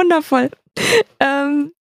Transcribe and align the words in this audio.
wundervoll. 0.00 0.48
Ähm, 1.18 1.72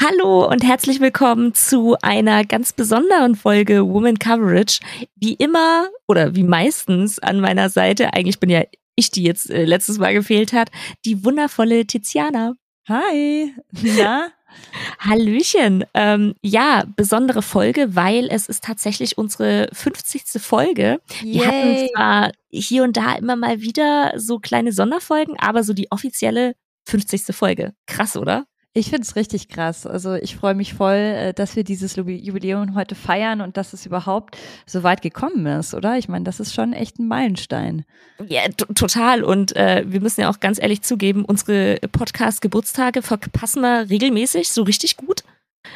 hallo 0.00 0.48
und 0.48 0.62
herzlich 0.62 1.00
willkommen 1.00 1.52
zu 1.52 1.96
einer 2.00 2.44
ganz 2.44 2.72
besonderen 2.72 3.34
Folge 3.34 3.88
Woman 3.88 4.20
Coverage. 4.20 4.78
Wie 5.16 5.34
immer 5.34 5.88
oder 6.06 6.36
wie 6.36 6.44
meistens 6.44 7.18
an 7.18 7.40
meiner 7.40 7.68
Seite, 7.68 8.12
eigentlich 8.12 8.38
bin 8.38 8.50
ja 8.50 8.62
ich, 8.94 9.10
die 9.10 9.24
jetzt 9.24 9.50
äh, 9.50 9.64
letztes 9.64 9.98
Mal 9.98 10.14
gefehlt 10.14 10.52
hat, 10.52 10.70
die 11.04 11.24
wundervolle 11.24 11.84
Tiziana. 11.88 12.54
Hi. 12.88 13.52
Na? 13.82 14.28
Hallöchen. 15.00 15.84
Ähm, 15.92 16.34
ja, 16.42 16.84
besondere 16.94 17.42
Folge, 17.42 17.96
weil 17.96 18.28
es 18.30 18.48
ist 18.48 18.62
tatsächlich 18.62 19.18
unsere 19.18 19.68
50. 19.72 20.40
Folge. 20.40 21.00
Yay. 21.20 21.34
Wir 21.34 21.46
hatten 21.48 21.88
zwar 21.92 22.32
hier 22.48 22.84
und 22.84 22.96
da 22.96 23.16
immer 23.16 23.34
mal 23.34 23.60
wieder 23.60 24.12
so 24.14 24.38
kleine 24.38 24.70
Sonderfolgen, 24.70 25.36
aber 25.40 25.64
so 25.64 25.72
die 25.72 25.90
offizielle 25.90 26.54
50. 26.86 27.34
Folge. 27.34 27.74
Krass, 27.86 28.16
oder? 28.16 28.46
Ich 28.76 28.90
finde 28.90 29.04
es 29.04 29.16
richtig 29.16 29.48
krass. 29.48 29.86
Also 29.86 30.12
ich 30.14 30.36
freue 30.36 30.54
mich 30.54 30.74
voll, 30.74 30.96
äh, 30.96 31.32
dass 31.32 31.56
wir 31.56 31.64
dieses 31.64 31.96
Jubiläum 31.96 32.74
heute 32.74 32.94
feiern 32.94 33.40
und 33.40 33.56
dass 33.56 33.72
es 33.72 33.86
überhaupt 33.86 34.36
so 34.66 34.82
weit 34.82 35.00
gekommen 35.00 35.46
ist, 35.46 35.72
oder? 35.72 35.96
Ich 35.96 36.08
meine, 36.08 36.24
das 36.24 36.40
ist 36.40 36.52
schon 36.52 36.74
echt 36.74 36.98
ein 36.98 37.08
Meilenstein. 37.08 37.86
Ja, 38.28 38.42
total. 38.48 39.24
Und 39.24 39.56
äh, 39.56 39.84
wir 39.86 40.02
müssen 40.02 40.20
ja 40.20 40.28
auch 40.28 40.40
ganz 40.40 40.60
ehrlich 40.60 40.82
zugeben, 40.82 41.24
unsere 41.24 41.78
Podcast-Geburtstage 41.90 43.00
verpassen 43.00 43.62
wir 43.62 43.88
regelmäßig 43.88 44.50
so 44.50 44.62
richtig 44.62 44.98
gut. 44.98 45.22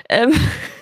Ähm, 0.08 0.32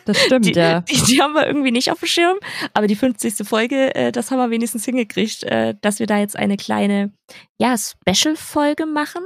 das 0.05 0.19
stimmt, 0.25 0.47
die, 0.47 0.53
ja. 0.53 0.81
Die, 0.81 0.95
die, 1.03 1.21
haben 1.21 1.35
wir 1.35 1.47
irgendwie 1.47 1.71
nicht 1.71 1.91
auf 1.91 2.01
dem 2.01 2.09
Schirm, 2.09 2.39
aber 2.73 2.87
die 2.87 2.97
50. 2.97 3.47
Folge, 3.47 3.95
äh, 3.95 4.13
das 4.13 4.31
haben 4.31 4.39
wir 4.39 4.51
wenigstens 4.51 4.85
hingekriegt, 4.85 5.45
äh, 5.45 5.75
dass 5.81 5.99
wir 5.99 6.07
da 6.07 6.19
jetzt 6.19 6.37
eine 6.37 6.57
kleine, 6.57 7.13
ja, 7.59 7.75
Special-Folge 7.77 8.87
machen. 8.87 9.23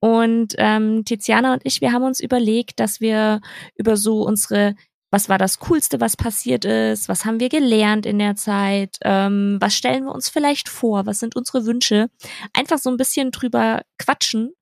Und 0.00 0.54
ähm, 0.56 1.04
Tiziana 1.04 1.52
und 1.54 1.62
ich, 1.64 1.80
wir 1.80 1.92
haben 1.92 2.04
uns 2.04 2.20
überlegt, 2.20 2.80
dass 2.80 3.00
wir 3.00 3.40
über 3.76 3.96
so 3.96 4.22
unsere 4.22 4.74
was 5.10 5.28
war 5.28 5.38
das 5.38 5.58
Coolste, 5.58 6.00
was 6.00 6.16
passiert 6.16 6.64
ist, 6.64 7.08
was 7.08 7.24
haben 7.24 7.40
wir 7.40 7.48
gelernt 7.48 8.06
in 8.06 8.18
der 8.18 8.36
Zeit, 8.36 8.96
ähm, 9.02 9.58
was 9.60 9.74
stellen 9.74 10.04
wir 10.04 10.14
uns 10.14 10.28
vielleicht 10.28 10.68
vor, 10.68 11.06
was 11.06 11.18
sind 11.18 11.36
unsere 11.36 11.66
Wünsche, 11.66 12.10
einfach 12.52 12.78
so 12.78 12.90
ein 12.90 12.96
bisschen 12.96 13.30
drüber 13.30 13.82
quatschen. 13.98 14.52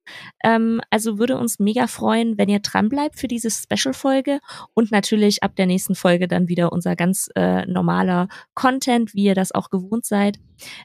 Ähm, 0.43 0.81
also 0.91 1.19
würde 1.19 1.37
uns 1.37 1.59
mega 1.59 1.87
freuen, 1.87 2.39
wenn 2.39 2.49
ihr 2.49 2.61
dran 2.61 2.89
bleibt 2.89 3.19
für 3.19 3.29
diese 3.29 3.51
Special-Folge 3.51 4.41
und 4.75 4.91
natürlich 4.91 5.43
ab 5.43 5.55
der 5.57 5.67
nächsten 5.67 5.95
Folge 5.95 6.29
dann 6.29 6.49
wieder 6.49 6.73
unser 6.73 6.97
ganz 6.97 7.29
äh, 7.35 7.67
normaler 7.67 8.29
Content, 8.55 9.15
wie 9.15 9.25
ihr 9.25 9.35
das 9.35 9.53
auch 9.53 9.69
gewohnt 9.71 10.07
seid. 10.07 10.39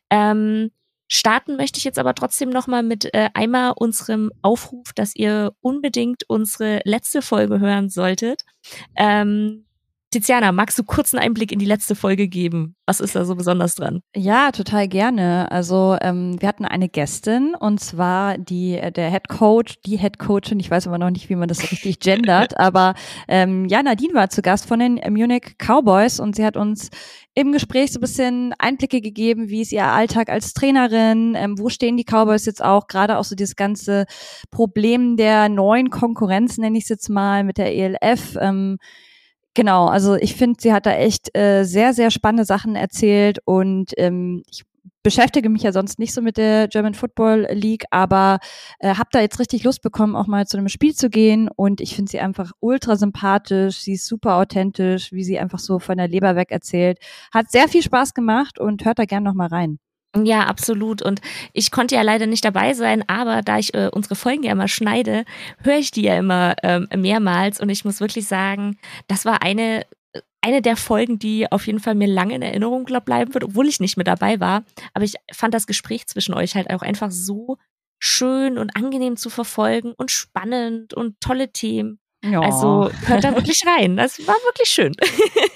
Ähm, 0.10 0.72
Starten 1.14 1.58
möchte 1.58 1.78
ich 1.78 1.84
jetzt 1.84 2.00
aber 2.00 2.16
trotzdem 2.16 2.50
nochmal 2.50 2.82
mit 2.82 3.14
äh, 3.14 3.30
einmal 3.36 3.74
unserem 3.76 4.32
Aufruf, 4.42 4.94
dass 4.94 5.16
ihr 5.16 5.54
unbedingt 5.62 6.24
unsere 6.28 6.82
letzte 6.86 7.22
Folge 7.22 7.60
hören 7.60 7.90
solltet. 7.90 8.42
Ähm, 8.96 9.66
Tiziana, 10.14 10.52
magst 10.52 10.78
du 10.78 10.84
kurz 10.84 11.12
einen 11.12 11.24
Einblick 11.24 11.52
in 11.52 11.58
die 11.58 11.66
letzte 11.66 11.96
Folge 11.96 12.28
geben? 12.28 12.76
Was 12.86 13.00
ist 13.00 13.16
da 13.16 13.26
so 13.26 13.36
besonders 13.36 13.74
dran? 13.74 14.02
Ja, 14.16 14.52
total 14.52 14.88
gerne. 14.88 15.52
Also 15.52 15.98
ähm, 16.02 16.40
wir 16.40 16.48
hatten 16.48 16.66
eine 16.66 16.88
Gästin 16.88 17.56
und 17.60 17.80
zwar 17.80 18.38
die 18.38 18.76
äh, 18.76 18.92
der 18.92 19.10
Head 19.10 19.28
Coach, 19.28 19.80
die 19.88 19.98
Head 19.98 20.20
Coachin. 20.20 20.60
Ich 20.60 20.70
weiß 20.70 20.86
aber 20.86 21.00
noch 21.00 21.10
nicht, 21.10 21.30
wie 21.30 21.36
man 21.36 21.48
das 21.48 21.58
so 21.58 21.68
richtig 21.68 22.00
gendert, 22.00 22.58
aber 22.60 22.94
ähm, 23.28 23.66
ja, 23.66 23.82
Nadine 23.82 24.14
war 24.14 24.30
zu 24.30 24.44
Gast 24.44 24.68
von 24.68 24.80
den 24.80 25.02
Munich 25.10 25.56
Cowboys 25.58 26.20
und 26.20 26.36
sie 26.36 26.46
hat 26.46 26.58
uns 26.58 26.92
im 27.34 27.52
Gespräch 27.52 27.92
so 27.92 27.98
ein 27.98 28.02
bisschen 28.02 28.54
Einblicke 28.60 29.02
gegeben, 29.02 29.50
wie 29.50 29.62
ist 29.62 29.72
ihr 29.72 29.86
Alltag 29.86 30.30
als 30.30 30.54
Trainerin, 30.54 31.34
ähm, 31.36 31.58
wo 31.58 31.70
stehen 31.70 31.98
die 31.98 32.06
Cowboys 32.06 32.46
jetzt 32.46 32.64
auch, 32.64 32.86
gerade 32.86 33.18
auch 33.18 33.24
so 33.24 33.36
dieses 33.36 33.56
ganze 33.56 34.06
Problem 34.52 35.18
der 35.18 35.50
neuen 35.50 35.90
Konkurrenz, 35.90 36.60
nenne 36.60 36.78
ich 36.78 36.84
es 36.84 36.90
jetzt 36.90 37.10
mal, 37.10 37.44
mit 37.44 37.58
der 37.58 37.76
ELF. 37.76 38.38
Ähm, 38.40 38.78
Genau, 39.56 39.86
also 39.88 40.16
ich 40.16 40.36
finde, 40.36 40.60
sie 40.60 40.74
hat 40.74 40.86
da 40.88 40.94
echt 40.94 41.36
äh, 41.38 41.64
sehr, 41.64 41.94
sehr 41.94 42.10
spannende 42.10 42.46
Sachen 42.46 42.76
erzählt 42.76 43.38
und 43.46 43.92
ähm, 43.98 44.42
ich 44.50 44.64
beschäftige 45.04 45.50
mich 45.50 45.64
ja 45.64 45.72
sonst 45.72 46.00
nicht 46.00 46.14
so 46.14 46.22
mit 46.22 46.38
der 46.38 46.68
German 46.70 46.96
Football 46.96 47.48
League, 47.52 47.84
aber 47.92 48.40
äh, 48.80 48.96
habe 48.96 49.10
da 49.12 49.20
jetzt 49.20 49.40
richtig 49.40 49.64
Lust 49.64 49.82
bekommen, 49.84 50.16
auch 50.16 50.28
mal 50.28 50.48
zu 50.48 50.58
einem 50.58 50.70
Spiel 50.70 50.96
zu 50.96 51.10
gehen 51.10 51.50
und 51.56 51.82
ich 51.82 51.96
finde 51.96 52.10
sie 52.10 52.20
einfach 52.20 52.52
ultra 52.62 52.96
sympathisch, 52.96 53.80
sie 53.82 53.94
ist 53.94 54.08
super 54.08 54.38
authentisch, 54.38 55.12
wie 55.12 55.24
sie 55.24 55.38
einfach 55.38 55.60
so 55.60 55.78
von 55.80 55.98
der 55.98 56.08
Leber 56.08 56.36
weg 56.36 56.52
erzählt. 56.52 56.98
Hat 57.32 57.52
sehr 57.52 57.68
viel 57.68 57.84
Spaß 57.84 58.14
gemacht 58.16 58.60
und 58.60 58.86
hört 58.86 58.98
da 58.98 59.06
gern 59.06 59.24
noch 59.24 59.34
mal 59.36 59.48
rein. 59.48 59.78
Ja, 60.16 60.42
absolut. 60.46 61.02
Und 61.02 61.22
ich 61.54 61.72
konnte 61.72 61.96
ja 61.96 62.04
leider 62.04 62.28
nicht 62.28 62.46
dabei 62.46 62.74
sein, 62.74 63.04
aber 63.08 63.42
da 63.42 63.58
ich 63.58 63.74
äh, 63.74 63.90
unsere 63.92 64.16
Folgen 64.16 64.44
ja 64.44 64.52
immer 64.52 64.68
schneide, 64.68 65.26
höre 65.64 65.78
ich 65.78 65.90
die 65.90 66.04
ja 66.04 66.16
immer 66.18 66.56
ähm, 66.62 66.88
mehrmals. 66.96 67.60
Und 67.60 67.70
ich 67.70 67.84
muss 67.84 68.00
wirklich 68.00 68.28
sagen, 68.28 68.78
das 69.08 69.26
war 69.26 69.42
eine 69.42 69.86
eine 70.42 70.62
der 70.62 70.76
Folgen, 70.76 71.20
die 71.20 71.50
auf 71.52 71.68
jeden 71.68 71.80
Fall 71.80 71.96
mir 71.96 72.08
lange 72.08 72.36
in 72.36 72.42
Erinnerung 72.42 72.84
glaub, 72.84 73.06
bleiben 73.06 73.34
wird, 73.34 73.46
obwohl 73.46 73.68
ich 73.68 73.80
nicht 73.80 73.96
mit 73.98 74.08
dabei 74.08 74.40
war. 74.40 74.66
Aber 74.94 75.06
ich 75.06 75.16
fand 75.32 75.54
das 75.54 75.68
Gespräch 75.68 76.06
zwischen 76.08 76.34
euch 76.34 76.56
halt 76.56 76.70
auch 76.70 76.82
einfach 76.82 77.12
so 77.12 77.58
schön 77.98 78.58
und 78.58 78.76
angenehm 78.76 79.16
zu 79.16 79.30
verfolgen 79.30 79.94
und 79.94 80.12
spannend 80.12 80.94
und 80.94 81.22
tolle 81.22 81.54
Themen. 81.54 82.00
Ja. 82.24 82.40
Also 82.40 82.90
hört 83.06 83.24
da 83.24 83.36
wirklich 83.36 83.62
rein. 83.68 83.98
Das 83.98 84.26
war 84.28 84.36
wirklich 84.46 84.70
schön. 84.70 84.94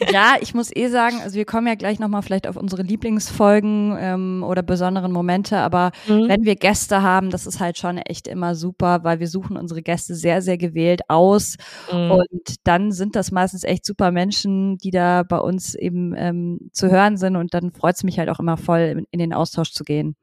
Ja, 0.10 0.36
ich 0.40 0.54
muss 0.54 0.74
eh 0.74 0.88
sagen, 0.88 1.20
also 1.22 1.36
wir 1.36 1.44
kommen 1.44 1.68
ja 1.68 1.76
gleich 1.76 2.00
nochmal 2.00 2.22
vielleicht 2.22 2.48
auf 2.48 2.56
unsere 2.56 2.82
Lieblingsfolgen 2.82 3.98
ähm, 4.00 4.46
oder 4.48 4.62
besonderen 4.62 5.12
Momente, 5.12 5.58
aber 5.58 5.92
mhm. 6.08 6.30
wenn 6.30 6.46
wir 6.46 6.56
Gäste 6.56 7.02
haben, 7.02 7.30
das 7.30 7.46
ist 7.46 7.60
halt 7.60 7.78
schon 7.78 7.98
echt 7.98 8.28
immer 8.28 8.56
super, 8.56 9.04
weil 9.04 9.20
wir 9.20 9.28
suchen 9.28 9.58
unsere 9.58 9.82
Gäste 9.82 10.16
sehr, 10.16 10.42
sehr 10.42 10.58
gewählt 10.58 11.02
aus. 11.10 11.58
Mhm. 11.92 12.12
Und 12.12 12.56
dann 12.64 12.92
sind 12.94 13.18
das 13.18 13.32
meistens 13.32 13.66
echt 13.66 13.86
super 13.86 14.12
Menschen, 14.12 14.78
die 14.78 14.92
da 14.92 15.24
bei 15.24 15.40
uns 15.40 15.76
eben 15.76 16.14
ähm, 16.16 16.70
zu 16.72 16.90
hören 16.90 17.18
sind. 17.18 17.36
Und 17.36 17.54
dann 17.54 17.72
freut 17.74 17.96
es 17.96 18.04
mich 18.04 18.20
halt 18.20 18.30
auch 18.30 18.40
immer 18.40 18.56
voll, 18.56 18.80
in, 18.80 19.06
in 19.12 19.20
den 19.20 19.34
Austausch 19.34 19.74
zu 19.74 19.84
gehen. 19.84 20.16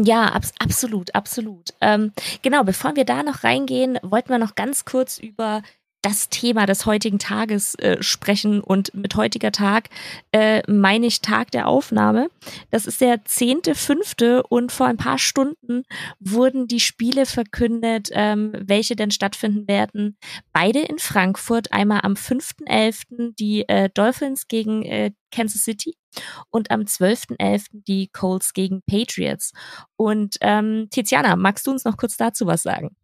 Ja, 0.00 0.26
abs 0.26 0.52
absolut, 0.60 1.14
absolut. 1.14 1.74
Ähm, 1.80 2.12
genau, 2.42 2.62
bevor 2.62 2.94
wir 2.94 3.04
da 3.04 3.22
noch 3.22 3.42
reingehen, 3.42 3.98
wollten 4.02 4.28
wir 4.28 4.38
noch 4.38 4.54
ganz 4.54 4.84
kurz 4.84 5.18
über 5.18 5.62
das 6.02 6.28
Thema 6.28 6.66
des 6.66 6.86
heutigen 6.86 7.18
Tages 7.18 7.74
äh, 7.76 8.02
sprechen. 8.02 8.60
Und 8.60 8.94
mit 8.94 9.16
heutiger 9.16 9.52
Tag 9.52 9.88
äh, 10.32 10.62
meine 10.70 11.06
ich 11.06 11.20
Tag 11.20 11.50
der 11.50 11.66
Aufnahme. 11.66 12.30
Das 12.70 12.86
ist 12.86 13.00
der 13.00 13.24
zehnte, 13.24 13.74
fünfte 13.74 14.42
und 14.44 14.70
vor 14.70 14.86
ein 14.86 14.96
paar 14.96 15.18
Stunden 15.18 15.82
wurden 16.20 16.68
die 16.68 16.80
Spiele 16.80 17.26
verkündet, 17.26 18.10
ähm, 18.12 18.52
welche 18.58 18.96
denn 18.96 19.10
stattfinden 19.10 19.66
werden. 19.68 20.16
Beide 20.52 20.80
in 20.80 20.98
Frankfurt. 20.98 21.72
Einmal 21.72 22.00
am 22.02 22.14
5.11. 22.14 23.34
die 23.38 23.68
äh, 23.68 23.90
Dolphins 23.92 24.48
gegen 24.48 24.84
äh, 24.84 25.10
Kansas 25.30 25.62
City 25.62 25.96
und 26.50 26.70
am 26.70 26.82
12.11. 26.82 27.66
die 27.72 28.08
Colts 28.08 28.52
gegen 28.52 28.82
Patriots. 28.82 29.52
Und 29.96 30.36
ähm, 30.40 30.88
Tiziana, 30.90 31.36
magst 31.36 31.66
du 31.66 31.70
uns 31.70 31.84
noch 31.84 31.96
kurz 31.96 32.16
dazu 32.16 32.46
was 32.46 32.62
sagen? 32.62 32.96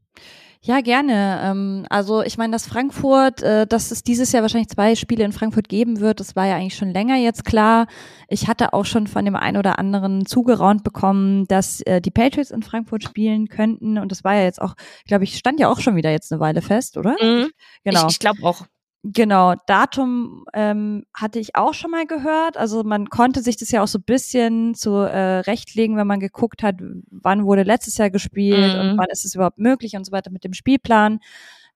Ja, 0.66 0.80
gerne. 0.80 1.42
Ähm, 1.44 1.86
also 1.90 2.22
ich 2.22 2.38
meine, 2.38 2.52
dass 2.52 2.66
Frankfurt, 2.66 3.42
äh, 3.42 3.66
dass 3.66 3.90
es 3.90 4.02
dieses 4.02 4.32
Jahr 4.32 4.40
wahrscheinlich 4.40 4.70
zwei 4.70 4.94
Spiele 4.94 5.22
in 5.22 5.32
Frankfurt 5.32 5.68
geben 5.68 6.00
wird, 6.00 6.20
das 6.20 6.36
war 6.36 6.46
ja 6.46 6.56
eigentlich 6.56 6.74
schon 6.74 6.88
länger 6.88 7.16
jetzt 7.16 7.44
klar. 7.44 7.86
Ich 8.28 8.48
hatte 8.48 8.72
auch 8.72 8.86
schon 8.86 9.06
von 9.06 9.26
dem 9.26 9.36
einen 9.36 9.58
oder 9.58 9.78
anderen 9.78 10.24
zugeraunt 10.24 10.82
bekommen, 10.82 11.46
dass 11.48 11.82
äh, 11.82 12.00
die 12.00 12.10
Patriots 12.10 12.50
in 12.50 12.62
Frankfurt 12.62 13.04
spielen 13.04 13.48
könnten. 13.48 13.98
Und 13.98 14.10
das 14.10 14.24
war 14.24 14.36
ja 14.36 14.44
jetzt 14.44 14.62
auch, 14.62 14.74
glaube 15.06 15.24
ich, 15.24 15.36
stand 15.36 15.60
ja 15.60 15.68
auch 15.68 15.80
schon 15.80 15.96
wieder 15.96 16.10
jetzt 16.10 16.32
eine 16.32 16.40
Weile 16.40 16.62
fest, 16.62 16.96
oder? 16.96 17.14
Mhm. 17.20 17.50
Genau. 17.84 18.06
Ich, 18.06 18.12
ich 18.12 18.18
glaube 18.18 18.42
auch. 18.42 18.64
Genau, 19.06 19.54
Datum 19.66 20.46
ähm, 20.54 21.04
hatte 21.12 21.38
ich 21.38 21.56
auch 21.56 21.74
schon 21.74 21.90
mal 21.90 22.06
gehört. 22.06 22.56
Also 22.56 22.84
man 22.84 23.10
konnte 23.10 23.42
sich 23.42 23.58
das 23.58 23.70
ja 23.70 23.82
auch 23.82 23.86
so 23.86 23.98
ein 23.98 24.04
bisschen 24.04 24.74
zurechtlegen, 24.74 25.96
äh, 25.96 26.00
wenn 26.00 26.06
man 26.06 26.20
geguckt 26.20 26.62
hat, 26.62 26.76
wann 27.10 27.44
wurde 27.44 27.64
letztes 27.64 27.98
Jahr 27.98 28.08
gespielt 28.08 28.74
mhm. 28.74 28.80
und 28.80 28.98
wann 28.98 29.10
ist 29.10 29.26
es 29.26 29.34
überhaupt 29.34 29.58
möglich 29.58 29.94
und 29.94 30.06
so 30.06 30.12
weiter 30.12 30.30
mit 30.30 30.42
dem 30.42 30.54
Spielplan. 30.54 31.20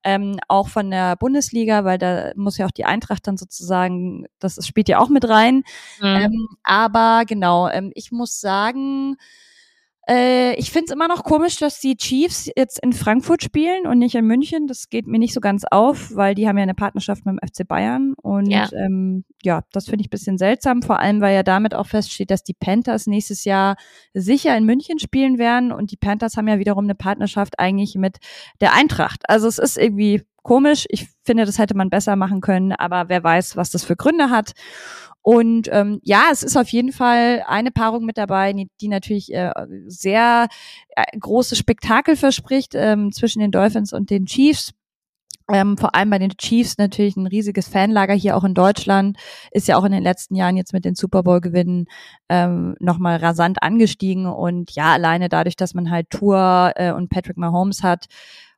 Ähm, 0.04 0.38
auch 0.48 0.68
von 0.68 0.90
der 0.90 1.16
Bundesliga, 1.16 1.84
weil 1.84 1.98
da 1.98 2.32
muss 2.34 2.56
ja 2.56 2.64
auch 2.64 2.70
die 2.70 2.86
Eintracht 2.86 3.26
dann 3.26 3.36
sozusagen, 3.36 4.24
das 4.38 4.66
spielt 4.66 4.88
ja 4.88 4.98
auch 4.98 5.10
mit 5.10 5.28
rein. 5.28 5.64
Mhm. 6.00 6.06
Ähm, 6.06 6.48
aber 6.62 7.24
genau, 7.26 7.68
ähm, 7.68 7.92
ich 7.94 8.10
muss 8.10 8.40
sagen, 8.40 9.16
äh, 10.08 10.54
ich 10.54 10.70
finde 10.70 10.86
es 10.86 10.92
immer 10.92 11.06
noch 11.06 11.22
komisch, 11.22 11.56
dass 11.56 11.80
die 11.80 11.96
Chiefs 11.96 12.50
jetzt 12.56 12.82
in 12.82 12.94
Frankfurt 12.94 13.42
spielen 13.42 13.86
und 13.86 13.98
nicht 13.98 14.14
in 14.14 14.24
München. 14.26 14.66
Das 14.66 14.88
geht 14.88 15.06
mir 15.06 15.18
nicht 15.18 15.34
so 15.34 15.40
ganz 15.40 15.64
auf, 15.70 16.14
weil 16.14 16.34
die 16.34 16.48
haben 16.48 16.56
ja 16.56 16.62
eine 16.62 16.74
Partnerschaft 16.74 17.26
mit 17.26 17.34
dem 17.34 17.46
FC 17.46 17.68
Bayern. 17.68 18.14
Und 18.14 18.46
ja, 18.46 18.68
ähm, 18.72 19.24
ja 19.42 19.62
das 19.72 19.84
finde 19.84 20.00
ich 20.02 20.06
ein 20.06 20.10
bisschen 20.10 20.38
seltsam, 20.38 20.80
vor 20.80 20.98
allem 20.98 21.20
weil 21.20 21.34
ja 21.34 21.42
damit 21.42 21.74
auch 21.74 21.86
feststeht, 21.86 22.30
dass 22.30 22.42
die 22.42 22.54
Panthers 22.54 23.06
nächstes 23.06 23.44
Jahr 23.44 23.76
sicher 24.14 24.56
in 24.56 24.64
München 24.64 24.98
spielen 24.98 25.38
werden. 25.38 25.72
Und 25.72 25.90
die 25.90 25.98
Panthers 25.98 26.38
haben 26.38 26.48
ja 26.48 26.58
wiederum 26.58 26.84
eine 26.84 26.94
Partnerschaft 26.94 27.58
eigentlich 27.58 27.94
mit 27.96 28.16
der 28.62 28.72
Eintracht. 28.74 29.28
Also 29.28 29.46
es 29.46 29.58
ist 29.58 29.76
irgendwie 29.76 30.22
komisch. 30.42 30.86
Ich 30.88 31.08
finde, 31.24 31.44
das 31.44 31.58
hätte 31.58 31.76
man 31.76 31.90
besser 31.90 32.16
machen 32.16 32.40
können, 32.40 32.72
aber 32.72 33.08
wer 33.08 33.22
weiß, 33.22 33.56
was 33.56 33.70
das 33.70 33.84
für 33.84 33.96
Gründe 33.96 34.30
hat. 34.30 34.52
Und 35.22 35.68
ähm, 35.72 36.00
ja, 36.04 36.28
es 36.32 36.42
ist 36.42 36.56
auf 36.56 36.68
jeden 36.68 36.92
Fall 36.92 37.44
eine 37.46 37.70
Paarung 37.70 38.06
mit 38.06 38.16
dabei, 38.16 38.54
die, 38.80 38.88
natürlich 38.88 39.32
äh, 39.34 39.52
sehr 39.86 40.48
äh, 40.96 41.18
große 41.18 41.54
Spektakel 41.54 42.16
verspricht 42.16 42.74
ähm, 42.74 43.12
zwischen 43.12 43.40
den 43.40 43.50
Dolphins 43.50 43.92
und 43.92 44.08
den 44.08 44.26
Chiefs. 44.26 44.72
Ähm, 45.50 45.78
vor 45.78 45.94
allem 45.94 46.10
bei 46.10 46.18
den 46.18 46.36
Chiefs 46.36 46.76
natürlich 46.78 47.16
ein 47.16 47.26
riesiges 47.26 47.68
Fanlager 47.68 48.14
hier 48.14 48.36
auch 48.36 48.44
in 48.44 48.54
Deutschland. 48.54 49.18
Ist 49.50 49.66
ja 49.66 49.76
auch 49.78 49.84
in 49.84 49.92
den 49.92 50.02
letzten 50.02 50.34
Jahren 50.34 50.56
jetzt 50.56 50.72
mit 50.74 50.84
den 50.84 50.94
Super 50.94 51.22
Bowl-Gewinnen 51.22 51.86
ähm, 52.28 52.76
nochmal 52.80 53.16
rasant 53.16 53.62
angestiegen. 53.62 54.26
Und 54.26 54.70
ja, 54.72 54.92
alleine 54.92 55.28
dadurch, 55.28 55.56
dass 55.56 55.74
man 55.74 55.90
halt 55.90 56.10
Tour 56.10 56.72
äh, 56.76 56.92
und 56.92 57.08
Patrick 57.08 57.38
Mahomes 57.38 57.82
hat, 57.82 58.06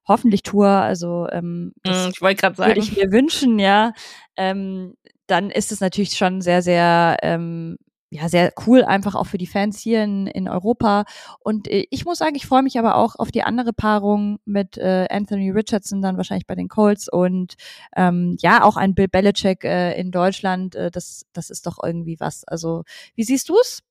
hoffentlich 0.06 0.43
Tour, 0.43 0.69
also 0.69 1.29
ähm, 1.31 1.73
das 1.82 2.06
mm, 2.06 2.11
ich 2.11 2.23
wollte 2.23 2.41
gerade 2.41 2.56
sagen, 2.56 2.70
würde 2.70 2.81
ich 2.81 2.97
mir 2.97 3.12
wünschen, 3.12 3.58
ja. 3.58 3.93
Ähm, 4.37 4.94
dann 5.26 5.50
ist 5.50 5.70
es 5.70 5.81
natürlich 5.81 6.17
schon 6.17 6.41
sehr, 6.41 6.62
sehr 6.62 7.19
ähm, 7.23 7.76
ja, 8.12 8.29
sehr 8.29 8.52
cool 8.67 8.82
einfach 8.82 9.14
auch 9.14 9.26
für 9.26 9.38
die 9.38 9.47
Fans 9.47 9.79
hier 9.79 10.02
in, 10.02 10.26
in 10.26 10.49
Europa. 10.49 11.05
Und 11.38 11.69
äh, 11.69 11.87
ich 11.91 12.05
muss 12.05 12.19
sagen, 12.19 12.35
ich 12.35 12.47
freue 12.47 12.62
mich 12.62 12.76
aber 12.79 12.97
auch 12.97 13.14
auf 13.17 13.31
die 13.31 13.44
andere 13.44 13.73
Paarung 13.73 14.41
mit 14.44 14.76
äh, 14.79 15.06
Anthony 15.08 15.50
Richardson, 15.50 16.02
dann 16.02 16.17
wahrscheinlich 16.17 16.47
bei 16.47 16.56
den 16.56 16.69
Colts 16.69 17.08
und 17.08 17.55
ähm, 17.97 18.37
ja, 18.41 18.64
auch 18.64 18.76
ein 18.76 18.94
Bill 18.97 19.06
Belichick 19.06 19.64
äh, 19.64 19.94
in 19.99 20.11
Deutschland. 20.11 20.75
Äh, 20.75 20.91
das, 20.91 21.25
das 21.32 21.50
ist 21.50 21.67
doch 21.67 21.79
irgendwie 21.82 22.19
was. 22.19 22.43
Also, 22.44 22.82
wie 23.14 23.23
siehst 23.23 23.49
du 23.49 23.56
es? 23.61 23.82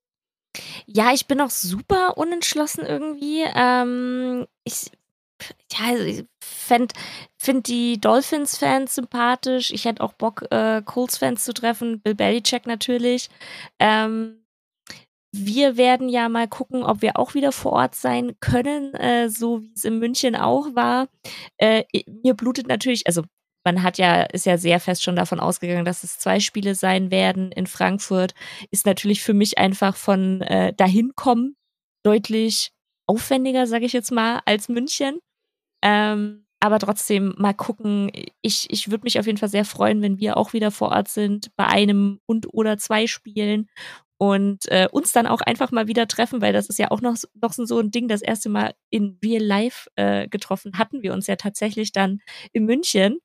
Ja, 0.86 1.14
ich 1.14 1.28
bin 1.28 1.40
auch 1.40 1.50
super 1.50 2.18
unentschlossen 2.18 2.86
irgendwie. 2.86 3.46
Ähm, 3.56 4.48
ich 4.66 4.92
ja, 5.72 5.86
also 5.88 6.04
ich 6.04 6.26
finde 6.42 6.94
find 7.38 7.68
die 7.68 8.00
Dolphins-Fans 8.00 8.96
sympathisch. 8.96 9.72
Ich 9.72 9.86
hätte 9.86 10.04
auch 10.04 10.14
Bock, 10.14 10.46
äh, 10.52 10.82
Colts-Fans 10.84 11.44
zu 11.44 11.54
treffen. 11.54 12.02
Bill 12.02 12.16
Belichick 12.16 12.68
natürlich. 12.68 13.30
Ähm, 13.80 14.40
wir 15.32 15.78
werden 15.78 16.10
ja 16.10 16.28
mal 16.28 16.48
gucken, 16.48 16.84
ob 16.84 17.02
wir 17.02 17.18
auch 17.18 17.36
wieder 17.36 17.52
vor 17.52 17.74
Ort 17.74 17.96
sein 17.96 18.36
können, 18.40 18.94
äh, 18.96 19.30
so 19.30 19.62
wie 19.62 19.72
es 19.76 19.84
in 19.84 20.00
München 20.00 20.36
auch 20.36 20.76
war. 20.76 21.08
Äh, 21.58 21.84
mir 22.24 22.34
blutet 22.34 22.68
natürlich, 22.68 23.06
also 23.06 23.24
man 23.64 23.84
hat 23.84 23.98
ja, 23.98 24.24
ist 24.24 24.46
ja 24.46 24.58
sehr 24.58 24.80
fest 24.80 25.04
schon 25.04 25.16
davon 25.16 25.40
ausgegangen, 25.40 25.86
dass 25.86 26.04
es 26.04 26.18
zwei 26.18 26.40
Spiele 26.40 26.76
sein 26.76 27.12
werden 27.12 27.52
in 27.52 27.68
Frankfurt. 27.68 28.34
Ist 28.72 28.86
natürlich 28.86 29.22
für 29.22 29.34
mich 29.34 29.58
einfach 29.58 29.96
von 29.96 30.42
äh, 30.42 30.74
dahin 30.74 31.12
kommen 31.16 31.56
deutlich 32.04 32.72
aufwendiger, 33.08 33.68
sage 33.68 33.86
ich 33.86 33.94
jetzt 33.94 34.12
mal, 34.12 34.42
als 34.46 34.70
München. 34.70 35.20
Ähm, 35.82 36.46
aber 36.60 36.80
trotzdem 36.80 37.34
mal 37.38 37.54
gucken. 37.54 38.12
Ich, 38.42 38.68
ich 38.70 38.92
würde 38.92 39.04
mich 39.04 39.20
auf 39.20 39.26
jeden 39.26 39.38
Fall 39.38 39.50
sehr 39.50 39.66
freuen, 39.66 40.02
wenn 40.02 40.20
wir 40.20 40.38
auch 40.38 40.54
wieder 40.54 40.72
vor 40.72 40.90
Ort 40.90 41.08
sind 41.08 41.56
bei 41.56 41.66
einem 41.66 42.20
und 42.26 42.54
oder 42.54 42.78
zwei 42.78 43.08
Spielen 43.08 43.70
und 44.18 44.70
äh, 44.70 44.90
uns 44.92 45.14
dann 45.14 45.28
auch 45.28 45.40
einfach 45.40 45.72
mal 45.72 45.88
wieder 45.88 46.06
treffen, 46.08 46.42
weil 46.42 46.52
das 46.52 46.68
ist 46.68 46.78
ja 46.78 46.92
auch 46.92 47.00
noch, 47.00 47.16
noch 47.42 47.54
so 47.54 47.80
ein 47.80 47.92
Ding. 47.92 48.10
Das 48.10 48.22
erste 48.22 48.50
Mal 48.50 48.74
in 48.90 49.18
Real 49.24 49.42
Life 49.42 49.90
äh, 49.96 50.28
getroffen 50.28 50.78
hatten 50.78 51.02
wir 51.02 51.14
uns 51.14 51.28
ja 51.28 51.38
tatsächlich 51.38 51.94
dann 51.94 52.20
in 52.52 52.66
München. 52.66 53.20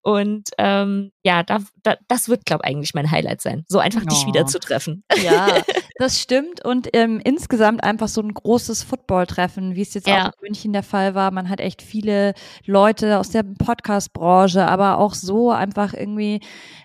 Und 0.00 0.48
ähm, 0.58 1.12
ja, 1.22 1.42
da, 1.42 1.60
da, 1.82 1.96
das 2.08 2.28
wird, 2.28 2.44
glaube 2.44 2.62
ich, 2.64 2.70
eigentlich 2.70 2.94
mein 2.94 3.10
Highlight 3.10 3.40
sein, 3.40 3.64
so 3.68 3.78
einfach 3.78 4.02
oh. 4.04 4.08
dich 4.08 4.26
wieder 4.26 4.46
zu 4.46 4.58
treffen. 4.58 5.04
Ja, 5.22 5.62
das 6.00 6.18
stimmt. 6.18 6.64
Und 6.64 6.88
ähm, 6.94 7.20
insgesamt 7.22 7.84
einfach 7.84 8.08
so 8.08 8.22
ein 8.22 8.32
großes 8.32 8.82
Football-Treffen, 8.84 9.74
wie 9.76 9.82
es 9.82 9.92
jetzt 9.92 10.08
ja. 10.08 10.22
auch 10.22 10.32
in 10.32 10.48
München 10.48 10.72
der 10.72 10.82
Fall 10.82 11.14
war. 11.14 11.30
Man 11.30 11.50
hat 11.50 11.60
echt 11.60 11.82
viele 11.82 12.32
Leute 12.64 13.18
aus 13.18 13.28
der 13.28 13.42
Podcast-Branche, 13.42 14.66
aber 14.66 14.98
auch 14.98 15.12
so 15.12 15.50
einfach 15.50 15.92
irgendwie, 15.92 16.40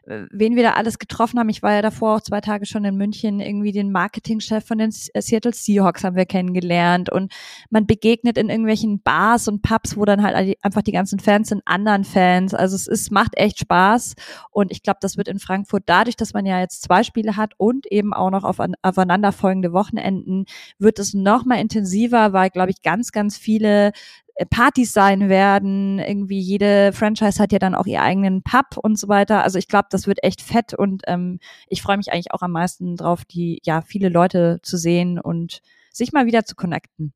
äh, 0.06 0.24
wen 0.32 0.58
wir 0.58 0.64
da 0.64 0.74
alles 0.74 1.00
getroffen 1.00 1.40
haben. 1.40 1.48
Ich 1.48 1.64
war 1.64 1.74
ja 1.74 1.82
davor 1.82 2.18
auch 2.18 2.22
zwei 2.22 2.42
Tage 2.42 2.66
schon 2.66 2.84
in 2.84 2.98
München, 2.98 3.40
irgendwie 3.40 3.72
den 3.72 3.92
Marketingchef 3.92 4.66
von 4.66 4.80
den 4.80 4.92
Seattle 4.92 5.54
Seahawks 5.54 6.04
haben 6.04 6.18
wir 6.18 6.26
kennengelernt. 6.26 7.10
Und 7.10 7.32
man 7.70 7.88
begegnet 7.88 8.38
in 8.38 8.50
irgendwelchen 8.50 9.02
Bars 9.02 9.48
und 9.48 9.62
Pubs, 9.62 9.96
wo 9.96 10.04
dann 10.04 10.24
halt 10.24 10.58
einfach 10.62 10.82
die 10.82 10.92
ganzen 10.92 11.20
Fans 11.20 11.50
sind, 11.50 11.62
anderen 11.66 12.04
Fans. 12.04 12.54
Also 12.54 12.76
es 12.76 12.88
ist, 12.88 13.12
macht 13.12 13.38
echt 13.38 13.60
Spaß. 13.60 14.16
Und 14.52 14.72
ich 14.72 14.84
glaube, 14.84 15.00
das 15.02 15.16
wird 15.16 15.30
in 15.30 15.40
Frankfurt 15.40 15.84
dadurch, 15.86 16.18
dass 16.18 16.34
man 16.34 16.46
ja 16.46 16.60
jetzt 16.60 16.82
zwei 16.82 17.04
Spiele 17.04 17.38
hat 17.38 17.54
und 17.58 17.86
eben 17.90 18.14
auch 18.14 18.30
noch 18.30 18.44
auf, 18.44 18.60
aufeinanderfolgende 19.06 19.72
Wochenenden, 19.74 20.46
wird 20.80 21.00
es 21.00 21.14
noch 21.14 21.46
mal 21.46 21.60
intensiver, 21.60 22.34
weil, 22.34 22.50
glaube 22.50 22.72
ich, 22.72 22.82
ganz, 22.82 23.12
ganz 23.12 23.38
viele 23.38 23.92
äh, 24.36 24.46
Partys 24.46 24.94
sein 24.94 25.30
werden. 25.30 26.00
Irgendwie 26.00 26.40
jede 26.40 26.92
Franchise 26.94 27.42
hat 27.42 27.52
ja 27.52 27.60
dann 27.60 27.76
auch 27.76 27.86
ihr 27.86 28.02
eigenen 28.02 28.42
Pub 28.44 28.78
und 28.78 28.98
so 29.00 29.08
weiter. 29.08 29.44
Also 29.44 29.60
ich 29.60 29.68
glaube, 29.68 29.88
das 29.92 30.08
wird 30.08 30.24
echt 30.24 30.42
fett 30.42 30.74
und 30.74 31.04
ähm, 31.08 31.40
ich 31.68 31.82
freue 31.82 31.98
mich 31.98 32.12
eigentlich 32.12 32.32
auch 32.32 32.42
am 32.42 32.52
meisten 32.52 32.96
drauf, 32.96 33.26
die 33.26 33.60
ja 33.64 33.82
viele 33.82 34.10
Leute 34.10 34.60
zu 34.64 34.78
sehen 34.78 35.20
und 35.20 35.62
sich 35.92 36.12
mal 36.12 36.26
wieder 36.26 36.44
zu 36.46 36.56
connecten. 36.56 37.14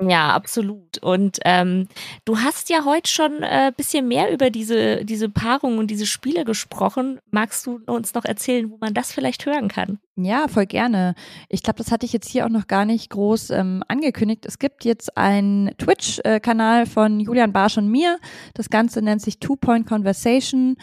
Ja, 0.00 0.30
absolut. 0.30 0.98
Und 1.02 1.38
ähm, 1.44 1.88
du 2.24 2.38
hast 2.38 2.70
ja 2.70 2.84
heute 2.84 3.10
schon 3.10 3.42
äh, 3.42 3.72
bisschen 3.76 4.06
mehr 4.06 4.32
über 4.32 4.50
diese, 4.50 5.04
diese 5.04 5.28
Paarung 5.28 5.78
und 5.78 5.90
diese 5.90 6.06
Spiele 6.06 6.44
gesprochen. 6.44 7.18
Magst 7.30 7.66
du 7.66 7.80
uns 7.86 8.14
noch 8.14 8.24
erzählen, 8.24 8.70
wo 8.70 8.78
man 8.80 8.94
das 8.94 9.12
vielleicht 9.12 9.44
hören 9.44 9.68
kann? 9.68 9.98
Ja, 10.14 10.46
voll 10.46 10.66
gerne. 10.66 11.14
Ich 11.48 11.62
glaube, 11.62 11.78
das 11.78 11.90
hatte 11.90 12.06
ich 12.06 12.12
jetzt 12.12 12.28
hier 12.28 12.44
auch 12.44 12.50
noch 12.50 12.68
gar 12.68 12.84
nicht 12.84 13.10
groß 13.10 13.50
ähm, 13.50 13.82
angekündigt. 13.88 14.46
Es 14.46 14.58
gibt 14.58 14.84
jetzt 14.84 15.16
einen 15.16 15.76
Twitch-Kanal 15.78 16.86
von 16.86 17.18
Julian 17.18 17.52
Barsch 17.52 17.78
und 17.78 17.88
mir. 17.88 18.18
Das 18.54 18.70
Ganze 18.70 19.02
nennt 19.02 19.22
sich 19.22 19.40
Two 19.40 19.56
Point 19.56 19.86
Conversation. 19.88 20.76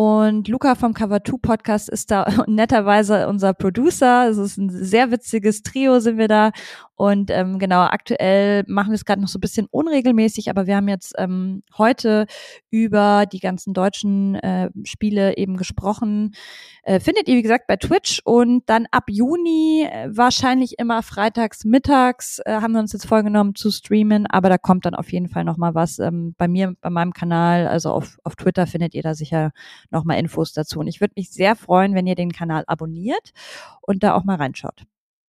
Und 0.00 0.46
Luca 0.46 0.76
vom 0.76 0.94
Cover 0.94 1.24
2 1.24 1.38
Podcast 1.42 1.88
ist 1.88 2.12
da 2.12 2.24
netterweise 2.46 3.26
unser 3.26 3.52
Producer. 3.52 4.28
Es 4.28 4.36
ist 4.36 4.56
ein 4.56 4.70
sehr 4.70 5.10
witziges 5.10 5.64
Trio 5.64 5.98
sind 5.98 6.18
wir 6.18 6.28
da. 6.28 6.52
Und 6.98 7.30
ähm, 7.30 7.60
genau, 7.60 7.82
aktuell 7.82 8.64
machen 8.66 8.90
wir 8.90 8.96
es 8.96 9.04
gerade 9.04 9.20
noch 9.20 9.28
so 9.28 9.38
ein 9.38 9.40
bisschen 9.40 9.68
unregelmäßig, 9.70 10.50
aber 10.50 10.66
wir 10.66 10.74
haben 10.74 10.88
jetzt 10.88 11.14
ähm, 11.16 11.62
heute 11.78 12.26
über 12.70 13.24
die 13.24 13.38
ganzen 13.38 13.72
deutschen 13.72 14.34
äh, 14.34 14.68
Spiele 14.82 15.36
eben 15.36 15.56
gesprochen. 15.56 16.34
Äh, 16.82 16.98
findet 16.98 17.28
ihr, 17.28 17.36
wie 17.36 17.42
gesagt, 17.42 17.68
bei 17.68 17.76
Twitch 17.76 18.20
und 18.24 18.68
dann 18.68 18.86
ab 18.90 19.04
Juni 19.06 19.86
äh, 19.88 20.08
wahrscheinlich 20.10 20.80
immer 20.80 21.04
freitags 21.04 21.64
mittags 21.64 22.40
äh, 22.44 22.54
haben 22.60 22.72
wir 22.72 22.80
uns 22.80 22.92
jetzt 22.92 23.06
vorgenommen 23.06 23.54
zu 23.54 23.70
streamen, 23.70 24.26
aber 24.26 24.48
da 24.48 24.58
kommt 24.58 24.84
dann 24.84 24.96
auf 24.96 25.12
jeden 25.12 25.28
Fall 25.28 25.44
nochmal 25.44 25.76
was 25.76 26.00
ähm, 26.00 26.34
bei 26.36 26.48
mir, 26.48 26.74
bei 26.80 26.90
meinem 26.90 27.12
Kanal, 27.12 27.68
also 27.68 27.92
auf, 27.92 28.18
auf 28.24 28.34
Twitter 28.34 28.66
findet 28.66 28.94
ihr 28.94 29.02
da 29.02 29.14
sicher 29.14 29.52
nochmal 29.92 30.18
Infos 30.18 30.52
dazu. 30.52 30.80
Und 30.80 30.88
ich 30.88 31.00
würde 31.00 31.14
mich 31.16 31.30
sehr 31.30 31.54
freuen, 31.54 31.94
wenn 31.94 32.08
ihr 32.08 32.16
den 32.16 32.32
Kanal 32.32 32.64
abonniert 32.66 33.30
und 33.82 34.02
da 34.02 34.14
auch 34.16 34.24
mal 34.24 34.34
reinschaut. 34.34 34.82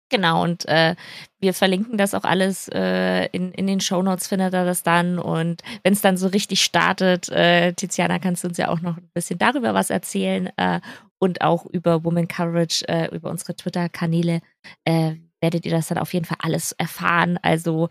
Genau, 0.09 0.43
und 0.43 0.67
äh, 0.67 0.95
wir 1.39 1.53
verlinken 1.53 1.97
das 1.97 2.13
auch 2.15 2.23
alles 2.23 2.67
äh, 2.69 3.27
in, 3.27 3.51
in 3.51 3.67
den 3.67 3.79
Shownotes, 3.79 4.27
findet 4.27 4.53
ihr 4.53 4.65
das 4.65 4.81
dann. 4.81 5.19
Und 5.19 5.61
wenn 5.83 5.93
es 5.93 6.01
dann 6.01 6.17
so 6.17 6.27
richtig 6.27 6.63
startet, 6.63 7.29
äh, 7.29 7.73
Tiziana, 7.73 8.19
kannst 8.19 8.43
du 8.43 8.47
uns 8.47 8.57
ja 8.57 8.69
auch 8.69 8.81
noch 8.81 8.97
ein 8.97 9.09
bisschen 9.13 9.37
darüber 9.37 9.73
was 9.73 9.91
erzählen 9.91 10.49
äh, 10.57 10.81
und 11.19 11.41
auch 11.41 11.65
über 11.67 12.03
Woman 12.03 12.27
Coverage, 12.27 12.87
äh, 12.87 13.15
über 13.15 13.29
unsere 13.29 13.55
Twitter-Kanäle 13.55 14.41
äh, 14.85 15.15
werdet 15.41 15.65
ihr 15.65 15.71
das 15.71 15.87
dann 15.87 15.99
auf 15.99 16.13
jeden 16.13 16.25
Fall 16.25 16.37
alles 16.41 16.71
erfahren. 16.73 17.37
Also 17.41 17.89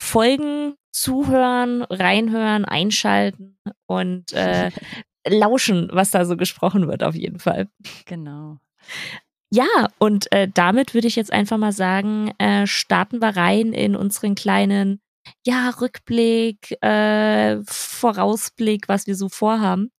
folgen, 0.00 0.74
zuhören, 0.92 1.82
reinhören, 1.82 2.64
einschalten 2.64 3.58
und 3.86 4.32
äh, 4.32 4.70
lauschen, 5.28 5.88
was 5.92 6.10
da 6.10 6.24
so 6.24 6.36
gesprochen 6.36 6.88
wird, 6.88 7.02
auf 7.02 7.14
jeden 7.14 7.38
Fall. 7.38 7.68
Genau. 8.06 8.58
Ja, 9.50 9.88
und 9.98 10.30
äh, 10.32 10.48
damit 10.52 10.92
würde 10.94 11.08
ich 11.08 11.16
jetzt 11.16 11.32
einfach 11.32 11.56
mal 11.56 11.72
sagen, 11.72 12.32
äh, 12.38 12.66
starten 12.66 13.22
wir 13.22 13.36
rein 13.36 13.72
in 13.72 13.96
unseren 13.96 14.34
kleinen, 14.34 15.00
ja, 15.46 15.70
Rückblick, 15.70 16.76
äh, 16.82 17.58
Vorausblick, 17.66 18.88
was 18.88 19.06
wir 19.06 19.14
so 19.14 19.28
vorhaben. 19.28 19.90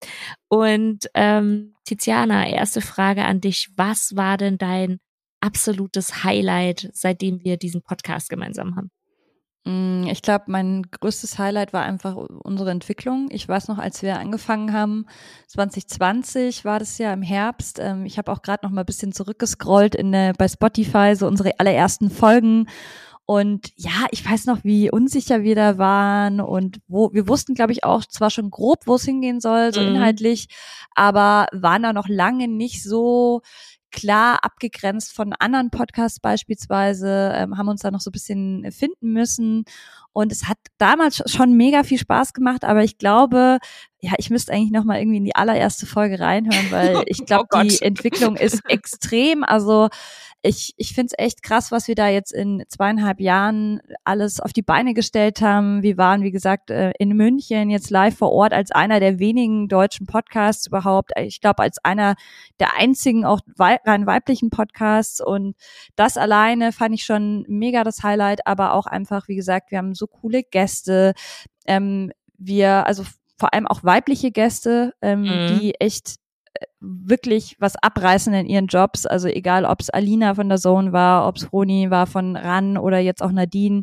Und 0.49 1.09
ähm, 1.15 1.75
Tiziana, 1.85 2.49
erste 2.49 2.81
Frage 2.83 3.25
an 3.25 3.41
dich. 3.41 3.71
Was 3.77 4.17
war 4.17 4.37
denn 4.37 4.59
dein 4.59 4.99
absolutes 5.41 6.25
Highlight, 6.25 6.91
seitdem 6.93 7.43
wir 7.43 7.57
diesen 7.57 7.83
Podcast 7.83 8.29
gemeinsam 8.29 8.77
haben? 8.77 8.91
Mm, 9.69 10.07
ich 10.07 10.23
glaube, 10.23 10.45
mein 10.49 10.83
größtes 10.91 11.39
Highlight 11.39 11.75
war 11.75 11.83
einfach 11.83 12.17
unsere 12.17 12.71
Entwicklung. 12.71 13.29
Ich 13.31 13.47
weiß 13.47 13.69
noch, 13.69 13.77
als 13.77 14.01
wir 14.01 14.19
angefangen 14.19 14.73
haben, 14.73 15.05
2020 15.49 16.65
war 16.65 16.79
das 16.79 16.97
ja 16.97 17.13
im 17.13 17.21
Herbst. 17.21 17.79
Ähm, 17.79 18.07
ich 18.07 18.17
habe 18.17 18.33
auch 18.33 18.41
gerade 18.41 18.65
noch 18.65 18.73
mal 18.73 18.81
ein 18.81 18.87
bisschen 18.87 19.13
zurückgescrollt 19.13 19.95
in 19.95 20.11
der, 20.13 20.33
bei 20.33 20.49
Spotify, 20.49 21.15
so 21.15 21.27
unsere 21.27 21.61
allerersten 21.61 22.11
Folgen. 22.11 22.67
Und 23.27 23.71
ja, 23.77 24.07
ich 24.11 24.25
weiß 24.25 24.47
noch, 24.47 24.65
wie 24.65 24.91
unsicher 24.91 25.43
wir 25.43 25.55
da 25.55 25.77
waren 25.77 26.41
und 26.41 26.81
wo 26.89 27.13
wir 27.13 27.29
wussten, 27.29 27.53
glaube 27.53 27.73
ich, 27.73 27.85
auch 27.85 28.07
zwar 28.07 28.31
schon 28.31 28.49
grob, 28.49 28.87
wo 28.87 28.95
es 28.95 29.05
hingehen 29.05 29.41
soll, 29.41 29.75
so 29.75 29.83
mhm. 29.83 29.89
inhaltlich, 29.89 30.49
aber 30.95 31.47
waren 31.53 31.83
da 31.83 31.93
noch 31.93 32.09
lange 32.09 32.49
nicht 32.49 32.83
so 32.83 33.43
klar 33.91 34.45
abgegrenzt 34.45 35.13
von 35.13 35.33
anderen 35.33 35.71
Podcasts 35.71 36.21
beispielsweise, 36.21 37.33
ähm, 37.35 37.57
haben 37.59 37.69
uns 37.69 37.83
da 37.83 37.91
noch 37.91 38.01
so 38.01 38.11
ein 38.11 38.13
bisschen 38.13 38.71
finden 38.73 39.13
müssen. 39.13 39.65
Und 40.13 40.33
es 40.33 40.49
hat 40.49 40.59
damals 40.79 41.23
schon 41.27 41.57
mega 41.57 41.85
viel 41.85 41.99
Spaß 41.99 42.33
gemacht, 42.33 42.65
aber 42.65 42.83
ich 42.83 42.99
glaube, 42.99 43.59
ja, 44.01 44.13
ich 44.19 44.31
müsste 44.31 44.53
eigentlich 44.53 44.73
noch 44.73 44.85
mal 44.85 44.99
irgendwie 44.99 45.19
in 45.19 45.25
die 45.25 45.37
allererste 45.37 45.87
Folge 45.87 46.21
reinhören, 46.21 46.71
weil 46.71 47.03
ich 47.07 47.25
glaube, 47.25 47.47
oh 47.55 47.63
die 47.63 47.81
Entwicklung 47.83 48.37
ist 48.37 48.63
extrem. 48.69 49.45
Also 49.45 49.89
ich, 50.43 50.73
ich 50.77 50.95
finde 50.95 51.13
es 51.13 51.25
echt 51.25 51.43
krass, 51.43 51.73
was 51.73 51.89
wir 51.89 51.97
da 51.97 52.09
jetzt 52.09 52.33
in 52.33 52.63
zweieinhalb 52.69 53.21
Jahren 53.21 53.81
alles 54.05 54.39
auf 54.39 54.53
die 54.53 54.63
Beine 54.63 54.95
gestellt 54.95 55.41
haben. 55.41 55.83
Wir 55.83 55.97
waren, 55.97 56.23
wie 56.23 56.31
gesagt, 56.31 56.71
äh, 56.71 56.93
in 56.99 57.17
München 57.17 57.71
jetzt 57.71 57.91
live 57.91 58.17
vor 58.17 58.31
Ort 58.33 58.53
als 58.53 58.71
einer 58.71 59.01
der 59.01 59.19
wenigen 59.19 59.67
deutschen 59.67 60.07
Podcasts 60.07 60.69
überhaupt. 60.69 61.11
Ich 61.19 61.41
glaube, 61.41 61.63
als 61.63 61.85
einer 61.85 62.15
der 62.61 62.77
einzigen 62.77 63.25
auch 63.25 63.41
rein 63.59 64.07
weiblichen 64.07 64.51
Podcasts. 64.51 65.21
Und 65.21 65.57
das 65.97 66.17
alleine 66.17 66.71
fand 66.71 66.95
ich 66.95 67.05
schon 67.05 67.45
mega 67.49 67.83
das 67.83 68.05
Highlight, 68.05 68.47
aber 68.47 68.75
auch 68.75 68.87
einfach, 68.87 69.27
wie 69.27 69.37
gesagt, 69.37 69.73
wir 69.73 69.79
haben 69.79 69.95
so 69.95 70.07
coole 70.07 70.45
Gäste. 70.45 71.15
Ähm, 71.67 72.13
wir, 72.37 72.87
also 72.87 73.03
vor 73.39 73.53
allem 73.55 73.67
auch 73.67 73.83
weibliche 73.83 74.31
Gäste, 74.31 74.95
ähm, 75.03 75.23
mhm. 75.23 75.59
die 75.59 75.75
echt 75.81 76.17
wirklich 76.81 77.57
was 77.59 77.75
abreißen 77.77 78.33
in 78.35 78.47
ihren 78.47 78.67
Jobs. 78.67 79.05
Also 79.05 79.29
egal, 79.29 79.65
ob 79.65 79.81
es 79.81 79.91
Alina 79.91 80.35
von 80.35 80.49
der 80.49 80.59
Zone 80.59 80.93
war, 80.93 81.27
ob 81.27 81.37
es 81.37 81.53
Roni 81.53 81.91
war 81.91 82.07
von 82.07 82.37
RAN 82.37 82.79
oder 82.79 82.99
jetzt 82.99 83.23
auch 83.23 83.33
Nadine 83.33 83.83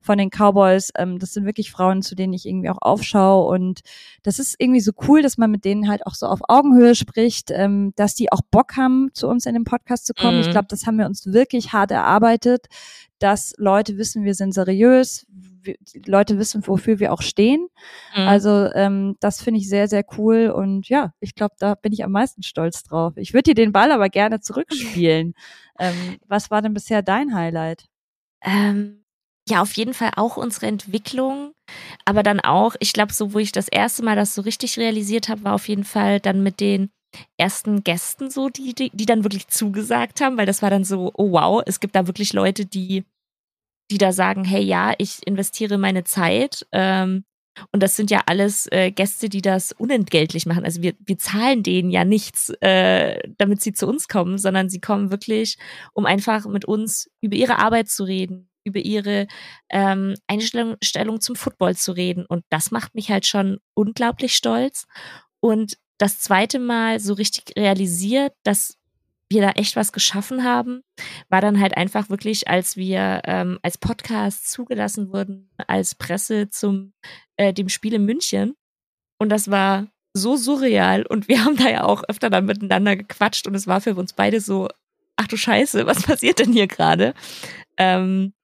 von 0.00 0.18
den 0.18 0.30
Cowboys. 0.30 0.90
Ähm, 0.96 1.18
das 1.18 1.32
sind 1.32 1.44
wirklich 1.44 1.70
Frauen, 1.70 2.02
zu 2.02 2.14
denen 2.14 2.32
ich 2.32 2.46
irgendwie 2.46 2.70
auch 2.70 2.80
aufschaue. 2.80 3.46
Und 3.48 3.80
das 4.22 4.38
ist 4.38 4.56
irgendwie 4.58 4.80
so 4.80 4.92
cool, 5.06 5.22
dass 5.22 5.38
man 5.38 5.50
mit 5.50 5.64
denen 5.64 5.88
halt 5.88 6.04
auch 6.06 6.14
so 6.14 6.26
auf 6.26 6.40
Augenhöhe 6.48 6.94
spricht, 6.94 7.50
ähm, 7.52 7.92
dass 7.96 8.14
die 8.14 8.32
auch 8.32 8.40
Bock 8.50 8.76
haben, 8.76 9.10
zu 9.14 9.28
uns 9.28 9.46
in 9.46 9.54
den 9.54 9.64
Podcast 9.64 10.06
zu 10.06 10.14
kommen. 10.14 10.38
Mhm. 10.38 10.42
Ich 10.42 10.50
glaube, 10.50 10.66
das 10.68 10.86
haben 10.86 10.98
wir 10.98 11.06
uns 11.06 11.26
wirklich 11.26 11.72
hart 11.72 11.92
erarbeitet, 11.92 12.66
dass 13.20 13.52
Leute 13.56 13.98
wissen, 13.98 14.24
wir 14.24 14.34
sind 14.34 14.52
seriös, 14.52 15.26
die 15.64 16.02
Leute 16.06 16.38
wissen, 16.38 16.66
wofür 16.66 16.98
wir 16.98 17.12
auch 17.12 17.22
stehen. 17.22 17.68
Mhm. 18.16 18.28
Also 18.28 18.70
ähm, 18.74 19.16
das 19.20 19.42
finde 19.42 19.60
ich 19.60 19.68
sehr, 19.68 19.88
sehr 19.88 20.04
cool 20.16 20.50
und 20.50 20.88
ja, 20.88 21.12
ich 21.20 21.34
glaube, 21.34 21.54
da 21.58 21.74
bin 21.74 21.92
ich 21.92 22.04
am 22.04 22.12
meisten 22.12 22.42
stolz 22.42 22.82
drauf. 22.82 23.14
Ich 23.16 23.32
würde 23.32 23.50
dir 23.50 23.54
den 23.54 23.72
Ball 23.72 23.92
aber 23.92 24.08
gerne 24.08 24.40
zurückspielen. 24.40 25.34
ähm, 25.78 26.18
was 26.26 26.50
war 26.50 26.62
denn 26.62 26.74
bisher 26.74 27.02
dein 27.02 27.34
Highlight? 27.34 27.86
Ähm, 28.42 29.04
ja, 29.48 29.60
auf 29.60 29.72
jeden 29.72 29.94
Fall 29.94 30.12
auch 30.16 30.36
unsere 30.36 30.66
Entwicklung, 30.66 31.52
aber 32.04 32.22
dann 32.22 32.38
auch, 32.40 32.76
ich 32.78 32.92
glaube, 32.92 33.12
so 33.12 33.34
wo 33.34 33.38
ich 33.38 33.50
das 33.50 33.68
erste 33.68 34.04
Mal 34.04 34.14
das 34.14 34.34
so 34.34 34.42
richtig 34.42 34.78
realisiert 34.78 35.28
habe, 35.28 35.44
war 35.44 35.54
auf 35.54 35.68
jeden 35.68 35.84
Fall 35.84 36.20
dann 36.20 36.42
mit 36.42 36.60
den 36.60 36.90
ersten 37.36 37.82
Gästen 37.84 38.30
so, 38.30 38.48
die, 38.48 38.74
die, 38.74 38.90
die 38.90 39.06
dann 39.06 39.24
wirklich 39.24 39.48
zugesagt 39.48 40.20
haben, 40.20 40.36
weil 40.36 40.46
das 40.46 40.62
war 40.62 40.70
dann 40.70 40.84
so, 40.84 41.12
oh 41.14 41.32
wow, 41.32 41.62
es 41.66 41.80
gibt 41.80 41.94
da 41.94 42.06
wirklich 42.06 42.32
Leute, 42.32 42.66
die 42.66 43.04
die 43.92 43.98
da 43.98 44.12
sagen, 44.12 44.44
hey 44.44 44.62
ja, 44.62 44.94
ich 44.96 45.26
investiere 45.26 45.76
meine 45.76 46.04
Zeit. 46.04 46.66
Ähm, 46.72 47.24
und 47.70 47.82
das 47.82 47.94
sind 47.94 48.10
ja 48.10 48.22
alles 48.26 48.66
äh, 48.72 48.90
Gäste, 48.90 49.28
die 49.28 49.42
das 49.42 49.72
unentgeltlich 49.72 50.46
machen. 50.46 50.64
Also 50.64 50.80
wir, 50.80 50.94
wir 50.98 51.18
zahlen 51.18 51.62
denen 51.62 51.90
ja 51.90 52.04
nichts, 52.04 52.48
äh, 52.60 53.20
damit 53.36 53.60
sie 53.60 53.74
zu 53.74 53.86
uns 53.86 54.08
kommen, 54.08 54.38
sondern 54.38 54.70
sie 54.70 54.80
kommen 54.80 55.10
wirklich, 55.10 55.58
um 55.92 56.06
einfach 56.06 56.46
mit 56.46 56.64
uns 56.64 57.10
über 57.20 57.36
ihre 57.36 57.58
Arbeit 57.58 57.90
zu 57.90 58.04
reden, 58.04 58.48
über 58.64 58.80
ihre 58.80 59.26
ähm, 59.68 60.14
Einstellung 60.26 61.20
zum 61.20 61.36
Football 61.36 61.76
zu 61.76 61.92
reden. 61.92 62.24
Und 62.24 62.44
das 62.48 62.70
macht 62.70 62.94
mich 62.94 63.10
halt 63.10 63.26
schon 63.26 63.58
unglaublich 63.74 64.34
stolz. 64.34 64.86
Und 65.40 65.76
das 65.98 66.20
zweite 66.20 66.58
Mal 66.58 67.00
so 67.00 67.12
richtig 67.12 67.54
realisiert, 67.56 68.32
dass 68.44 68.78
wir 69.32 69.42
da 69.42 69.50
echt 69.50 69.74
was 69.76 69.92
geschaffen 69.92 70.44
haben, 70.44 70.82
war 71.28 71.40
dann 71.40 71.60
halt 71.60 71.76
einfach 71.76 72.10
wirklich, 72.10 72.48
als 72.48 72.76
wir 72.76 73.22
ähm, 73.24 73.58
als 73.62 73.78
Podcast 73.78 74.50
zugelassen 74.50 75.12
wurden, 75.12 75.50
als 75.66 75.94
Presse 75.94 76.50
zum 76.50 76.92
äh, 77.36 77.52
dem 77.52 77.68
Spiel 77.68 77.94
in 77.94 78.04
München. 78.04 78.54
Und 79.18 79.30
das 79.30 79.50
war 79.50 79.88
so 80.14 80.36
surreal 80.36 81.06
und 81.06 81.28
wir 81.28 81.44
haben 81.44 81.56
da 81.56 81.70
ja 81.70 81.84
auch 81.84 82.04
öfter 82.08 82.28
dann 82.28 82.44
miteinander 82.44 82.96
gequatscht 82.96 83.46
und 83.46 83.54
es 83.54 83.66
war 83.66 83.80
für 83.80 83.94
uns 83.94 84.12
beide 84.12 84.40
so, 84.40 84.68
ach 85.16 85.26
du 85.26 85.36
Scheiße, 85.36 85.86
was 85.86 86.02
passiert 86.02 86.38
denn 86.38 86.52
hier 86.52 86.66
gerade? 86.66 87.14
Ähm, 87.78 88.34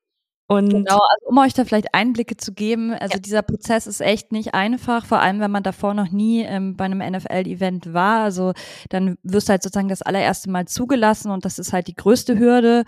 und 0.50 0.70
genau, 0.70 0.94
also 0.96 1.26
um 1.26 1.36
euch 1.36 1.52
da 1.52 1.66
vielleicht 1.66 1.92
Einblicke 1.92 2.38
zu 2.38 2.54
geben, 2.54 2.94
also 2.94 3.16
ja. 3.16 3.20
dieser 3.20 3.42
Prozess 3.42 3.86
ist 3.86 4.00
echt 4.00 4.32
nicht 4.32 4.54
einfach, 4.54 5.04
vor 5.04 5.20
allem 5.20 5.40
wenn 5.40 5.50
man 5.50 5.62
davor 5.62 5.92
noch 5.92 6.10
nie 6.10 6.40
ähm, 6.40 6.74
bei 6.74 6.86
einem 6.86 7.00
NFL-Event 7.00 7.92
war. 7.92 8.22
Also 8.22 8.54
dann 8.88 9.18
wirst 9.22 9.48
du 9.48 9.50
halt 9.50 9.62
sozusagen 9.62 9.90
das 9.90 10.00
allererste 10.00 10.50
Mal 10.50 10.66
zugelassen 10.66 11.30
und 11.30 11.44
das 11.44 11.58
ist 11.58 11.74
halt 11.74 11.86
die 11.86 11.94
größte 11.94 12.38
Hürde. 12.38 12.84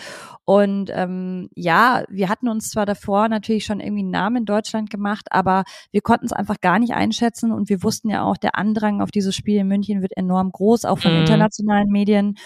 Und 0.47 0.91
ähm, 0.95 1.51
ja, 1.55 2.05
wir 2.09 2.31
hatten 2.31 2.49
uns 2.49 2.71
zwar 2.71 2.87
davor 2.87 3.29
natürlich 3.29 3.67
schon 3.67 3.81
irgendwie 3.81 4.05
einen 4.05 4.11
Namen 4.11 4.37
in 4.37 4.45
Deutschland 4.47 4.89
gemacht, 4.89 5.27
aber 5.31 5.65
wir 5.91 6.01
konnten 6.01 6.25
es 6.25 6.33
einfach 6.33 6.63
gar 6.63 6.79
nicht 6.79 6.95
einschätzen 6.95 7.53
und 7.53 7.69
wir 7.69 7.83
wussten 7.83 8.09
ja 8.09 8.23
auch, 8.23 8.39
der 8.39 8.57
Andrang 8.57 9.03
auf 9.03 9.11
dieses 9.11 9.37
Spiel 9.37 9.59
in 9.59 9.69
München 9.69 10.01
wird 10.01 10.17
enorm 10.17 10.51
groß, 10.51 10.87
auch 10.87 10.99
von 10.99 11.13
mhm. 11.13 11.21
internationalen 11.21 11.91
Medien. 11.91 12.39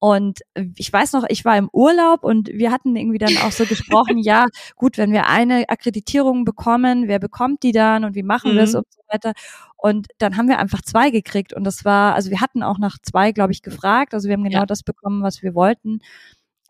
Und 0.00 0.40
ich 0.76 0.92
weiß 0.92 1.12
noch, 1.14 1.24
ich 1.28 1.44
war 1.44 1.56
im 1.56 1.68
Urlaub 1.72 2.22
und 2.22 2.48
wir 2.52 2.70
hatten 2.70 2.94
irgendwie 2.94 3.18
dann 3.18 3.36
auch 3.38 3.50
so 3.50 3.64
gesprochen, 3.66 4.18
ja, 4.18 4.46
gut, 4.76 4.96
wenn 4.96 5.10
wir 5.10 5.26
eine 5.26 5.68
Akkreditierung 5.68 6.44
bekommen, 6.44 7.08
wer 7.08 7.18
bekommt 7.18 7.64
die 7.64 7.72
dann 7.72 8.04
und 8.04 8.14
wie 8.14 8.22
machen 8.22 8.52
mhm. 8.52 8.56
wir 8.56 8.62
es 8.62 8.74
und 8.76 8.86
so 8.90 9.00
weiter. 9.08 9.32
Und 9.76 10.06
dann 10.18 10.36
haben 10.36 10.48
wir 10.48 10.58
einfach 10.60 10.82
zwei 10.82 11.10
gekriegt 11.10 11.52
und 11.52 11.64
das 11.64 11.84
war, 11.84 12.14
also 12.14 12.30
wir 12.30 12.40
hatten 12.40 12.62
auch 12.62 12.78
nach 12.78 12.98
zwei, 13.02 13.32
glaube 13.32 13.52
ich, 13.52 13.62
gefragt. 13.62 14.14
Also 14.14 14.28
wir 14.28 14.34
haben 14.34 14.44
genau 14.44 14.60
ja. 14.60 14.66
das 14.66 14.84
bekommen, 14.84 15.22
was 15.22 15.42
wir 15.42 15.54
wollten. 15.54 15.98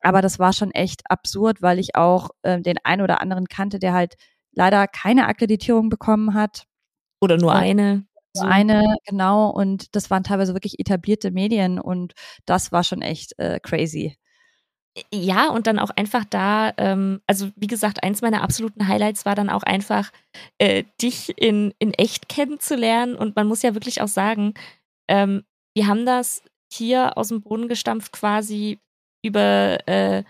Aber 0.01 0.23
das 0.23 0.39
war 0.39 0.53
schon 0.55 0.71
echt 0.71 1.03
absurd, 1.11 1.61
weil 1.61 1.79
ich 1.79 1.97
auch 1.97 2.31
äh, 2.43 2.61
den 2.61 2.77
einen 2.85 3.03
oder 3.03 3.21
anderen 3.21 3.47
kannte, 3.47 3.79
der 3.79 3.93
halt 3.93 4.15
leider 4.53 4.87
keine 4.87 5.27
Akkreditierung 5.27 5.91
bekommen 5.91 6.35
hat. 6.35 6.65
Oder 7.21 7.37
nur 7.37 7.53
eine 7.55 8.07
eine, 8.47 8.83
genau, 9.07 9.51
und 9.51 9.95
das 9.97 10.11
waren 10.11 10.25
teilweise 10.25 10.55
wirklich 10.55 10.79
etablierte 10.79 11.31
Medien 11.31 11.79
und 11.81 12.15
das 12.47 12.73
war 12.73 12.85
schon 12.85 13.03
echt 13.03 13.39
äh, 13.39 13.61
crazy. 13.61 14.17
Ja, 15.13 15.51
und 15.51 15.67
dann 15.67 15.79
auch 15.79 15.91
einfach 15.91 16.25
da, 16.25 16.73
ähm, 16.77 17.21
also 17.27 17.51
wie 17.57 17.67
gesagt, 17.67 18.03
eins 18.03 18.23
meiner 18.23 18.43
absoluten 18.43 18.89
Highlights 18.89 19.25
war 19.25 19.35
dann 19.35 19.51
auch 19.51 19.63
einfach, 19.63 20.11
äh, 20.59 20.85
dich 21.01 21.39
in, 21.39 21.73
in 21.79 21.95
echt 21.95 22.29
kennenzulernen. 22.29 23.15
Und 23.15 23.37
man 23.37 23.47
muss 23.47 23.63
ja 23.63 23.75
wirklich 23.75 24.01
auch 24.03 24.09
sagen, 24.09 24.55
ähm, 25.09 25.45
wir 25.75 25.87
haben 25.87 26.07
das 26.07 26.43
hier 26.73 27.17
aus 27.17 27.29
dem 27.29 27.43
Boden 27.43 27.69
gestampft, 27.69 28.13
quasi 28.13 28.81
über 29.25 29.79
äh, 29.89 30.25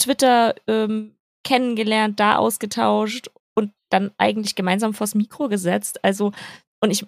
Twitter 0.00 0.54
ähm, 0.66 1.16
kennengelernt, 1.44 2.20
da 2.20 2.36
ausgetauscht 2.36 3.30
und 3.54 3.72
dann 3.90 4.12
eigentlich 4.18 4.54
gemeinsam 4.54 4.94
vors 4.94 5.14
Mikro 5.14 5.48
gesetzt. 5.48 6.04
Also, 6.04 6.32
und 6.80 6.90
ich 6.90 7.06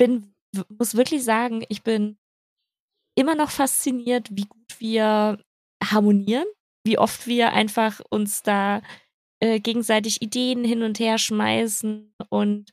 bin, 0.00 0.34
muss 0.78 0.96
wirklich 0.96 1.22
sagen, 1.24 1.62
ich 1.68 1.82
bin 1.82 2.16
immer 3.14 3.34
noch 3.34 3.50
fasziniert, 3.50 4.28
wie 4.30 4.46
gut 4.46 4.80
wir 4.80 5.38
harmonieren, 5.84 6.46
wie 6.84 6.98
oft 6.98 7.26
wir 7.26 7.52
einfach 7.52 8.00
uns 8.08 8.42
da 8.42 8.80
äh, 9.40 9.60
gegenseitig 9.60 10.22
Ideen 10.22 10.64
hin 10.64 10.82
und 10.82 10.98
her 10.98 11.18
schmeißen 11.18 12.14
und 12.30 12.70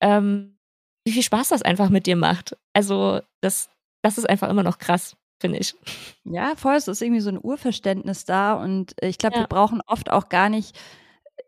ähm, 0.00 0.58
wie 1.06 1.12
viel 1.12 1.22
Spaß 1.22 1.50
das 1.50 1.62
einfach 1.62 1.90
mit 1.90 2.06
dir 2.06 2.16
macht. 2.16 2.56
Also 2.72 3.20
das, 3.40 3.70
das 4.02 4.18
ist 4.18 4.28
einfach 4.28 4.48
immer 4.48 4.64
noch 4.64 4.78
krass, 4.78 5.16
finde 5.40 5.58
ich. 5.58 5.76
Ja, 6.24 6.56
voll, 6.56 6.74
es 6.74 6.88
ist 6.88 7.02
irgendwie 7.02 7.20
so 7.20 7.30
ein 7.30 7.42
Urverständnis 7.42 8.24
da 8.24 8.54
und 8.54 8.96
ich 9.00 9.18
glaube, 9.18 9.36
ja. 9.36 9.42
wir 9.42 9.48
brauchen 9.48 9.80
oft 9.86 10.10
auch 10.10 10.28
gar 10.28 10.48
nicht 10.48 10.76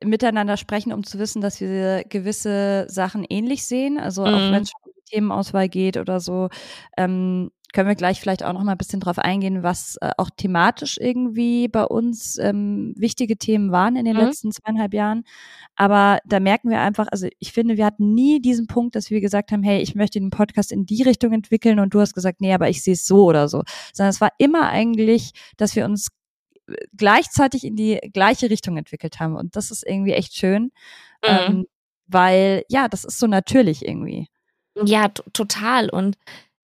miteinander 0.05 0.57
sprechen, 0.57 0.93
um 0.93 1.03
zu 1.03 1.19
wissen, 1.19 1.43
dass 1.43 1.61
wir 1.61 2.05
gewisse 2.05 2.87
Sachen 2.89 3.25
ähnlich 3.29 3.67
sehen. 3.67 3.99
Also 3.99 4.23
mhm. 4.23 4.35
auch 4.35 4.53
wenn 4.53 4.63
es 4.63 4.71
schon 4.71 4.86
Themenauswahl 5.07 5.69
geht 5.69 5.97
oder 5.97 6.21
so, 6.21 6.49
ähm, 6.97 7.51
können 7.77 7.89
wir 7.89 7.95
gleich 7.95 8.21
vielleicht 8.21 8.43
auch 8.43 8.53
noch 8.55 8.63
mal 8.63 8.73
ein 8.73 8.79
bisschen 8.79 9.01
drauf 9.01 9.19
eingehen, 9.19 9.63
was 9.63 9.97
äh, 10.01 10.11
auch 10.17 10.31
thematisch 10.35 10.99
irgendwie 10.99 11.69
bei 11.69 11.85
uns 11.85 12.39
ähm, 12.39 12.95
wichtige 12.97 13.37
Themen 13.37 13.71
waren 13.71 13.97
in 13.97 14.07
den 14.07 14.17
mhm. 14.17 14.23
letzten 14.23 14.53
zweieinhalb 14.53 14.95
Jahren. 14.95 15.25
Aber 15.75 16.21
da 16.25 16.41
merken 16.41 16.71
wir 16.71 16.81
einfach, 16.81 17.07
also 17.11 17.29
ich 17.39 17.53
finde, 17.53 17.77
wir 17.77 17.85
hatten 17.85 18.15
nie 18.15 18.41
diesen 18.41 18.67
Punkt, 18.67 18.95
dass 18.95 19.11
wir 19.11 19.21
gesagt 19.21 19.53
haben, 19.53 19.63
hey, 19.63 19.83
ich 19.83 19.95
möchte 19.95 20.19
den 20.19 20.31
Podcast 20.31 20.73
in 20.73 20.87
die 20.87 21.03
Richtung 21.03 21.33
entwickeln 21.33 21.79
und 21.79 21.93
du 21.93 22.01
hast 22.01 22.15
gesagt, 22.15 22.41
nee, 22.41 22.55
aber 22.55 22.69
ich 22.71 22.83
sehe 22.83 22.95
es 22.95 23.05
so 23.05 23.25
oder 23.25 23.49
so. 23.49 23.63
Sondern 23.93 24.11
es 24.11 24.21
war 24.21 24.31
immer 24.39 24.69
eigentlich, 24.69 25.33
dass 25.57 25.77
wir 25.77 25.85
uns 25.85 26.09
äh, 26.69 26.77
gleichzeitig 26.97 27.65
in 27.65 27.77
die 27.77 27.99
gleiche 28.13 28.49
Richtung 28.49 28.79
entwickelt 28.79 29.21
haben. 29.21 29.37
Und 29.37 29.55
das 29.55 29.71
ist 29.71 29.87
irgendwie 29.87 30.13
echt 30.13 30.35
schön. 30.35 30.71
Mhm. 31.23 31.29
Ähm, 31.29 31.67
weil, 32.07 32.63
ja, 32.69 32.89
das 32.89 33.05
ist 33.05 33.19
so 33.19 33.27
natürlich 33.27 33.85
irgendwie. 33.85 34.29
Ja, 34.85 35.09
total. 35.09 35.89
Und 35.89 36.17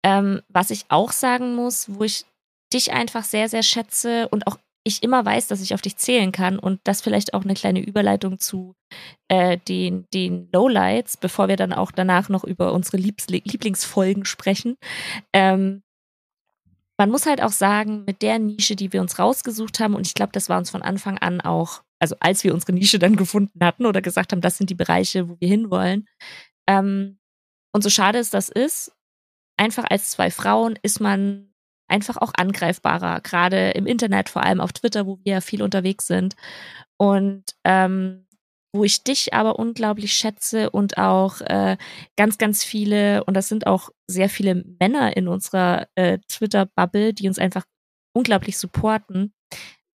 ähm, 0.05 0.43
was 0.49 0.71
ich 0.71 0.85
auch 0.89 1.13
sagen 1.13 1.55
muss, 1.55 1.95
wo 1.95 2.05
ich 2.05 2.25
dich 2.73 2.93
einfach 2.93 3.25
sehr, 3.25 3.49
sehr 3.49 3.63
schätze 3.63 4.29
und 4.29 4.47
auch 4.47 4.59
ich 4.85 5.03
immer 5.03 5.25
weiß, 5.25 5.49
dass 5.49 5.61
ich 5.61 5.75
auf 5.75 5.83
dich 5.83 5.97
zählen 5.97 6.31
kann 6.31 6.61
und 6.61 6.81
das 6.85 7.01
vielleicht 7.01 7.35
auch 7.35 7.43
eine 7.43 7.55
kleine 7.55 7.81
Überleitung 7.81 8.39
zu 8.39 8.77
äh, 9.29 9.59
den, 9.69 10.07
den 10.15 10.49
Lowlights, 10.53 11.17
bevor 11.17 11.49
wir 11.49 11.57
dann 11.57 11.73
auch 11.73 11.91
danach 11.91 12.29
noch 12.29 12.45
über 12.45 12.73
unsere 12.73 12.97
Liebs 12.97 13.27
Lieblingsfolgen 13.27 14.25
sprechen. 14.25 14.77
Ähm, 15.33 15.83
man 16.99 17.11
muss 17.11 17.27
halt 17.27 17.43
auch 17.43 17.51
sagen, 17.51 18.05
mit 18.07 18.23
der 18.23 18.39
Nische, 18.39 18.77
die 18.77 18.93
wir 18.93 19.01
uns 19.01 19.19
rausgesucht 19.19 19.81
haben, 19.81 19.95
und 19.95 20.07
ich 20.07 20.15
glaube, 20.15 20.33
das 20.33 20.49
war 20.49 20.59
uns 20.59 20.71
von 20.71 20.83
Anfang 20.83 21.19
an 21.19 21.41
auch, 21.41 21.83
also 21.99 22.15
als 22.21 22.45
wir 22.45 22.55
unsere 22.55 22.73
Nische 22.73 22.99
dann 23.01 23.17
gefunden 23.17 23.65
hatten 23.65 23.87
oder 23.87 24.01
gesagt 24.01 24.33
haben, 24.33 24.41
das 24.41 24.57
sind 24.57 24.71
die 24.71 24.75
Bereiche, 24.75 25.29
wo 25.29 25.37
wir 25.41 25.49
hinwollen. 25.49 26.07
Ähm, 26.69 27.19
und 27.77 27.83
so 27.83 27.91
schade 27.91 28.19
es 28.19 28.31
das 28.31 28.49
ist, 28.49 28.91
einfach 29.59 29.85
als 29.91 30.11
zwei 30.11 30.31
Frauen 30.31 30.79
ist 30.83 30.99
man 30.99 31.53
einfach 31.89 32.17
auch 32.17 32.33
angreifbarer, 32.35 33.21
gerade 33.21 33.73
im 33.73 33.87
Internet, 33.87 34.31
vor 34.31 34.43
allem 34.43 34.63
auf 34.63 34.73
Twitter, 34.73 35.07
wo 35.07 35.19
wir 35.19 35.35
ja 35.35 35.41
viel 35.43 35.63
unterwegs 35.63 36.07
sind. 36.07 36.37
Und 36.97 37.45
ähm, 37.65 38.27
wo 38.75 38.83
ich 38.83 39.05
dich 39.05 39.35
aber 39.35 39.59
unglaublich 39.59 40.15
schätze 40.15 40.71
und 40.71 40.97
auch 40.97 41.43
äh, 41.43 41.77
ganz, 42.17 42.39
ganz 42.39 42.65
viele, 42.65 43.23
und 43.25 43.35
das 43.35 43.49
sind 43.49 43.67
auch 43.67 43.91
sehr 44.07 44.31
viele 44.31 44.65
Männer 44.81 45.15
in 45.15 45.29
unserer 45.29 45.87
äh, 45.97 46.19
Twitter-Bubble, 46.29 47.13
die 47.13 47.29
uns 47.29 47.39
einfach 47.39 47.67
unglaublich 48.15 48.57
supporten, 48.57 49.35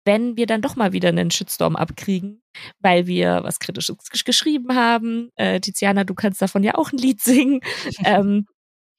wenn 0.07 0.37
wir 0.37 0.47
dann 0.47 0.63
doch 0.63 0.77
mal 0.77 0.93
wieder 0.93 1.09
einen 1.09 1.31
Shitstorm 1.31 1.77
abkriegen, 1.77 2.41
weil 2.79 3.07
wir 3.07 3.41
was 3.43 3.59
Kritisches 3.59 3.97
geschrieben 4.25 4.75
haben. 4.75 5.31
Äh, 5.35 5.61
Tiziana, 5.61 6.05
du 6.05 6.15
kannst 6.15 6.41
davon 6.41 6.63
ja 6.63 6.77
auch 6.77 6.93
ein 6.93 6.99
Lied 6.99 7.21
singen. 7.21 7.61
ähm, 8.05 8.47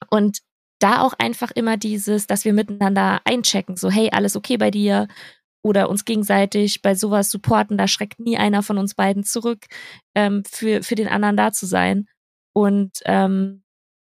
und 0.09 0.39
da 0.79 1.01
auch 1.01 1.13
einfach 1.17 1.51
immer 1.51 1.77
dieses, 1.77 2.27
dass 2.27 2.45
wir 2.45 2.53
miteinander 2.53 3.21
einchecken, 3.25 3.77
so 3.77 3.89
hey, 3.89 4.09
alles 4.11 4.35
okay 4.35 4.57
bei 4.57 4.69
dir 4.69 5.07
oder 5.63 5.89
uns 5.89 6.05
gegenseitig 6.05 6.81
bei 6.81 6.93
sowas 6.93 7.31
supporten, 7.31 7.77
da 7.77 7.87
schreckt 7.87 8.19
nie 8.19 8.37
einer 8.37 8.61
von 8.61 8.77
uns 8.77 8.93
beiden 8.93 9.23
zurück, 9.23 9.65
ähm, 10.13 10.43
für, 10.45 10.83
für 10.83 10.95
den 10.95 11.07
anderen 11.07 11.37
da 11.37 11.51
zu 11.51 11.65
sein. 11.65 12.07
Und 12.53 12.99
ähm, 13.05 13.63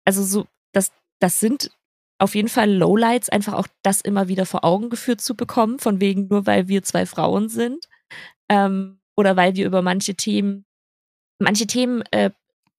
also 0.06 0.24
so, 0.24 0.48
das, 0.74 0.91
das 1.20 1.39
sind 1.39 1.72
auf 2.20 2.36
jeden 2.36 2.50
Fall 2.50 2.72
Lowlights, 2.72 3.30
einfach 3.30 3.54
auch 3.54 3.68
das 3.82 4.02
immer 4.02 4.28
wieder 4.28 4.46
vor 4.46 4.64
Augen 4.64 4.90
geführt 4.90 5.22
zu 5.22 5.36
bekommen, 5.36 5.80
von 5.80 6.02
wegen 6.02 6.28
nur 6.28 6.46
weil 6.46 6.68
wir 6.68 6.84
zwei 6.84 7.06
Frauen 7.06 7.50
sind 7.50 7.88
ähm, 8.50 9.00
oder 9.16 9.36
weil 9.38 9.56
wir 9.56 9.66
über 9.66 9.82
manche 9.82 10.16
Themen, 10.16 10.66
manche 11.40 11.66
Themen, 11.66 12.04
äh, 12.12 12.32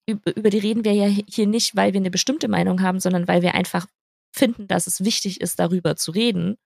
über 0.07 0.49
die 0.49 0.59
reden 0.59 0.85
wir 0.85 0.93
ja 0.93 1.05
hier 1.05 1.47
nicht, 1.47 1.75
weil 1.75 1.93
wir 1.93 1.99
eine 1.99 2.11
bestimmte 2.11 2.47
Meinung 2.47 2.81
haben, 2.81 2.99
sondern 2.99 3.27
weil 3.27 3.41
wir 3.41 3.55
einfach 3.55 3.87
finden, 4.33 4.67
dass 4.67 4.87
es 4.87 5.03
wichtig 5.03 5.41
ist, 5.41 5.59
darüber 5.59 5.95
zu 5.95 6.11
reden. 6.11 6.57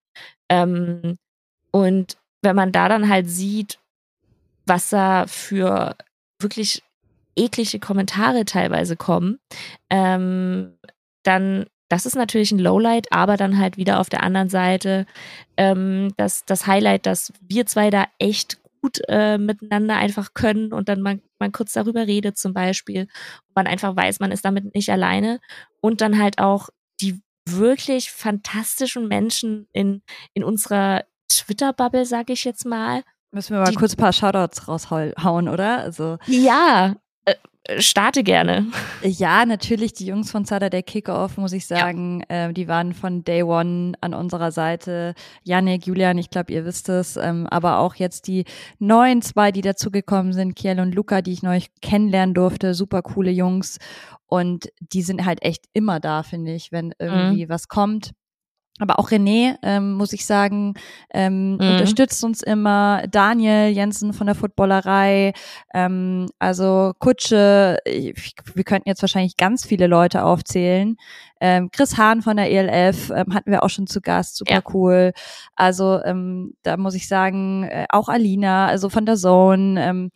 Ähm, 0.50 1.18
und 1.72 2.18
wenn 2.42 2.56
man 2.56 2.72
da 2.72 2.90
dann 2.90 3.10
halt 3.10 3.30
sieht, 3.30 3.80
was 4.66 4.90
da 4.90 5.28
für 5.28 5.96
wirklich 6.40 6.84
eklige 7.36 7.80
Kommentare 7.80 8.46
teilweise 8.46 8.96
kommen, 8.96 9.40
ähm, 9.90 10.78
dann 11.24 11.66
das 11.90 12.06
ist 12.06 12.16
natürlich 12.16 12.52
ein 12.52 12.60
Lowlight, 12.60 13.12
aber 13.12 13.38
dann 13.38 13.58
halt 13.58 13.78
wieder 13.78 14.00
auf 14.00 14.10
der 14.10 14.24
anderen 14.24 14.50
Seite 14.50 15.06
ähm, 15.58 16.14
das, 16.18 16.46
das 16.46 16.68
Highlight, 16.68 17.06
dass 17.06 17.32
wir 17.42 17.66
zwei 17.66 17.90
da 17.90 18.06
echt 18.18 18.60
gut 18.82 19.02
äh, 19.08 19.38
miteinander 19.38 19.96
einfach 19.96 20.34
können 20.34 20.72
und 20.72 20.90
dann 20.90 21.02
man, 21.02 21.22
man 21.40 21.52
kurz 21.52 21.74
darüber 21.74 22.08
redet 22.08 22.38
zum 22.38 22.54
Beispiel. 22.54 23.02
Und 23.02 23.56
man 23.56 23.68
einfach 23.68 23.96
weiß, 23.96 24.20
man 24.20 24.32
ist 24.32 24.46
damit 24.46 24.76
nicht 24.76 24.92
alleine. 24.92 25.40
Und 25.82 26.02
dann 26.02 26.20
halt 26.20 26.40
auch 26.40 26.70
die 27.02 27.22
wirklich 27.48 28.12
fantastischen 28.12 29.08
Menschen 29.08 29.68
in, 29.74 30.02
in 30.34 30.44
unserer 30.44 31.04
Twitter-Bubble, 31.30 32.06
sage 32.06 32.34
ich 32.34 32.44
jetzt 32.44 32.66
mal. 32.66 33.04
Müssen 33.32 33.56
wir 33.56 33.60
mal 33.60 33.72
die, 33.72 33.76
kurz 33.76 33.94
ein 33.94 33.98
paar 33.98 34.14
Shoutouts 34.14 34.68
raushauen, 34.68 35.50
oder? 35.50 35.80
Also 35.80 36.18
ja, 36.28 36.96
starte 37.80 38.24
gerne. 38.24 38.68
Ja, 39.02 39.46
natürlich 39.46 39.94
die 39.94 40.06
Jungs 40.06 40.32
von 40.32 40.46
Saturday 40.46 40.84
Kickoff, 40.84 41.38
muss 41.38 41.54
ich 41.54 41.68
sagen, 41.68 42.24
ja. 42.30 42.48
äh, 42.48 42.54
die 42.54 42.68
waren 42.68 42.94
von 42.94 43.24
Day 43.24 43.44
One 43.44 43.94
an 44.02 44.14
unserer 44.14 44.52
Seite. 44.52 45.14
Janik, 45.44 45.86
Julian, 45.88 46.18
ich 46.18 46.30
glaube, 46.30 46.54
ihr 46.54 46.66
wisst 46.66 46.90
es, 46.90 47.18
ähm, 47.18 47.48
aber 47.48 47.80
auch 47.80 47.96
jetzt 47.96 48.28
die 48.28 48.46
neuen 48.80 49.22
zwei, 49.22 49.52
die 49.52 49.62
dazugekommen 49.62 50.34
sind, 50.34 50.56
Kiel 50.56 50.80
und 50.80 50.94
Luca, 50.94 51.22
die 51.22 51.34
ich 51.34 51.44
neu 51.44 51.60
kennenlernen 51.82 52.34
durfte, 52.34 52.74
super 52.74 53.02
coole 53.02 53.32
Jungs 53.32 53.78
und 54.28 54.70
die 54.80 55.02
sind 55.02 55.26
halt 55.26 55.44
echt 55.44 55.66
immer 55.74 56.00
da, 56.00 56.24
finde 56.24 56.54
ich, 56.54 56.72
wenn 56.72 56.94
irgendwie 57.00 57.46
mhm. 57.46 57.50
was 57.50 57.68
kommt. 57.68 58.12
Aber 58.80 59.00
auch 59.00 59.10
René, 59.10 59.56
ähm, 59.64 59.94
muss 59.94 60.12
ich 60.12 60.26
sagen, 60.26 60.74
ähm, 61.14 61.54
mhm. 61.54 61.60
unterstützt 61.60 62.22
uns 62.26 62.44
immer. 62.44 63.04
Daniel 63.10 63.70
Jensen 63.70 64.12
von 64.12 64.28
der 64.28 64.36
Footballerei, 64.36 65.32
ähm, 65.74 66.26
also 66.40 66.92
Kutsche, 67.00 67.78
ich, 67.86 68.36
wir 68.54 68.64
könnten 68.66 68.90
jetzt 68.90 69.02
wahrscheinlich 69.02 69.38
ganz 69.38 69.66
viele 69.66 69.88
Leute 69.88 70.26
aufzählen. 70.26 70.98
Ähm, 71.40 71.70
Chris 71.72 71.98
Hahn 71.98 72.22
von 72.22 72.36
der 72.36 72.52
ELF 72.52 73.12
ähm, 73.12 73.34
hatten 73.34 73.52
wir 73.52 73.64
auch 73.64 73.70
schon 73.70 73.88
zu 73.88 74.02
Gast, 74.02 74.36
super 74.36 74.56
ja. 74.56 74.62
cool. 74.74 75.14
Also 75.56 76.02
ähm, 76.04 76.56
da 76.64 76.76
muss 76.76 76.96
ich 76.96 77.08
sagen, 77.08 77.64
äh, 77.64 77.86
auch 77.90 78.10
Alina, 78.10 78.68
also 78.68 78.90
von 78.90 79.06
der 79.06 79.16
Zone. 79.16 79.82
Ähm, 79.82 80.12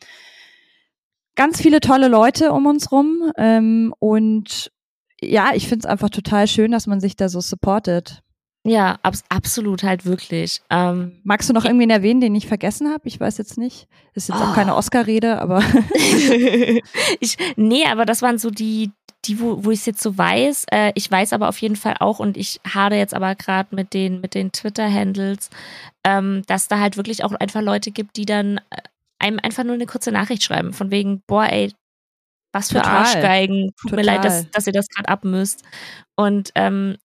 ganz 1.35 1.61
viele 1.61 1.79
tolle 1.79 2.09
Leute 2.09 2.51
um 2.51 2.65
uns 2.65 2.91
rum. 2.91 3.31
Ähm, 3.37 3.93
und 3.99 4.69
ja, 5.21 5.51
ich 5.53 5.69
finde 5.69 5.87
es 5.87 5.91
einfach 5.91 6.09
total 6.09 6.47
schön, 6.47 6.71
dass 6.71 6.87
man 6.87 6.99
sich 6.99 7.15
da 7.15 7.29
so 7.29 7.39
supportet. 7.39 8.21
Ja, 8.69 8.99
abs 9.01 9.23
absolut 9.29 9.82
halt 9.82 10.05
wirklich. 10.05 10.62
Ähm, 10.69 11.19
Magst 11.23 11.49
du 11.49 11.53
noch 11.53 11.65
irgendwen 11.65 11.89
erwähnen, 11.89 12.21
den 12.21 12.36
ich 12.36 12.47
vergessen 12.47 12.91
habe? 12.93 13.08
Ich 13.08 13.19
weiß 13.19 13.39
jetzt 13.39 13.58
nicht. 13.58 13.88
Das 14.13 14.25
ist 14.25 14.29
jetzt 14.29 14.39
oh. 14.39 14.43
auch 14.43 14.53
keine 14.53 14.75
Oscar-Rede, 14.75 15.41
aber. 15.41 15.63
ich, 17.19 17.38
nee, 17.55 17.86
aber 17.88 18.05
das 18.05 18.21
waren 18.21 18.38
so 18.38 18.51
die, 18.51 18.91
die, 19.25 19.39
wo, 19.39 19.65
wo 19.65 19.71
ich 19.71 19.79
es 19.79 19.88
jetzt 19.88 20.03
so 20.03 20.15
weiß. 20.15 20.67
Äh, 20.71 20.91
ich 20.93 21.10
weiß 21.10 21.34
aber 21.34 21.49
auf 21.49 21.58
jeden 21.58 21.77
Fall 21.77 21.95
auch, 21.99 22.19
und 22.19 22.38
ich 22.38 22.62
hade 22.63 22.95
jetzt 22.95 23.15
aber 23.15 23.34
gerade 23.34 23.75
mit 23.75 23.95
den, 23.95 24.21
mit 24.21 24.36
den 24.36 24.51
Twitter-Handles, 24.51 25.49
ähm, 26.05 26.43
dass 26.45 26.67
da 26.67 26.79
halt 26.79 26.95
wirklich 26.95 27.23
auch 27.23 27.34
einfach 27.34 27.63
Leute 27.63 27.89
gibt, 27.89 28.17
die 28.17 28.25
dann 28.25 28.60
äh, 28.69 28.82
einem 29.17 29.39
einfach 29.41 29.63
nur 29.63 29.73
eine 29.73 29.88
kurze 29.88 30.12
Nachricht 30.12 30.43
schreiben, 30.43 30.73
von 30.73 30.91
wegen, 30.91 31.23
boah, 31.25 31.45
ey, 31.45 31.73
was 32.53 32.67
für 32.69 32.75
Total. 32.75 32.97
Arschgeigen. 32.97 33.71
Tut 33.82 33.89
Total. 33.89 33.95
mir 33.95 34.05
leid, 34.05 34.25
dass, 34.25 34.49
dass 34.51 34.67
ihr 34.67 34.73
das 34.73 34.88
gerade 34.89 35.10
abmüsst. 35.10 35.63
Und 36.15 36.51
ähm, 36.53 36.97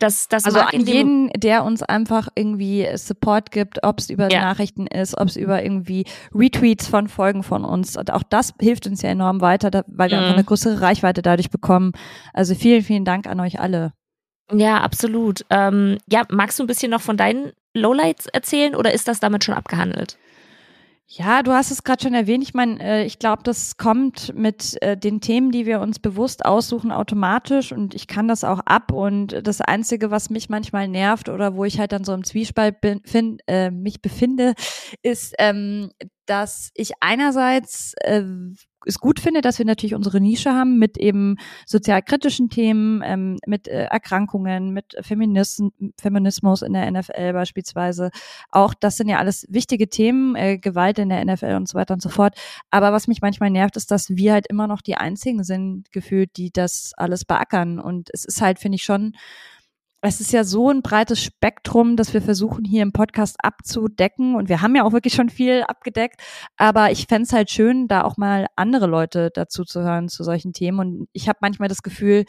das, 0.00 0.28
das 0.28 0.46
also 0.46 0.60
an 0.60 0.80
jeden, 0.80 1.30
der 1.36 1.64
uns 1.64 1.82
einfach 1.82 2.28
irgendwie 2.34 2.88
Support 2.94 3.50
gibt, 3.50 3.84
ob 3.84 3.98
es 3.98 4.10
über 4.10 4.30
ja. 4.30 4.40
Nachrichten 4.40 4.86
ist, 4.86 5.16
ob 5.16 5.28
es 5.28 5.36
über 5.36 5.62
irgendwie 5.62 6.06
Retweets 6.34 6.88
von 6.88 7.06
Folgen 7.06 7.42
von 7.42 7.64
uns. 7.64 7.96
Auch 7.96 8.22
das 8.22 8.54
hilft 8.60 8.86
uns 8.86 9.02
ja 9.02 9.10
enorm 9.10 9.40
weiter, 9.40 9.84
weil 9.86 10.10
wir 10.10 10.16
mhm. 10.16 10.22
einfach 10.22 10.36
eine 10.36 10.44
größere 10.44 10.80
Reichweite 10.80 11.22
dadurch 11.22 11.50
bekommen. 11.50 11.92
Also 12.32 12.54
vielen, 12.54 12.82
vielen 12.82 13.04
Dank 13.04 13.26
an 13.26 13.40
euch 13.40 13.60
alle. 13.60 13.92
Ja, 14.52 14.78
absolut. 14.78 15.44
Ähm, 15.50 15.98
ja, 16.08 16.24
magst 16.30 16.58
du 16.58 16.64
ein 16.64 16.66
bisschen 16.66 16.90
noch 16.90 17.02
von 17.02 17.16
deinen 17.16 17.52
Lowlights 17.74 18.26
erzählen 18.26 18.74
oder 18.74 18.92
ist 18.92 19.06
das 19.06 19.20
damit 19.20 19.44
schon 19.44 19.54
abgehandelt? 19.54 20.18
Ja, 21.12 21.42
du 21.42 21.50
hast 21.50 21.72
es 21.72 21.82
gerade 21.82 22.04
schon 22.04 22.14
erwähnt. 22.14 22.44
Ich 22.44 22.54
meine, 22.54 22.80
äh, 22.80 23.04
ich 23.04 23.18
glaube, 23.18 23.42
das 23.42 23.76
kommt 23.76 24.32
mit 24.36 24.80
äh, 24.80 24.96
den 24.96 25.20
Themen, 25.20 25.50
die 25.50 25.66
wir 25.66 25.80
uns 25.80 25.98
bewusst 25.98 26.44
aussuchen, 26.44 26.92
automatisch 26.92 27.72
und 27.72 27.96
ich 27.96 28.06
kann 28.06 28.28
das 28.28 28.44
auch 28.44 28.60
ab. 28.60 28.92
Und 28.92 29.44
das 29.44 29.60
Einzige, 29.60 30.12
was 30.12 30.30
mich 30.30 30.48
manchmal 30.48 30.86
nervt 30.86 31.28
oder 31.28 31.56
wo 31.56 31.64
ich 31.64 31.80
halt 31.80 31.90
dann 31.90 32.04
so 32.04 32.14
im 32.14 32.22
Zwiespalt 32.22 32.80
bin, 32.80 33.00
find, 33.04 33.42
äh, 33.48 33.72
mich 33.72 34.00
befinde, 34.00 34.54
ist, 35.02 35.34
ähm, 35.40 35.90
dass 36.26 36.70
ich 36.74 36.92
einerseits 37.00 37.94
äh, 38.02 38.22
es 38.86 38.98
gut 38.98 39.20
finde, 39.20 39.40
dass 39.40 39.58
wir 39.58 39.66
natürlich 39.66 39.94
unsere 39.94 40.20
Nische 40.20 40.52
haben 40.52 40.78
mit 40.78 40.96
eben 40.96 41.36
sozialkritischen 41.66 42.48
Themen, 42.48 43.02
ähm, 43.04 43.38
mit 43.46 43.68
äh, 43.68 43.84
Erkrankungen, 43.84 44.72
mit 44.72 44.96
Feminism, 45.00 45.68
Feminismus 46.00 46.62
in 46.62 46.72
der 46.72 46.90
NFL 46.90 47.32
beispielsweise. 47.32 48.10
Auch 48.50 48.74
das 48.74 48.96
sind 48.96 49.08
ja 49.08 49.18
alles 49.18 49.46
wichtige 49.50 49.88
Themen, 49.88 50.34
äh, 50.34 50.58
Gewalt 50.58 50.98
in 50.98 51.10
der 51.10 51.24
NFL 51.24 51.56
und 51.56 51.68
so 51.68 51.74
weiter 51.78 51.94
und 51.94 52.02
so 52.02 52.08
fort. 52.08 52.34
Aber 52.70 52.92
was 52.92 53.08
mich 53.08 53.20
manchmal 53.20 53.50
nervt, 53.50 53.76
ist, 53.76 53.90
dass 53.90 54.10
wir 54.10 54.32
halt 54.32 54.46
immer 54.46 54.66
noch 54.66 54.80
die 54.80 54.96
einzigen 54.96 55.44
sind, 55.44 55.92
gefühlt, 55.92 56.36
die 56.36 56.50
das 56.50 56.92
alles 56.96 57.24
beackern. 57.24 57.78
Und 57.78 58.08
es 58.12 58.24
ist 58.24 58.40
halt, 58.40 58.58
finde 58.58 58.76
ich, 58.76 58.82
schon 58.82 59.14
es 60.02 60.20
ist 60.20 60.32
ja 60.32 60.44
so 60.44 60.70
ein 60.70 60.82
breites 60.82 61.22
Spektrum, 61.22 61.96
dass 61.96 62.14
wir 62.14 62.22
versuchen, 62.22 62.64
hier 62.64 62.82
im 62.82 62.92
Podcast 62.92 63.36
abzudecken. 63.42 64.34
Und 64.34 64.48
wir 64.48 64.62
haben 64.62 64.74
ja 64.74 64.84
auch 64.84 64.92
wirklich 64.92 65.14
schon 65.14 65.28
viel 65.28 65.62
abgedeckt. 65.62 66.20
Aber 66.56 66.90
ich 66.90 67.06
fände 67.06 67.24
es 67.24 67.32
halt 67.32 67.50
schön, 67.50 67.86
da 67.86 68.02
auch 68.02 68.16
mal 68.16 68.46
andere 68.56 68.86
Leute 68.86 69.30
dazu 69.32 69.64
zu 69.64 69.82
hören 69.82 70.08
zu 70.08 70.24
solchen 70.24 70.52
Themen. 70.52 70.78
Und 70.78 71.08
ich 71.12 71.28
habe 71.28 71.38
manchmal 71.42 71.68
das 71.68 71.82
Gefühl, 71.82 72.24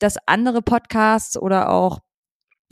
dass 0.00 0.16
andere 0.26 0.62
Podcasts 0.62 1.36
oder 1.36 1.70
auch 1.70 2.00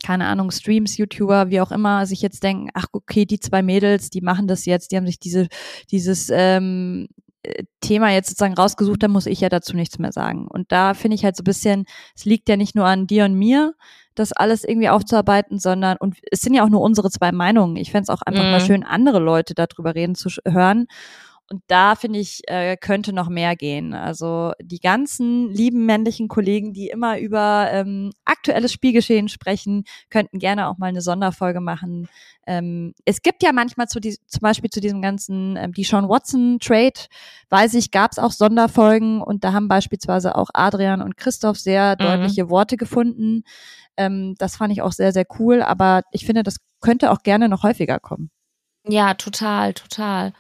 keine 0.05 0.27
Ahnung, 0.27 0.51
Streams, 0.51 0.97
YouTuber, 0.97 1.51
wie 1.51 1.61
auch 1.61 1.71
immer, 1.71 2.07
sich 2.07 2.23
jetzt 2.23 2.43
denken, 2.43 2.71
ach 2.75 2.87
okay, 2.93 3.25
die 3.25 3.39
zwei 3.39 3.63
Mädels, 3.63 4.11
die 4.11 4.21
machen 4.21 4.49
das 4.49 4.65
jetzt, 4.65 4.91
die 4.91 4.97
haben 4.97 5.07
sich 5.07 5.21
diese, 5.21 5.47
dieses 5.93 6.29
ähm, 6.29 7.07
Thema 7.81 8.11
jetzt 8.11 8.29
sozusagen 8.29 8.55
rausgesucht, 8.55 9.03
da 9.03 9.09
muss 9.09 9.27
ich 9.27 9.41
ja 9.41 9.49
dazu 9.49 9.77
nichts 9.77 9.99
mehr 9.99 10.13
sagen. 10.13 10.47
Und 10.49 10.71
da 10.73 10.95
finde 10.95 11.15
ich 11.15 11.25
halt 11.25 11.37
so 11.37 11.43
ein 11.43 11.45
bisschen, 11.45 11.85
es 12.17 12.25
liegt 12.25 12.49
ja 12.49 12.57
nicht 12.57 12.75
nur 12.75 12.87
an 12.87 13.07
dir 13.07 13.25
und 13.25 13.35
mir, 13.35 13.75
das 14.15 14.33
alles 14.33 14.65
irgendwie 14.65 14.89
aufzuarbeiten, 14.89 15.59
sondern, 15.59 15.97
und 15.97 16.17
es 16.31 16.41
sind 16.41 16.55
ja 16.55 16.65
auch 16.65 16.69
nur 16.69 16.81
unsere 16.81 17.11
zwei 17.11 17.33
Meinungen. 17.33 17.77
Ich 17.77 17.91
fände 17.91 18.05
es 18.05 18.09
auch 18.09 18.23
einfach 18.23 18.45
mhm. 18.45 18.51
mal 18.51 18.61
schön, 18.61 18.85
andere 18.85 19.19
Leute 19.19 19.55
darüber 19.55 19.95
reden 19.95 20.15
zu 20.15 20.29
hören. 20.47 20.87
Und 21.53 21.63
da 21.67 21.97
finde 21.97 22.19
ich, 22.19 22.41
äh, 22.47 22.79
könnte 22.79 23.13
noch 23.13 23.29
mehr 23.29 23.57
gehen. 23.57 23.93
Also 23.93 24.53
die 24.63 24.81
ganzen 24.81 25.51
lieben 25.51 25.85
männlichen 25.85 26.29
Kollegen, 26.29 26.73
die 26.73 26.89
immer 26.89 27.19
über 27.19 27.69
ähm, 27.71 28.11
aktuelles 28.25 28.73
Spielgeschehen 28.73 29.29
sprechen, 29.29 29.85
könnten 30.09 30.39
gerne 30.39 30.67
auch 30.69 30.79
mal 30.79 30.87
eine 30.87 31.03
Sonderfolge 31.03 31.61
machen. 31.61 32.09
Ähm, 32.47 32.95
es 33.05 33.21
gibt 33.21 33.43
ja 33.43 33.53
manchmal 33.53 33.87
zu 33.87 34.01
die, 34.01 34.17
zum 34.27 34.41
Beispiel 34.41 34.71
zu 34.71 34.81
diesem 34.81 35.03
ganzen 35.03 35.57
ähm, 35.57 35.75
die 35.75 35.85
Sean 35.85 36.09
Watson 36.09 36.59
Trade, 36.59 36.99
weiß 37.51 37.75
ich, 37.75 37.91
gab 37.91 38.13
es 38.13 38.19
auch 38.19 38.33
Sonderfolgen 38.33 39.21
und 39.21 39.45
da 39.45 39.53
haben 39.53 39.69
beispielsweise 39.69 40.35
auch 40.37 40.49
Adrian 40.55 41.03
und 41.03 41.19
Christoph 41.19 41.59
sehr 41.59 41.97
mhm. 42.01 42.03
deutliche 42.03 42.49
Worte 42.49 42.79
gefunden. 42.79 43.45
Ähm, 43.99 44.37
das 44.39 44.57
fand 44.57 44.73
ich 44.73 44.81
auch 44.81 44.93
sehr, 44.93 45.13
sehr 45.13 45.27
cool, 45.39 45.61
aber 45.61 46.01
ich 46.13 46.25
finde, 46.25 46.45
das 46.45 46.57
könnte 46.81 47.11
auch 47.11 47.23
gerne 47.23 47.51
noch 47.51 47.63
häufiger 47.63 48.01
kommen. 48.01 48.31
Ja, 48.85 49.15
total, 49.15 49.75
total. 49.75 50.33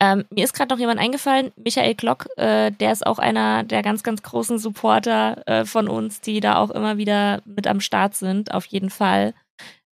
Ähm, 0.00 0.24
mir 0.30 0.44
ist 0.44 0.52
gerade 0.52 0.72
noch 0.74 0.78
jemand 0.78 1.00
eingefallen, 1.00 1.52
Michael 1.56 1.94
Glock, 1.94 2.26
äh, 2.36 2.70
der 2.70 2.92
ist 2.92 3.06
auch 3.06 3.18
einer 3.18 3.64
der 3.64 3.82
ganz, 3.82 4.02
ganz 4.02 4.22
großen 4.22 4.58
Supporter 4.58 5.42
äh, 5.46 5.64
von 5.64 5.88
uns, 5.88 6.20
die 6.20 6.40
da 6.40 6.56
auch 6.56 6.70
immer 6.70 6.98
wieder 6.98 7.40
mit 7.46 7.66
am 7.66 7.80
Start 7.80 8.14
sind, 8.14 8.52
auf 8.52 8.66
jeden 8.66 8.90
Fall. 8.90 9.32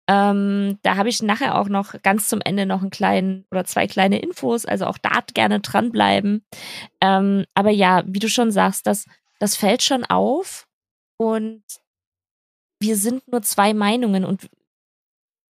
Ähm, 0.10 0.80
da 0.84 0.98
habe 0.98 1.08
ich 1.10 1.22
nachher 1.24 1.58
auch 1.58 1.70
noch 1.70 2.02
ganz 2.04 2.28
zum 2.28 2.42
Ende 2.42 2.66
noch 2.66 2.82
einen 2.82 2.92
kleinen 2.92 3.46
oder 3.52 3.64
zwei 3.66 3.88
kleine 3.88 4.20
Infos, 4.20 4.66
also 4.66 4.86
auch 4.86 4.98
da 4.98 5.22
gerne 5.34 5.62
dranbleiben. 5.62 6.44
Ähm, 7.02 7.46
aber 7.54 7.72
ja, 7.72 8.04
wie 8.06 8.20
du 8.20 8.28
schon 8.28 8.52
sagst, 8.52 8.86
das, 8.86 9.06
das 9.40 9.56
fällt 9.56 9.82
schon 9.84 10.04
auf 10.06 10.68
und 11.18 11.64
wir 12.82 12.98
sind 12.98 13.28
nur 13.32 13.42
zwei 13.44 13.74
Meinungen 13.74 14.26
und 14.26 14.50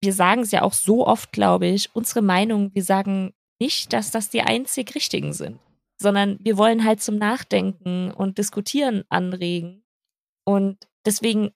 wir 0.04 0.14
sagen 0.14 0.42
es 0.42 0.52
ja 0.52 0.62
auch 0.62 0.74
so 0.74 1.08
oft, 1.08 1.32
glaube 1.32 1.68
ich, 1.68 1.90
unsere 1.96 2.22
Meinung, 2.22 2.76
wir 2.76 2.84
sagen 2.84 3.34
nicht, 3.60 3.94
dass 3.94 4.12
das 4.12 4.30
die 4.30 4.42
einzig 4.42 4.94
richtigen 4.96 5.32
sind, 5.34 5.60
sondern 5.98 6.38
wir 6.42 6.58
wollen 6.58 6.84
halt 6.84 7.02
zum 7.02 7.16
Nachdenken 7.16 8.12
und 8.12 8.38
Diskutieren 8.38 9.06
anregen. 9.10 9.84
Und 10.44 10.78
deswegen 11.06 11.52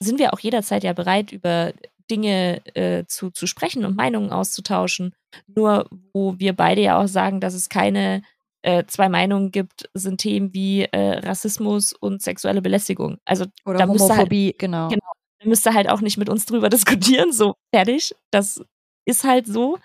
sind 0.00 0.18
wir 0.18 0.34
auch 0.34 0.38
jederzeit 0.40 0.84
ja 0.84 0.92
bereit, 0.92 1.32
über 1.32 1.72
Dinge 2.10 2.64
äh, 2.74 3.04
zu, 3.06 3.30
zu 3.30 3.46
sprechen 3.46 3.84
und 3.84 3.96
Meinungen 3.96 4.30
auszutauschen. 4.30 5.14
Nur 5.46 5.88
wo 6.12 6.38
wir 6.38 6.54
beide 6.54 6.82
ja 6.82 7.02
auch 7.02 7.08
sagen, 7.08 7.40
dass 7.40 7.54
es 7.54 7.68
keine 7.70 8.22
äh, 8.62 8.84
zwei 8.86 9.08
Meinungen 9.08 9.50
gibt, 9.50 9.88
sind 9.94 10.18
Themen 10.20 10.52
wie 10.52 10.82
äh, 10.82 11.18
Rassismus 11.18 11.92
und 11.92 12.22
sexuelle 12.22 12.60
Belästigung. 12.60 13.18
Also 13.24 13.46
oder 13.64 13.80
halt 13.80 13.88
Homophobie, 13.88 14.48
halt, 14.48 14.58
genau. 14.58 14.88
genau. 14.88 15.12
Da 15.40 15.48
müsste 15.48 15.74
halt 15.74 15.88
auch 15.88 16.00
nicht 16.00 16.16
mit 16.16 16.28
uns 16.28 16.46
drüber 16.46 16.68
diskutieren, 16.70 17.32
so 17.32 17.54
fertig. 17.74 18.14
Das 18.30 18.60
ist 19.04 19.24
halt 19.24 19.46
so. 19.46 19.78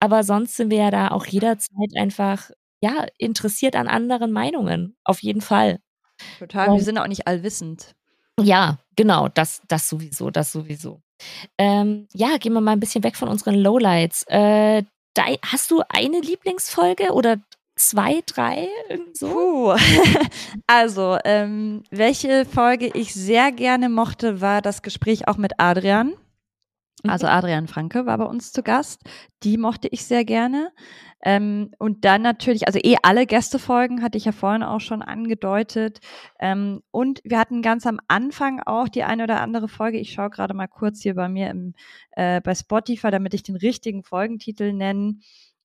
Aber 0.00 0.24
sonst 0.24 0.56
sind 0.56 0.70
wir 0.70 0.78
ja 0.78 0.90
da 0.90 1.08
auch 1.08 1.26
jederzeit 1.26 1.96
einfach, 1.96 2.50
ja, 2.82 3.06
interessiert 3.18 3.76
an 3.76 3.86
anderen 3.88 4.32
Meinungen. 4.32 4.96
Auf 5.04 5.22
jeden 5.22 5.40
Fall. 5.40 5.78
Total. 6.38 6.68
Und, 6.68 6.76
wir 6.76 6.84
sind 6.84 6.98
auch 6.98 7.06
nicht 7.06 7.26
allwissend. 7.26 7.94
Ja, 8.40 8.78
genau. 8.96 9.28
Das, 9.28 9.62
das 9.68 9.88
sowieso, 9.88 10.30
das 10.30 10.50
sowieso. 10.52 11.00
Ähm, 11.58 12.08
ja, 12.12 12.36
gehen 12.38 12.52
wir 12.52 12.60
mal 12.60 12.72
ein 12.72 12.80
bisschen 12.80 13.04
weg 13.04 13.16
von 13.16 13.28
unseren 13.28 13.54
Lowlights. 13.54 14.24
Äh, 14.28 14.82
hast 15.44 15.70
du 15.70 15.82
eine 15.88 16.20
Lieblingsfolge 16.20 17.12
oder 17.12 17.36
zwei, 17.76 18.22
drei? 18.26 18.68
So? 19.12 19.28
Puh. 19.28 19.76
also, 20.66 21.18
ähm, 21.24 21.82
welche 21.90 22.44
Folge 22.44 22.90
ich 22.94 23.14
sehr 23.14 23.52
gerne 23.52 23.88
mochte, 23.88 24.40
war 24.40 24.62
das 24.62 24.82
Gespräch 24.82 25.28
auch 25.28 25.36
mit 25.36 25.52
Adrian. 25.58 26.14
Also 27.04 27.26
mhm. 27.26 27.32
Adrian 27.32 27.68
Franke 27.68 28.06
war 28.06 28.18
bei 28.18 28.24
uns 28.24 28.52
zu 28.52 28.62
Gast. 28.62 29.02
Die 29.42 29.56
mochte 29.58 29.88
ich 29.88 30.04
sehr 30.04 30.24
gerne. 30.24 30.72
Ähm, 31.24 31.70
und 31.78 32.04
dann 32.04 32.22
natürlich, 32.22 32.66
also 32.66 32.80
eh 32.82 32.96
alle 33.02 33.26
Gästefolgen 33.26 34.02
hatte 34.02 34.18
ich 34.18 34.24
ja 34.24 34.32
vorhin 34.32 34.62
auch 34.62 34.80
schon 34.80 35.02
angedeutet. 35.02 36.00
Ähm, 36.40 36.82
und 36.90 37.20
wir 37.24 37.38
hatten 37.38 37.62
ganz 37.62 37.86
am 37.86 38.00
Anfang 38.08 38.60
auch 38.60 38.88
die 38.88 39.04
eine 39.04 39.24
oder 39.24 39.40
andere 39.40 39.68
Folge. 39.68 39.98
Ich 39.98 40.12
schaue 40.12 40.30
gerade 40.30 40.54
mal 40.54 40.68
kurz 40.68 41.02
hier 41.02 41.14
bei 41.14 41.28
mir 41.28 41.50
im, 41.50 41.74
äh, 42.12 42.40
bei 42.40 42.54
Spotify, 42.54 43.10
damit 43.10 43.34
ich 43.34 43.42
den 43.42 43.56
richtigen 43.56 44.02
Folgentitel 44.02 44.72
nenne. 44.72 45.16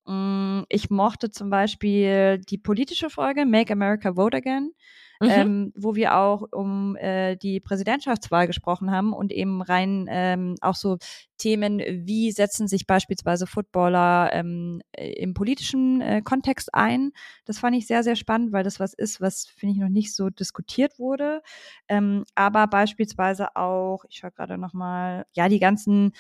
Mm, 0.08 0.63
ich 0.70 0.89
mochte 0.89 1.30
zum 1.30 1.50
Beispiel 1.50 2.39
die 2.39 2.58
politische 2.58 3.10
Folge 3.10 3.46
Make 3.46 3.74
America 3.74 4.13
Vote 4.15 4.38
Again. 4.38 4.72
Mhm. 5.20 5.30
Ähm, 5.30 5.74
wo 5.76 5.96
wir 5.96 6.15
auch 6.15 6.43
um 6.52 6.96
äh, 6.96 7.38
die 7.38 7.60
Präsidentschaftswahl 7.60 8.46
gesprochen 8.46 8.91
haben 8.91 9.13
und 9.13 9.32
eben 9.32 9.63
rein 9.63 10.06
ähm, 10.10 10.56
auch 10.62 10.76
so 10.76 10.98
Themen, 11.39 11.80
wie 11.80 12.32
setzen 12.32 12.67
sich 12.67 12.86
beispielsweise 12.86 13.48
Footballer 13.48 14.30
ähm, 14.34 14.82
im 14.96 15.34
politischen 15.34 16.02
äh, 16.02 16.22
Kontext 16.24 16.72
ein. 16.74 17.13
Das 17.46 17.58
fand 17.58 17.76
ich 17.76 17.88
sehr, 17.88 18.04
sehr 18.04 18.15
spannend, 18.15 18.52
weil 18.52 18.63
das 18.63 18.80
was 18.80 18.93
ist, 18.93 19.20
was, 19.20 19.48
finde 19.48 19.74
ich, 19.74 19.80
noch 19.80 19.89
nicht 19.89 20.13
so 20.13 20.30
diskutiert 20.30 21.00
wurde. 21.00 21.41
Ähm, 21.88 22.24
aber 22.36 22.67
beispielsweise 22.67 23.56
auch, 23.56 24.06
ich 24.10 24.17
schaue 24.17 24.32
gerade 24.32 24.60
nochmal, 24.60 25.26
ja, 25.34 25.50
die 25.50 25.60
ganzen 25.60 26.12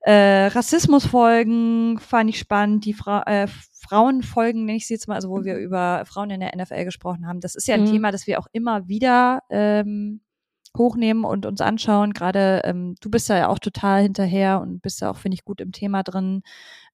äh, 0.00 0.46
Rassismusfolgen 0.46 1.98
fand 1.98 2.30
ich 2.30 2.38
spannend, 2.38 2.84
die 2.84 2.94
Fra 2.94 3.22
äh, 3.26 3.48
Frauenfolgen, 3.88 4.64
nenne 4.64 4.76
ich 4.76 4.86
sie 4.86 4.94
jetzt 4.94 5.08
mal, 5.08 5.14
also 5.14 5.30
wo 5.30 5.44
wir 5.44 5.54
mhm. 5.54 5.60
über 5.62 6.04
Frauen 6.06 6.30
in 6.30 6.40
der 6.40 6.56
NFL 6.56 6.84
gesprochen 6.84 7.26
haben. 7.26 7.40
Das 7.40 7.54
ist 7.54 7.66
ja 7.66 7.74
ein 7.74 7.82
mhm. 7.82 7.92
Thema, 7.92 8.12
das 8.12 8.26
wir 8.26 8.38
auch 8.38 8.46
immer 8.52 8.86
wieder 8.86 9.40
ähm, 9.50 10.20
hochnehmen 10.76 11.24
und 11.24 11.46
uns 11.46 11.60
anschauen. 11.60 12.12
Gerade 12.12 12.62
ähm, 12.64 12.94
du 13.00 13.10
bist 13.10 13.28
ja 13.28 13.48
auch 13.48 13.58
total 13.58 14.02
hinterher 14.02 14.60
und 14.60 14.82
bist 14.82 15.00
ja 15.00 15.10
auch, 15.10 15.16
finde 15.16 15.36
ich, 15.36 15.44
gut 15.44 15.60
im 15.60 15.72
Thema 15.72 16.02
drin. 16.02 16.42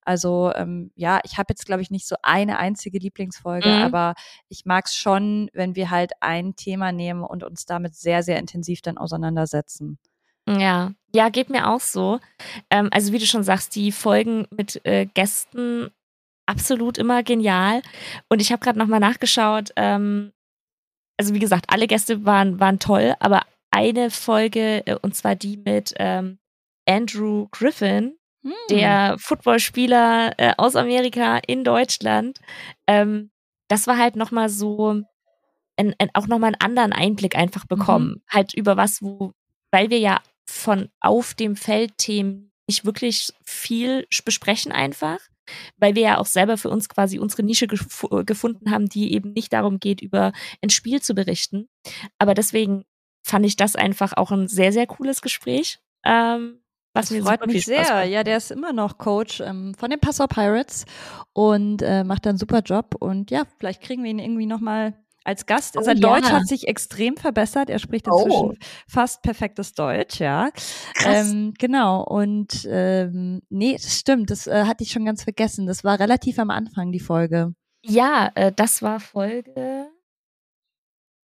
Also 0.03 0.53
ähm, 0.55 0.91
ja, 0.95 1.21
ich 1.25 1.39
habe 1.39 1.47
jetzt, 1.49 1.67
glaube 1.67 1.83
ich, 1.83 1.91
nicht 1.91 2.07
so 2.07 2.17
eine 2.23 2.59
einzige 2.59 2.99
Lieblingsfolge, 2.99 3.69
mhm. 3.69 3.83
aber 3.83 4.15
ich 4.49 4.65
mag 4.65 4.87
es 4.87 4.95
schon, 4.95 5.51
wenn 5.53 5.77
wir 5.77 5.91
halt 5.91 6.13
ein 6.21 6.57
Thema 6.57 6.93
nehmen 6.93 7.23
und 7.25 7.43
uns 7.43 7.65
damit 7.65 7.95
sehr, 7.95 8.23
sehr 8.23 8.39
intensiv 8.39 8.83
dann 8.83 8.99
auseinandersetzen. 8.99 9.99
Ja, 10.47 10.93
ja, 11.15 11.29
geht 11.29 11.49
mir 11.49 11.69
auch 11.69 11.81
so. 11.81 12.19
Ähm, 12.71 12.89
also 12.93 13.13
wie 13.13 13.19
du 13.19 13.27
schon 13.27 13.45
sagst, 13.45 13.77
die 13.77 13.93
Folgen 13.93 14.47
mit 14.51 14.85
äh, 14.85 15.07
Gästen 15.07 15.91
absolut 16.47 16.99
immer 16.99 17.23
genial. 17.23 17.83
Und 18.29 18.43
ich 18.43 18.51
habe 18.51 18.61
gerade 18.61 18.79
nochmal 18.79 19.01
nachgeschaut. 19.01 19.71
Ähm, 19.77 20.33
also 21.17 21.33
wie 21.33 21.39
gesagt, 21.39 21.67
alle 21.69 21.87
Gäste 21.87 22.25
waren, 22.25 22.59
waren 22.59 22.81
toll, 22.81 23.15
aber 23.21 23.43
eine 23.71 24.11
Folge, 24.11 24.85
äh, 24.87 24.97
und 25.01 25.15
zwar 25.15 25.37
die 25.37 25.57
mit 25.57 25.95
ähm, 25.99 26.39
Andrew 26.87 27.47
Griffin, 27.53 28.17
hm. 28.43 28.53
der 28.69 29.17
Footballspieler 29.19 30.33
äh, 30.37 30.55
aus 30.59 30.75
Amerika 30.75 31.39
in 31.47 31.63
Deutschland. 31.63 32.41
Ähm, 32.89 33.31
das 33.69 33.87
war 33.87 33.99
halt 33.99 34.17
nochmal 34.17 34.49
so, 34.49 35.01
ein, 35.77 35.95
ein, 35.99 36.11
auch 36.15 36.27
nochmal 36.27 36.49
einen 36.49 36.61
anderen 36.61 36.93
Einblick 36.93 37.37
einfach 37.37 37.67
bekommen. 37.67 38.09
Mhm. 38.09 38.23
Halt 38.29 38.55
über 38.55 38.77
was, 38.77 39.01
wo, 39.01 39.33
weil 39.71 39.91
wir 39.91 39.99
ja 39.99 40.21
von 40.47 40.89
auf 41.01 41.35
dem 41.35 41.57
Feld 41.57 41.99
Themen 41.99 42.53
nicht 42.67 42.85
wirklich 42.85 43.33
viel 43.45 44.07
besprechen 44.25 44.73
einfach, 44.73 45.19
weil 45.77 45.95
wir 45.95 46.03
ja 46.03 46.19
auch 46.19 46.27
selber 46.27 46.57
für 46.57 46.71
uns 46.71 46.89
quasi 46.89 47.19
unsere 47.19 47.43
Nische 47.43 47.67
gef 47.67 48.07
gefunden 48.25 48.71
haben, 48.71 48.89
die 48.89 49.13
eben 49.13 49.33
nicht 49.33 49.53
darum 49.53 49.79
geht, 49.79 50.01
über 50.01 50.33
ein 50.63 50.71
Spiel 50.71 51.03
zu 51.03 51.15
berichten. 51.15 51.69
Aber 52.19 52.35
deswegen 52.35 52.85
fand 53.23 53.47
ich 53.47 53.57
das 53.57 53.77
einfach 53.77 54.15
auch 54.17 54.31
ein 54.31 54.49
sehr, 54.49 54.73
sehr 54.73 54.87
cooles 54.87 55.23
Gespräch. 55.23 55.79
Ähm, 56.05 56.61
was 56.95 57.09
das 57.09 57.19
mir 57.19 57.25
freut 57.25 57.47
mich 57.47 57.65
sehr. 57.65 57.81
Macht. 57.81 58.09
Ja, 58.09 58.23
der 58.23 58.37
ist 58.37 58.53
immer 58.53 58.73
noch 58.73 58.99
Coach 58.99 59.41
ähm, 59.41 59.75
von 59.75 59.91
den 59.91 59.99
Passau 59.99 60.27
Pirates 60.27 60.85
und 61.33 61.83
äh, 61.83 62.05
macht 62.05 62.27
einen 62.27 62.39
super 62.39 62.61
Job. 62.61 62.95
Und 63.01 63.31
ja, 63.31 63.43
vielleicht 63.59 63.83
kriegen 63.83 64.05
wir 64.05 64.11
ihn 64.11 64.21
irgendwie 64.21 64.47
nochmal 64.47 64.95
als 65.25 65.47
Gast. 65.47 65.77
Oh, 65.77 65.83
Sein 65.83 65.97
ja. 65.97 66.09
Deutsch 66.09 66.31
hat 66.31 66.47
sich 66.47 66.69
extrem 66.69 67.17
verbessert. 67.17 67.71
Er 67.71 67.79
spricht 67.79 68.07
inzwischen 68.07 68.51
oh. 68.51 68.55
fast 68.87 69.23
perfektes 69.23 69.73
Deutsch, 69.73 70.21
ja. 70.21 70.51
Ähm, 71.05 71.55
genau. 71.59 72.05
Und 72.05 72.69
ähm, 72.71 73.43
nee, 73.49 73.73
das 73.75 73.99
stimmt. 73.99 74.31
Das 74.31 74.47
äh, 74.47 74.65
hatte 74.67 74.85
ich 74.85 74.93
schon 74.93 75.05
ganz 75.05 75.25
vergessen. 75.25 75.67
Das 75.67 75.83
war 75.83 75.99
relativ 75.99 76.39
am 76.39 76.51
Anfang, 76.51 76.93
die 76.93 77.01
Folge. 77.01 77.55
Ja, 77.83 78.31
äh, 78.35 78.53
das 78.55 78.83
war 78.83 79.01
Folge. 79.01 79.87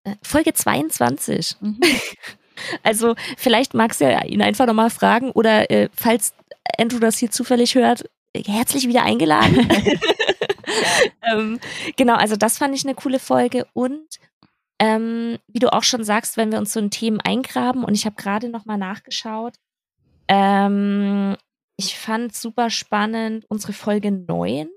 Äh, 0.04 0.14
Folge 0.22 0.52
22. 0.52 1.56
Mhm. 1.60 1.80
also, 2.82 3.14
vielleicht 3.36 3.74
magst 3.74 4.00
du 4.00 4.04
ja 4.04 4.24
ihn 4.24 4.42
einfach 4.42 4.66
nochmal 4.66 4.90
fragen 4.90 5.30
oder 5.32 5.70
äh, 5.70 5.88
falls 5.92 6.34
Andrew 6.78 6.98
das 6.98 7.18
hier 7.18 7.30
zufällig 7.30 7.74
hört, 7.74 8.04
herzlich 8.34 8.86
wieder 8.86 9.02
eingeladen. 9.02 9.68
ähm, 11.22 11.58
genau, 11.96 12.14
also 12.14 12.36
das 12.36 12.58
fand 12.58 12.74
ich 12.74 12.84
eine 12.84 12.94
coole 12.94 13.18
Folge 13.18 13.66
und 13.72 14.06
ähm, 14.78 15.38
wie 15.48 15.58
du 15.58 15.72
auch 15.72 15.82
schon 15.82 16.04
sagst, 16.04 16.36
wenn 16.36 16.52
wir 16.52 16.58
uns 16.58 16.72
so 16.72 16.80
in 16.80 16.90
Themen 16.90 17.20
eingraben 17.20 17.84
und 17.84 17.94
ich 17.94 18.06
habe 18.06 18.16
gerade 18.16 18.48
noch 18.48 18.64
mal 18.64 18.78
nachgeschaut, 18.78 19.54
ähm, 20.28 21.36
ich 21.76 21.98
fand 21.98 22.34
super 22.34 22.70
spannend 22.70 23.44
unsere 23.48 23.72
Folge 23.72 24.12
9. 24.12 24.68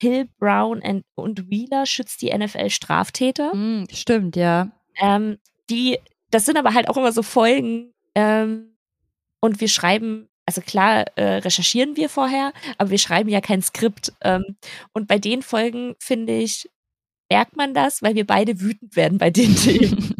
Hill, 0.00 0.28
Brown 0.38 0.82
and, 0.82 1.04
und 1.14 1.48
Wheeler 1.50 1.86
schützt 1.86 2.20
die 2.20 2.36
NFL-Straftäter. 2.36 3.54
Mm, 3.54 3.86
stimmt, 3.92 4.34
ja. 4.36 4.70
Ähm, 5.00 5.38
die, 5.70 5.98
das 6.30 6.44
sind 6.44 6.56
aber 6.56 6.74
halt 6.74 6.88
auch 6.88 6.96
immer 6.96 7.12
so 7.12 7.22
Folgen, 7.22 7.94
ähm, 8.14 8.74
und 9.40 9.60
wir 9.60 9.68
schreiben 9.68 10.28
also 10.46 10.60
klar 10.60 11.04
äh, 11.16 11.36
recherchieren 11.36 11.96
wir 11.96 12.08
vorher, 12.08 12.52
aber 12.78 12.90
wir 12.90 12.98
schreiben 12.98 13.30
ja 13.30 13.40
kein 13.40 13.62
Skript. 13.62 14.12
Ähm, 14.22 14.56
und 14.92 15.08
bei 15.08 15.18
den 15.18 15.42
Folgen, 15.42 15.94
finde 15.98 16.34
ich, 16.34 16.68
merkt 17.30 17.56
man 17.56 17.74
das, 17.74 18.02
weil 18.02 18.14
wir 18.14 18.26
beide 18.26 18.60
wütend 18.60 18.96
werden 18.96 19.18
bei 19.18 19.30
den 19.30 19.56
Themen. 19.56 20.14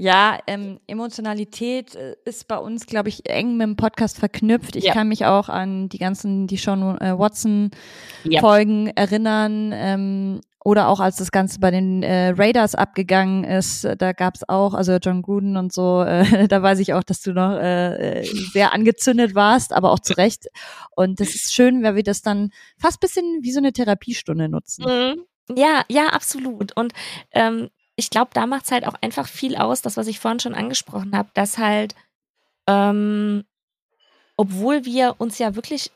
Ja, 0.00 0.38
ähm, 0.46 0.78
Emotionalität 0.86 1.96
äh, 1.96 2.14
ist 2.24 2.46
bei 2.46 2.56
uns, 2.56 2.86
glaube 2.86 3.08
ich, 3.08 3.28
eng 3.28 3.56
mit 3.56 3.66
dem 3.66 3.76
Podcast 3.76 4.18
verknüpft. 4.18 4.76
Ich 4.76 4.84
ja. 4.84 4.92
kann 4.92 5.08
mich 5.08 5.26
auch 5.26 5.48
an 5.48 5.88
die 5.88 5.98
ganzen, 5.98 6.46
die 6.46 6.56
Sean 6.56 6.96
äh, 7.00 7.18
Watson-Folgen 7.18 8.86
ja. 8.86 8.92
erinnern. 8.94 9.72
Ähm, 9.74 10.40
oder 10.68 10.88
auch 10.88 11.00
als 11.00 11.16
das 11.16 11.32
Ganze 11.32 11.60
bei 11.60 11.70
den 11.70 12.02
äh, 12.02 12.34
Raiders 12.36 12.74
abgegangen 12.74 13.42
ist, 13.42 13.88
da 13.96 14.12
gab's 14.12 14.46
auch, 14.46 14.74
also 14.74 14.96
John 14.96 15.22
Gruden 15.22 15.56
und 15.56 15.72
so, 15.72 16.02
äh, 16.02 16.46
da 16.48 16.62
weiß 16.62 16.78
ich 16.80 16.92
auch, 16.92 17.02
dass 17.02 17.22
du 17.22 17.32
noch 17.32 17.56
äh, 17.56 18.22
sehr 18.52 18.74
angezündet 18.74 19.34
warst, 19.34 19.72
aber 19.72 19.90
auch 19.90 19.98
zu 19.98 20.12
Recht. 20.18 20.48
Und 20.94 21.20
das 21.20 21.34
ist 21.34 21.54
schön, 21.54 21.82
weil 21.82 21.96
wir 21.96 22.02
das 22.02 22.20
dann 22.20 22.50
fast 22.76 23.00
bisschen 23.00 23.38
wie 23.40 23.50
so 23.50 23.60
eine 23.60 23.72
Therapiestunde 23.72 24.50
nutzen. 24.50 24.84
Mhm. 24.84 25.56
Ja, 25.56 25.84
ja, 25.88 26.08
absolut. 26.08 26.76
Und 26.76 26.92
ähm, 27.32 27.70
ich 27.96 28.10
glaube, 28.10 28.32
da 28.34 28.44
macht 28.46 28.66
es 28.66 28.70
halt 28.70 28.86
auch 28.86 28.94
einfach 29.00 29.26
viel 29.26 29.56
aus, 29.56 29.80
das, 29.80 29.96
was 29.96 30.06
ich 30.06 30.20
vorhin 30.20 30.40
schon 30.40 30.54
angesprochen 30.54 31.16
habe, 31.16 31.30
dass 31.32 31.56
halt, 31.56 31.94
ähm, 32.66 33.44
obwohl 34.36 34.84
wir 34.84 35.14
uns 35.16 35.38
ja 35.38 35.56
wirklich 35.56 35.92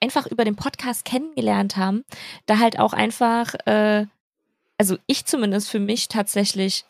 einfach 0.00 0.26
über 0.26 0.44
den 0.44 0.56
Podcast 0.56 1.04
kennengelernt 1.04 1.76
haben, 1.76 2.04
da 2.46 2.58
halt 2.58 2.78
auch 2.78 2.92
einfach, 2.92 3.54
äh, 3.66 4.06
also 4.78 4.96
ich 5.06 5.26
zumindest 5.26 5.70
für 5.70 5.80
mich 5.80 6.08
tatsächlich 6.08 6.84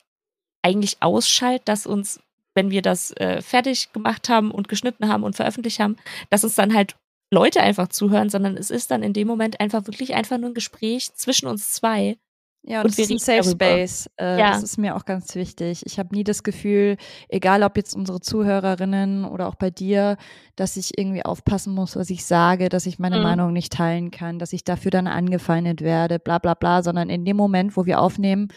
eigentlich 0.63 0.99
ausschalt, 1.01 1.63
dass 1.67 1.87
uns, 1.87 2.21
wenn 2.55 2.71
wir 2.71 2.83
das 2.83 3.11
äh, 3.13 3.43
fertig 3.43 3.93
gemacht 3.93 4.29
haben 4.29 4.51
und 4.51 4.69
geschnitten 4.69 5.09
haben 5.09 5.25
und 5.25 5.37
veröffentlicht 5.37 5.81
haben, 5.81 5.97
dass 6.29 6.45
uns 6.45 6.55
dann 6.55 6.75
halt 6.75 6.97
Leute 7.33 7.61
einfach 7.61 7.89
zuhören, 7.89 8.29
sondern 8.29 8.57
es 8.57 8.71
ist 8.71 8.91
dann 8.91 9.03
in 9.03 9.13
dem 9.13 9.29
Moment 9.29 9.61
einfach 9.61 9.87
wirklich 9.87 10.15
einfach 10.15 10.39
nur 10.39 10.51
ein 10.51 10.55
Gespräch 10.55 11.15
zwischen 11.15 11.47
uns 11.47 11.73
zwei. 11.73 12.19
Ja, 12.63 12.81
und, 12.81 12.87
und 12.87 12.99
das 12.99 12.99
ist 12.99 13.11
ein 13.11 13.19
Safe 13.19 13.41
darüber. 13.43 13.65
Space. 13.65 14.11
Äh, 14.21 14.39
ja. 14.39 14.51
Das 14.51 14.63
ist 14.63 14.77
mir 14.77 14.95
auch 14.95 15.05
ganz 15.05 15.35
wichtig. 15.35 15.83
Ich 15.87 15.99
habe 15.99 16.15
nie 16.15 16.25
das 16.25 16.43
Gefühl, 16.43 16.97
egal 17.29 17.63
ob 17.63 17.77
jetzt 17.77 17.95
unsere 17.95 18.21
Zuhörerinnen 18.21 19.25
oder 19.25 19.49
auch 19.49 19.55
bei 19.55 19.71
dir, 19.71 20.19
dass 20.57 20.77
ich 20.77 20.99
irgendwie 20.99 21.25
aufpassen 21.25 21.75
muss, 21.75 21.97
was 21.97 22.11
ich 22.11 22.25
sage, 22.25 22.69
dass 22.69 22.87
ich 22.87 22.99
meine 22.99 23.17
mhm. 23.17 23.23
Meinung 23.23 23.53
nicht 23.53 23.73
teilen 23.73 24.11
kann, 24.11 24.39
dass 24.39 24.53
ich 24.53 24.63
dafür 24.65 24.91
dann 24.91 25.07
angefeindet 25.07 25.81
werde, 25.81 26.19
bla 26.19 26.39
bla 26.39 26.55
bla, 26.55 26.83
sondern 26.83 27.09
in 27.09 27.25
dem 27.25 27.37
Moment, 27.37 27.77
wo 27.77 27.87
wir 27.87 28.01
aufnehmen, 28.01 28.49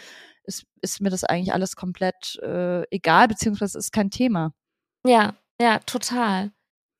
ist, 0.43 0.65
ist 0.81 1.01
mir 1.01 1.09
das 1.09 1.23
eigentlich 1.23 1.53
alles 1.53 1.77
komplett 1.77 2.37
äh, 2.43 2.83
egal, 2.89 3.29
beziehungsweise 3.29 3.77
ist 3.77 3.93
kein 3.93 4.11
Thema. 4.11 4.53
Ja, 5.07 5.35
ja, 5.61 5.79
total. 5.79 6.51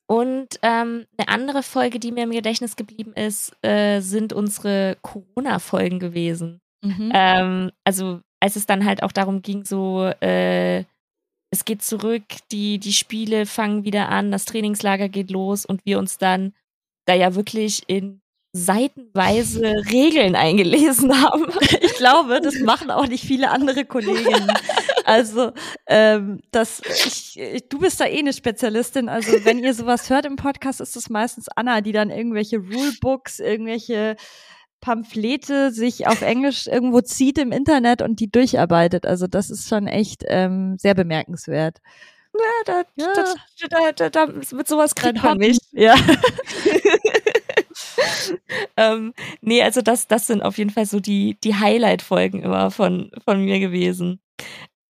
Und 0.07 0.59
ähm, 0.61 1.05
eine 1.17 1.27
andere 1.27 1.63
Folge, 1.63 1.99
die 1.99 2.11
mir 2.11 2.23
im 2.23 2.31
Gedächtnis 2.31 2.75
geblieben 2.75 3.13
ist, 3.13 3.53
äh, 3.61 3.99
sind 3.99 4.31
unsere 4.31 4.97
Corona-Folgen 5.01 5.99
gewesen. 5.99 6.62
Mhm. 6.83 7.11
Ähm, 7.13 7.71
also 7.83 8.19
als 8.39 8.55
es 8.55 8.65
dann 8.65 8.85
halt 8.85 9.03
auch 9.03 9.11
darum 9.11 9.41
ging, 9.41 9.63
so 9.63 10.05
äh, 10.21 10.83
es 11.49 11.65
geht 11.65 11.81
zurück, 11.81 12.23
die, 12.51 12.79
die 12.79 12.93
Spiele 12.93 13.45
fangen 13.45 13.85
wieder 13.85 14.09
an, 14.09 14.31
das 14.31 14.45
Trainingslager 14.45 15.07
geht 15.07 15.31
los 15.31 15.65
und 15.65 15.85
wir 15.85 15.99
uns 15.99 16.17
dann 16.17 16.53
da 17.05 17.13
ja 17.13 17.35
wirklich 17.35 17.83
in 17.87 18.21
seitenweise 18.53 19.61
Regeln 19.91 20.35
eingelesen 20.35 21.13
haben. 21.23 21.45
Ich 21.81 21.95
glaube, 21.95 22.39
das 22.41 22.59
machen 22.59 22.91
auch 22.91 23.07
nicht 23.07 23.23
viele 23.23 23.49
andere 23.49 23.85
Kolleginnen. 23.85 24.51
Also, 25.05 25.51
ähm, 25.87 26.39
das, 26.51 26.81
ich, 27.05 27.39
ich, 27.39 27.67
du 27.67 27.79
bist 27.79 27.99
da 27.99 28.05
eh 28.05 28.19
eine 28.19 28.33
Spezialistin. 28.33 29.09
Also, 29.09 29.31
wenn 29.43 29.59
ihr 29.59 29.73
sowas 29.73 30.09
hört 30.09 30.25
im 30.25 30.35
Podcast, 30.35 30.81
ist 30.81 30.95
es 30.95 31.09
meistens 31.09 31.49
Anna, 31.49 31.81
die 31.81 31.91
dann 31.91 32.09
irgendwelche 32.09 32.57
Rulebooks, 32.57 33.39
irgendwelche 33.39 34.15
Pamphlete 34.83 35.71
sich 35.71 36.07
auf 36.07 36.21
Englisch 36.21 36.67
irgendwo 36.67 36.99
zieht 36.99 37.37
im 37.37 37.53
Internet 37.53 38.01
und 38.01 38.19
die 38.19 38.29
durcharbeitet. 38.29 39.05
Also 39.05 39.27
das 39.27 39.49
ist 39.49 39.69
schon 39.69 39.87
echt 39.87 40.25
ähm, 40.27 40.77
sehr 40.77 40.93
bemerkenswert. 40.93 41.79
Ja, 42.33 42.63
da, 42.65 42.83
ja. 42.95 43.13
Da, 43.69 43.91
da, 43.93 44.09
da, 44.09 44.25
mit 44.25 44.67
sowas 44.67 44.93
kriegt 44.93 45.23
man 45.23 45.37
mich. 45.37 45.57
Ja. 45.71 45.95
ähm, 48.75 49.13
nee, 49.39 49.63
also 49.63 49.81
das, 49.81 50.07
das 50.07 50.27
sind 50.27 50.41
auf 50.41 50.57
jeden 50.57 50.69
Fall 50.69 50.85
so 50.85 50.99
die, 50.99 51.37
die 51.41 51.55
Highlight-Folgen 51.55 52.43
immer 52.43 52.69
von, 52.69 53.09
von 53.23 53.43
mir 53.43 53.59
gewesen. 53.59 54.19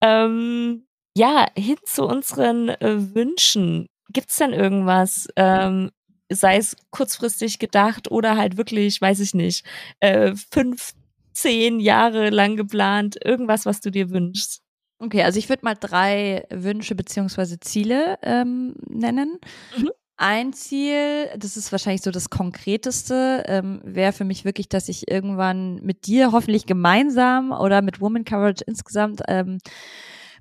Ähm, 0.01 0.87
ja, 1.15 1.45
hin 1.55 1.77
zu 1.85 2.05
unseren 2.05 2.69
äh, 2.69 3.15
Wünschen. 3.15 3.87
Gibt's 4.09 4.37
denn 4.37 4.53
irgendwas, 4.53 5.27
ähm, 5.35 5.91
sei 6.35 6.57
es 6.57 6.75
kurzfristig 6.91 7.59
gedacht 7.59 8.11
oder 8.11 8.37
halt 8.37 8.57
wirklich, 8.57 8.99
weiß 9.01 9.19
ich 9.19 9.33
nicht, 9.33 9.65
äh, 9.99 10.33
fünf, 10.51 10.93
zehn 11.33 11.79
Jahre 11.79 12.29
lang 12.29 12.55
geplant, 12.55 13.17
irgendwas, 13.23 13.65
was 13.65 13.81
du 13.81 13.89
dir 13.89 14.11
wünschst? 14.11 14.61
Okay, 14.99 15.23
also 15.23 15.37
ich 15.37 15.49
würde 15.49 15.65
mal 15.65 15.75
drei 15.75 16.45
Wünsche 16.49 16.95
beziehungsweise 16.95 17.59
Ziele 17.59 18.17
ähm, 18.21 18.75
nennen. 18.87 19.39
Mhm. 19.77 19.89
Ein 20.15 20.53
Ziel, 20.53 21.27
das 21.37 21.57
ist 21.57 21.71
wahrscheinlich 21.71 22.03
so 22.03 22.11
das 22.11 22.29
Konkreteste, 22.29 23.43
ähm, 23.47 23.81
wäre 23.83 24.13
für 24.13 24.23
mich 24.23 24.45
wirklich, 24.45 24.69
dass 24.69 24.87
ich 24.87 25.09
irgendwann 25.09 25.81
mit 25.81 26.05
dir 26.05 26.31
hoffentlich 26.31 26.65
gemeinsam 26.65 27.51
oder 27.51 27.81
mit 27.81 27.99
Woman 27.99 28.23
Coverage 28.23 28.63
insgesamt 28.65 29.21
ähm, 29.27 29.57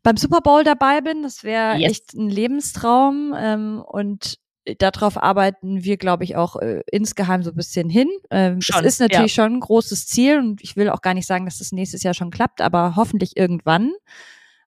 beim 0.02 0.16
Super 0.16 0.40
Bowl 0.40 0.62
dabei 0.62 1.00
bin. 1.00 1.22
Das 1.22 1.42
wäre 1.42 1.78
yes. 1.78 1.90
echt 1.90 2.14
ein 2.14 2.28
Lebenstraum. 2.28 3.34
Ähm, 3.36 3.82
und 3.86 4.38
darauf 4.78 5.20
arbeiten 5.20 5.82
wir, 5.84 5.96
glaube 5.96 6.24
ich, 6.24 6.36
auch 6.36 6.56
äh, 6.56 6.82
insgeheim 6.90 7.42
so 7.42 7.50
ein 7.50 7.56
bisschen 7.56 7.88
hin. 7.88 8.08
Ähm, 8.30 8.58
es 8.58 8.68
ist 8.68 9.00
natürlich 9.00 9.36
ja. 9.36 9.44
schon 9.44 9.54
ein 9.54 9.60
großes 9.60 10.06
Ziel 10.06 10.38
und 10.38 10.62
ich 10.62 10.76
will 10.76 10.88
auch 10.88 11.02
gar 11.02 11.14
nicht 11.14 11.26
sagen, 11.26 11.44
dass 11.44 11.58
das 11.58 11.72
nächstes 11.72 12.02
Jahr 12.02 12.14
schon 12.14 12.30
klappt, 12.30 12.60
aber 12.60 12.96
hoffentlich 12.96 13.36
irgendwann. 13.36 13.92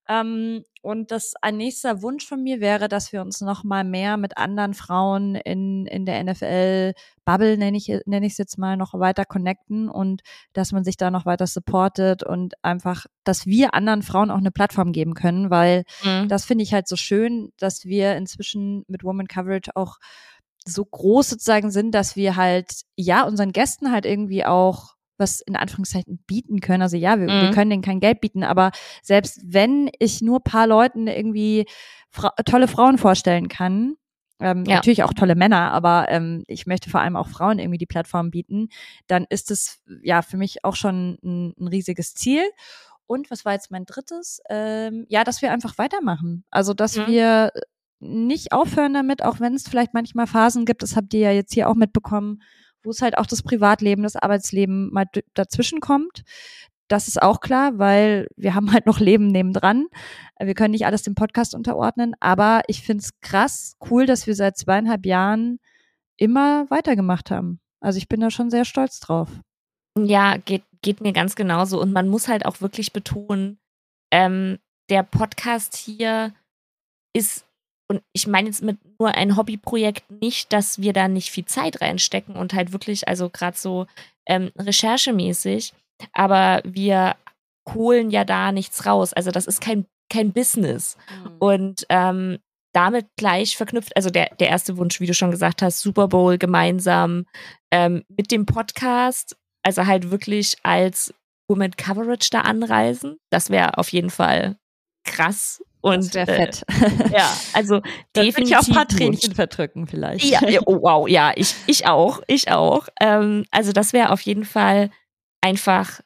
Ähm, 0.08 0.64
und 0.82 1.10
das 1.10 1.34
ein 1.42 1.58
nächster 1.58 2.04
Wunsch 2.04 2.28
von 2.28 2.44
mir 2.44 2.60
wäre, 2.60 2.88
dass 2.88 3.12
wir 3.12 3.22
uns 3.22 3.42
noch 3.42 3.64
mal 3.64 3.84
mehr 3.84 4.18
mit 4.18 4.38
anderen 4.38 4.76
Frauen 4.76 5.34
in, 5.34 5.88
in 5.88 6.06
der 6.06 6.24
NFL 6.24 6.94
Bubble, 7.26 7.58
nenne 7.58 7.76
ich 7.76 7.92
nenne 8.06 8.28
ich 8.28 8.34
es 8.34 8.38
jetzt 8.38 8.60
mal, 8.60 8.78
noch 8.78 8.94
weiter 8.94 9.26
connecten 9.26 9.90
und 9.90 10.22
dass 10.54 10.72
man 10.72 10.84
sich 10.84 10.96
da 10.96 11.10
noch 11.10 11.26
weiter 11.26 11.48
supportet 11.48 12.22
und 12.22 12.54
einfach, 12.64 13.08
dass 13.24 13.48
wir 13.48 13.74
anderen 13.74 14.04
Frauen 14.04 14.30
auch 14.30 14.38
eine 14.38 14.52
Plattform 14.52 14.92
geben 14.92 15.16
können, 15.16 15.50
weil 15.50 15.86
mhm. 16.04 16.28
das 16.28 16.46
finde 16.46 16.64
ich 16.64 16.74
halt 16.74 16.88
so 16.88 16.96
schön, 16.96 17.52
dass 17.58 17.86
wir 17.86 18.16
inzwischen 18.16 18.86
mit 18.88 19.04
Woman 19.04 19.28
Coverage 19.28 19.72
auch 19.76 19.98
so 20.68 20.86
groß 20.86 21.30
sozusagen 21.30 21.72
sind, 21.72 21.94
dass 21.96 22.16
wir 22.16 22.36
halt 22.36 22.82
ja 22.96 23.26
unseren 23.26 23.52
Gästen 23.52 23.92
halt 23.92 24.06
irgendwie 24.06 24.46
auch 24.46 24.95
was 25.18 25.42
in 25.42 25.56
Anführungszeichen 25.56 26.20
bieten 26.28 26.60
können. 26.60 26.82
Also 26.82 26.98
ja, 26.98 27.20
wir, 27.20 27.32
mhm. 27.32 27.42
wir 27.42 27.52
können 27.52 27.70
denen 27.70 27.82
kein 27.82 28.00
Geld 28.00 28.22
bieten, 28.22 28.44
aber 28.44 28.72
selbst 29.02 29.42
wenn 29.44 29.90
ich 30.00 30.22
nur 30.22 30.44
paar 30.44 30.68
Leuten 30.68 31.08
irgendwie 31.08 31.66
fra 32.10 32.32
tolle 32.46 32.68
Frauen 32.68 32.98
vorstellen 32.98 33.48
kann, 33.48 33.96
ähm, 34.40 34.66
ja. 34.66 34.76
natürlich 34.76 35.04
auch 35.04 35.14
tolle 35.14 35.36
Männer, 35.36 35.72
aber 35.72 36.08
ähm, 36.10 36.44
ich 36.48 36.68
möchte 36.68 36.90
vor 36.90 37.00
allem 37.00 37.16
auch 37.16 37.30
Frauen 37.30 37.60
irgendwie 37.60 37.78
die 37.78 37.86
Plattform 37.86 38.32
bieten, 38.32 38.68
dann 39.08 39.26
ist 39.30 39.50
es 39.50 39.82
ja 40.02 40.22
für 40.22 40.38
mich 40.38 40.66
auch 40.66 40.76
schon 40.76 41.18
ein, 41.24 41.54
ein 41.58 41.68
riesiges 41.68 42.14
Ziel. 42.16 42.44
Und 43.08 43.32
was 43.32 43.46
war 43.46 43.54
jetzt 43.54 43.72
mein 43.72 43.86
drittes? 43.86 44.42
Ähm, 44.50 45.06
ja, 45.10 45.24
dass 45.24 45.42
wir 45.42 45.52
einfach 45.52 45.78
weitermachen. 45.78 46.44
Also, 46.50 46.74
dass 46.74 46.98
mhm. 46.98 47.08
wir 47.08 47.52
nicht 48.00 48.52
aufhören 48.52 48.94
damit, 48.94 49.24
auch 49.24 49.40
wenn 49.40 49.54
es 49.54 49.68
vielleicht 49.68 49.94
manchmal 49.94 50.28
Phasen 50.28 50.66
gibt, 50.66 50.84
das 50.84 50.96
habt 50.96 51.14
ihr 51.14 51.22
ja 51.22 51.32
jetzt 51.32 51.54
hier 51.54 51.70
auch 51.70 51.76
mitbekommen, 51.76 52.42
wo 52.86 52.92
es 52.92 53.02
halt 53.02 53.18
auch 53.18 53.26
das 53.26 53.44
Privatleben, 53.44 54.04
das 54.04 54.16
Arbeitsleben 54.16 54.92
mal 54.92 55.06
dazwischen 55.34 55.80
kommt. 55.80 56.24
Das 56.88 57.08
ist 57.08 57.22
auch 57.22 57.40
klar, 57.40 57.80
weil 57.80 58.28
wir 58.38 58.54
haben 58.54 58.72
halt 58.72 58.86
noch 58.86 59.00
Leben 59.00 59.28
nebendran. 59.28 59.88
Wir 60.40 60.54
können 60.54 60.72
nicht 60.72 60.86
alles 60.86 61.04
dem 61.04 61.16
Podcast 61.16 61.56
unterordnen, 61.56 62.16
aber 62.20 62.62
ich 62.68 62.84
finde 62.84 63.02
es 63.04 63.20
krass 63.22 63.76
cool, 63.90 64.06
dass 64.06 64.28
wir 64.28 64.36
seit 64.36 64.58
zweieinhalb 64.58 65.06
Jahren 65.06 65.60
immer 66.18 66.70
weitergemacht 66.70 67.32
haben. 67.32 67.60
Also 67.80 67.98
ich 67.98 68.08
bin 68.08 68.20
da 68.20 68.32
schon 68.32 68.50
sehr 68.50 68.66
stolz 68.66 69.00
drauf. 69.00 69.30
Ja, 69.98 70.38
geht, 70.38 70.64
geht 70.82 71.02
mir 71.02 71.14
ganz 71.14 71.36
genauso. 71.36 71.82
Und 71.82 71.92
man 71.92 72.08
muss 72.08 72.28
halt 72.28 72.46
auch 72.46 72.62
wirklich 72.62 72.94
betonen, 72.94 73.60
ähm, 74.12 74.60
der 74.90 75.04
Podcast 75.04 75.76
hier 75.76 76.34
ist 77.14 77.45
und 77.88 78.02
ich 78.14 78.28
meine 78.28 78.48
jetzt 78.48 78.64
mit 78.64 78.78
nur 79.00 79.14
ein 79.14 79.38
Hobbyprojekt 79.38 80.10
nicht, 80.10 80.52
dass 80.52 80.82
wir 80.82 80.94
da 80.94 81.08
nicht 81.08 81.30
viel 81.30 81.46
Zeit 81.46 81.82
reinstecken 81.82 82.36
und 82.36 82.54
halt 82.54 82.72
wirklich, 82.72 83.08
also 83.08 83.30
gerade 83.30 83.58
so 83.58 83.86
ähm, 84.26 84.52
recherchemäßig, 84.58 85.74
aber 86.14 86.62
wir 86.66 87.16
holen 87.70 88.10
ja 88.10 88.24
da 88.24 88.52
nichts 88.52 88.86
raus. 88.86 89.14
Also 89.14 89.32
das 89.32 89.48
ist 89.48 89.62
kein, 89.62 89.86
kein 90.12 90.34
Business. 90.34 90.98
Mhm. 91.24 91.36
Und 91.40 91.86
ähm, 91.90 92.40
damit 92.74 93.08
gleich 93.18 93.56
verknüpft, 93.56 93.96
also 93.96 94.10
der, 94.10 94.36
der 94.36 94.50
erste 94.50 94.78
Wunsch, 94.78 95.00
wie 95.00 95.08
du 95.08 95.14
schon 95.14 95.32
gesagt 95.32 95.62
hast, 95.62 95.80
Super 95.80 96.08
Bowl 96.08 96.38
gemeinsam 96.38 97.26
ähm, 97.72 98.04
mit 98.10 98.32
dem 98.32 98.46
Podcast, 98.46 99.38
also 99.64 99.86
halt 99.86 100.12
wirklich 100.12 100.58
als 100.64 101.14
Woman 101.48 101.72
Coverage 101.72 102.30
da 102.32 102.42
anreisen. 102.42 103.18
Das 103.30 103.50
wäre 103.50 103.78
auf 103.78 103.90
jeden 103.90 104.10
Fall 104.10 104.58
krass 105.06 105.64
Und 105.86 106.16
wäre 106.16 106.26
fett. 106.26 106.64
Äh, 106.68 107.14
ja, 107.14 107.32
also 107.54 107.80
definitiv 108.16 108.48
ich 108.48 108.58
auch 108.58 108.68
ein 108.68 108.74
paar 108.74 108.88
Tränchen 108.88 109.36
verdrücken 109.36 109.86
vielleicht. 109.86 110.26
Ja, 110.26 110.44
ja, 110.50 110.62
oh, 110.66 110.82
wow, 110.82 111.08
ja, 111.08 111.32
ich, 111.36 111.54
ich 111.68 111.86
auch, 111.86 112.24
ich 112.26 112.50
auch. 112.52 112.88
Ähm, 113.00 113.46
also 113.52 113.72
das 113.72 113.94
wäre 113.94 114.10
auf 114.10 114.22
jeden 114.22 114.46
Fall 114.46 114.90
einfach 115.42 116.02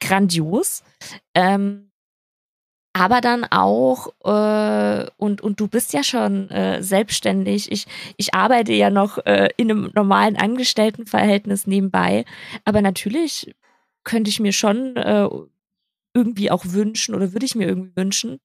grandios. 0.00 0.82
Ähm, 1.34 1.92
aber 2.92 3.22
dann 3.22 3.44
auch, 3.44 4.08
äh, 4.22 5.06
und, 5.16 5.40
und 5.40 5.58
du 5.58 5.66
bist 5.66 5.94
ja 5.94 6.04
schon 6.04 6.50
äh, 6.50 6.82
selbstständig. 6.82 7.72
Ich, 7.72 7.86
ich 8.18 8.34
arbeite 8.34 8.74
ja 8.74 8.90
noch 8.90 9.16
äh, 9.24 9.48
in 9.56 9.70
einem 9.70 9.90
normalen 9.94 10.36
Angestelltenverhältnis 10.36 11.66
nebenbei. 11.66 12.26
Aber 12.66 12.82
natürlich 12.82 13.54
könnte 14.04 14.28
ich 14.28 14.40
mir 14.40 14.52
schon 14.52 14.94
äh, 14.96 15.26
irgendwie 16.14 16.50
auch 16.50 16.64
wünschen 16.66 17.14
oder 17.14 17.32
würde 17.32 17.46
ich 17.46 17.54
mir 17.54 17.66
irgendwie 17.66 17.96
wünschen, 17.96 18.38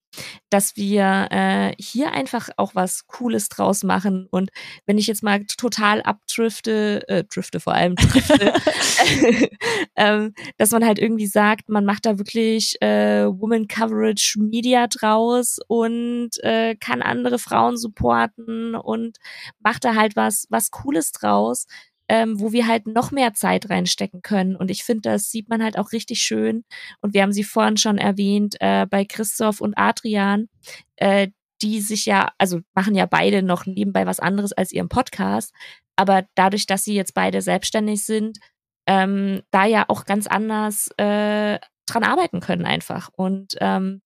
dass 0.49 0.75
wir 0.77 1.27
äh, 1.31 1.73
hier 1.77 2.11
einfach 2.11 2.49
auch 2.57 2.75
was 2.75 3.07
Cooles 3.07 3.49
draus 3.49 3.83
machen. 3.83 4.27
Und 4.31 4.51
wenn 4.85 4.97
ich 4.97 5.07
jetzt 5.07 5.23
mal 5.23 5.43
total 5.45 6.01
abdrifte, 6.01 7.07
äh, 7.09 7.23
drifte 7.25 7.59
vor 7.59 7.73
allem, 7.73 7.95
drifte, 7.95 8.53
ähm, 9.95 10.33
dass 10.57 10.71
man 10.71 10.85
halt 10.85 10.99
irgendwie 10.99 11.27
sagt, 11.27 11.69
man 11.69 11.85
macht 11.85 12.05
da 12.05 12.17
wirklich 12.17 12.81
äh, 12.81 13.25
Woman 13.27 13.67
Coverage 13.67 14.39
Media 14.39 14.87
draus 14.87 15.57
und 15.67 16.31
äh, 16.43 16.75
kann 16.75 17.01
andere 17.01 17.37
Frauen 17.37 17.77
supporten 17.77 18.75
und 18.75 19.17
macht 19.59 19.83
da 19.83 19.95
halt 19.95 20.15
was, 20.15 20.45
was 20.49 20.71
Cooles 20.71 21.11
draus 21.11 21.65
ähm, 22.09 22.39
wo 22.39 22.51
wir 22.51 22.67
halt 22.67 22.87
noch 22.87 23.11
mehr 23.11 23.33
Zeit 23.33 23.69
reinstecken 23.69 24.21
können. 24.21 24.55
Und 24.55 24.71
ich 24.71 24.83
finde, 24.83 25.09
das 25.09 25.29
sieht 25.29 25.49
man 25.49 25.63
halt 25.63 25.77
auch 25.77 25.91
richtig 25.91 26.21
schön. 26.21 26.63
Und 27.01 27.13
wir 27.13 27.21
haben 27.21 27.33
sie 27.33 27.43
vorhin 27.43 27.77
schon 27.77 27.97
erwähnt, 27.97 28.55
äh, 28.59 28.85
bei 28.85 29.05
Christoph 29.05 29.61
und 29.61 29.77
Adrian, 29.77 30.47
äh, 30.95 31.29
die 31.61 31.81
sich 31.81 32.05
ja, 32.05 32.31
also 32.37 32.59
machen 32.73 32.95
ja 32.95 33.05
beide 33.05 33.41
noch 33.43 33.65
nebenbei 33.65 34.05
was 34.05 34.19
anderes 34.19 34.53
als 34.53 34.71
ihren 34.71 34.89
Podcast. 34.89 35.53
Aber 35.95 36.25
dadurch, 36.35 36.65
dass 36.65 36.83
sie 36.83 36.93
jetzt 36.93 37.13
beide 37.13 37.41
selbstständig 37.41 38.05
sind, 38.05 38.37
ähm, 38.85 39.41
da 39.51 39.65
ja 39.65 39.85
auch 39.87 40.05
ganz 40.05 40.27
anders 40.27 40.89
äh, 40.97 41.59
dran 41.85 42.03
arbeiten 42.03 42.39
können 42.39 42.65
einfach. 42.65 43.09
Und 43.13 43.55
ähm, 43.59 44.01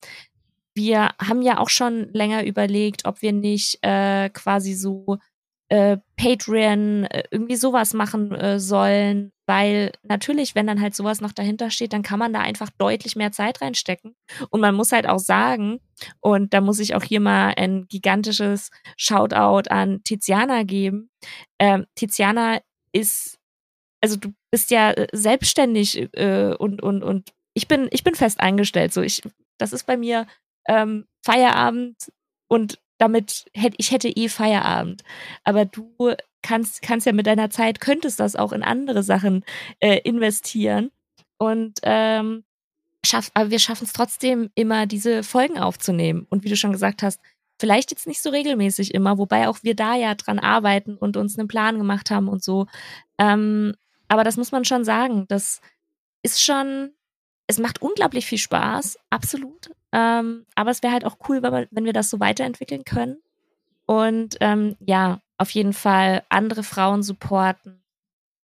wir 0.74 1.10
haben 1.22 1.42
ja 1.42 1.60
auch 1.60 1.70
schon 1.70 2.10
länger 2.14 2.46
überlegt, 2.46 3.06
ob 3.06 3.22
wir 3.22 3.34
nicht 3.34 3.80
äh, 3.82 4.30
quasi 4.30 4.74
so 4.74 5.18
äh, 5.72 6.00
Patreon, 6.18 7.06
äh, 7.06 7.24
irgendwie 7.32 7.56
sowas 7.56 7.94
machen 7.94 8.36
äh, 8.36 8.60
sollen, 8.60 9.32
weil 9.48 9.94
natürlich, 10.04 10.54
wenn 10.54 10.68
dann 10.68 10.82
halt 10.82 10.94
sowas 10.94 11.22
noch 11.22 11.32
dahinter 11.32 11.70
steht, 11.70 11.94
dann 11.94 12.02
kann 12.02 12.20
man 12.20 12.34
da 12.34 12.42
einfach 12.42 12.70
deutlich 12.78 13.16
mehr 13.16 13.32
Zeit 13.32 13.62
reinstecken. 13.62 14.14
Und 14.50 14.60
man 14.60 14.76
muss 14.76 14.92
halt 14.92 15.08
auch 15.08 15.20
sagen, 15.20 15.80
und 16.20 16.54
da 16.54 16.60
muss 16.60 16.80
ich 16.80 16.94
auch 16.94 17.04
hier 17.04 17.22
mal 17.22 17.54
ein 17.56 17.86
gigantisches 17.88 18.70
Shoutout 18.98 19.70
an 19.70 20.04
Tiziana 20.04 20.64
geben. 20.64 21.10
Ähm, 21.58 21.86
Tiziana 21.96 22.60
ist, 22.92 23.40
also 24.02 24.18
du 24.18 24.34
bist 24.52 24.72
ja 24.72 24.92
äh, 24.92 25.08
selbstständig 25.14 26.10
äh, 26.18 26.54
und, 26.54 26.84
und, 26.84 27.02
und 27.02 27.32
ich 27.54 27.70
bin, 27.70 27.88
ich 27.92 28.04
bin 28.04 28.16
fest 28.16 28.42
eingestellt. 28.42 28.92
So, 28.92 29.02
ich, 29.02 29.22
das 29.58 29.72
ist 29.72 29.86
bei 29.86 29.96
mir 29.96 30.28
ähm, 30.68 31.06
Feierabend 31.24 32.12
und 32.50 32.78
damit 33.02 33.46
hätte 33.56 33.76
ich 33.80 33.92
hätte 33.92 34.10
eh 34.10 34.30
Feierabend. 34.30 35.02
Aber 35.44 35.66
du 35.66 36.14
kannst, 36.44 36.84
kannst 36.84 37.08
ja 37.08 37.14
mit 37.14 37.26
deiner 37.26 37.50
Zeit, 37.50 37.82
könntest 37.82 38.20
das 38.20 38.36
auch 38.36 38.54
in 38.54 38.62
andere 38.62 39.02
Sachen 39.02 39.44
äh, 39.80 39.98
investieren. 40.02 40.92
Und 41.40 41.80
ähm, 41.82 42.44
schaff, 43.04 43.32
aber 43.34 43.50
wir 43.50 43.58
schaffen 43.58 43.86
es 43.86 43.94
trotzdem 43.94 44.52
immer, 44.54 44.86
diese 44.86 45.24
Folgen 45.24 45.58
aufzunehmen. 45.58 46.28
Und 46.30 46.44
wie 46.44 46.50
du 46.50 46.56
schon 46.56 46.74
gesagt 46.74 47.02
hast, 47.02 47.20
vielleicht 47.60 47.90
jetzt 47.90 48.06
nicht 48.06 48.22
so 48.22 48.30
regelmäßig 48.30 48.94
immer, 48.94 49.18
wobei 49.18 49.48
auch 49.48 49.64
wir 49.64 49.76
da 49.76 49.96
ja 49.96 50.14
dran 50.14 50.38
arbeiten 50.38 50.96
und 50.96 51.18
uns 51.18 51.40
einen 51.40 51.48
Plan 51.48 51.80
gemacht 51.80 52.12
haben 52.12 52.28
und 52.28 52.44
so. 52.44 52.68
Ähm, 53.18 53.74
aber 54.10 54.24
das 54.24 54.38
muss 54.38 54.52
man 54.52 54.64
schon 54.64 54.84
sagen. 54.86 55.26
Das 55.28 55.60
ist 56.22 56.40
schon, 56.40 56.92
es 57.48 57.58
macht 57.58 57.82
unglaublich 57.82 58.28
viel 58.28 58.38
Spaß, 58.38 59.00
absolut. 59.10 59.72
Ähm, 59.92 60.46
aber 60.56 60.72
es 60.72 60.84
wäre 60.84 60.94
halt 60.94 61.06
auch 61.06 61.18
cool, 61.28 61.42
wenn, 61.44 61.86
wir, 61.86 61.94
das 61.94 62.10
so 62.10 62.20
weiterentwickeln 62.20 62.86
können. 62.86 63.18
Und 63.86 64.38
ähm, 64.40 64.78
ja, 64.80 65.22
auf 65.38 65.50
jeden 65.52 65.74
Fall 65.74 66.24
andere 66.30 66.64
Frauen 66.64 67.04
supporten, 67.04 67.84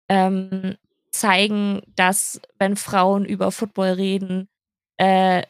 ähm, 0.09 0.77
zeigen, 1.11 1.83
dass 1.95 2.41
wenn 2.59 2.77
Frauen 2.77 3.25
über 3.25 3.53
Football 3.53 3.93
reden, 3.93 4.49
äh, 4.97 5.43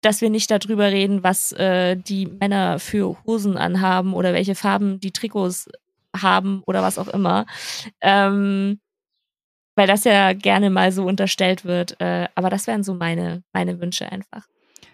dass 0.00 0.20
wir 0.20 0.30
nicht 0.30 0.50
darüber 0.50 0.86
reden, 0.86 1.22
was 1.24 1.52
äh, 1.52 1.96
die 1.96 2.26
Männer 2.26 2.78
für 2.78 3.16
Hosen 3.24 3.56
anhaben 3.56 4.14
oder 4.14 4.32
welche 4.32 4.54
Farben 4.54 5.00
die 5.00 5.12
Trikots 5.12 5.68
haben 6.16 6.62
oder 6.66 6.82
was 6.82 6.98
auch 6.98 7.08
immer. 7.08 7.46
Ähm, 8.00 8.80
weil 9.74 9.86
das 9.86 10.04
ja 10.04 10.32
gerne 10.32 10.70
mal 10.70 10.92
so 10.92 11.04
unterstellt 11.06 11.64
wird. 11.64 12.00
Äh, 12.00 12.28
aber 12.34 12.50
das 12.50 12.66
wären 12.66 12.82
so 12.82 12.94
meine, 12.94 13.42
meine 13.52 13.80
Wünsche 13.80 14.10
einfach. 14.10 14.46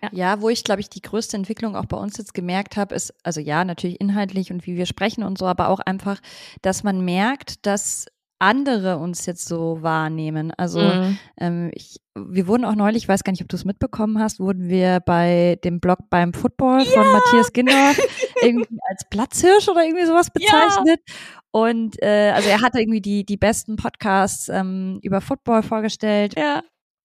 Ja. 0.02 0.09
ja, 0.12 0.40
wo 0.40 0.48
ich, 0.48 0.64
glaube 0.64 0.80
ich, 0.80 0.88
die 0.88 1.00
größte 1.00 1.37
Entwicklung 1.37 1.76
auch 1.76 1.87
bei 1.87 1.96
uns 1.96 2.16
jetzt 2.16 2.35
gemerkt 2.35 2.76
habe, 2.76 2.94
ist, 2.94 3.14
also 3.22 3.40
ja, 3.40 3.64
natürlich 3.64 4.00
inhaltlich 4.00 4.52
und 4.52 4.66
wie 4.66 4.76
wir 4.76 4.87
sprechen 4.87 5.24
und 5.24 5.38
so, 5.38 5.46
aber 5.46 5.68
auch 5.68 5.80
einfach, 5.80 6.20
dass 6.62 6.83
man 6.83 7.04
merkt, 7.04 7.66
dass 7.66 8.07
andere 8.38 8.98
uns 8.98 9.26
jetzt 9.26 9.48
so 9.48 9.83
wahrnehmen. 9.83 10.52
Also 10.57 10.80
mhm. 10.80 11.18
ähm, 11.40 11.70
ich, 11.74 11.96
wir 12.14 12.46
wurden 12.46 12.64
auch 12.64 12.74
neulich, 12.74 13.04
ich 13.04 13.09
weiß 13.09 13.24
gar 13.24 13.33
nicht, 13.33 13.42
ob 13.42 13.48
du 13.48 13.57
es 13.57 13.64
mitbekommen 13.64 14.18
hast, 14.18 14.40
wurden 14.40 14.68
wir 14.68 15.00
bei 15.00 15.59
dem 15.64 15.80
Blog 15.80 15.98
beim 16.11 16.35
Football 16.35 16.83
ja. 16.83 16.90
von 16.90 17.12
Matthias 17.12 17.52
Ginder 17.52 17.92
irgendwie 18.42 18.78
als 18.88 19.09
Platzhirsch 19.09 19.68
oder 19.68 19.85
irgendwie 19.85 20.04
sowas 20.07 20.30
bezeichnet. 20.30 21.00
Ja. 21.07 21.14
Und 21.52 22.02
äh, 22.02 22.33
also 22.35 22.48
er 22.48 22.61
hatte 22.61 22.80
irgendwie 22.80 23.00
die, 23.00 23.24
die 23.24 23.37
besten 23.37 23.76
Podcasts 23.76 24.48
ähm, 24.48 24.98
über 25.02 25.20
Football 25.20 25.62
vorgestellt. 25.62 26.35
Ja. 26.37 26.62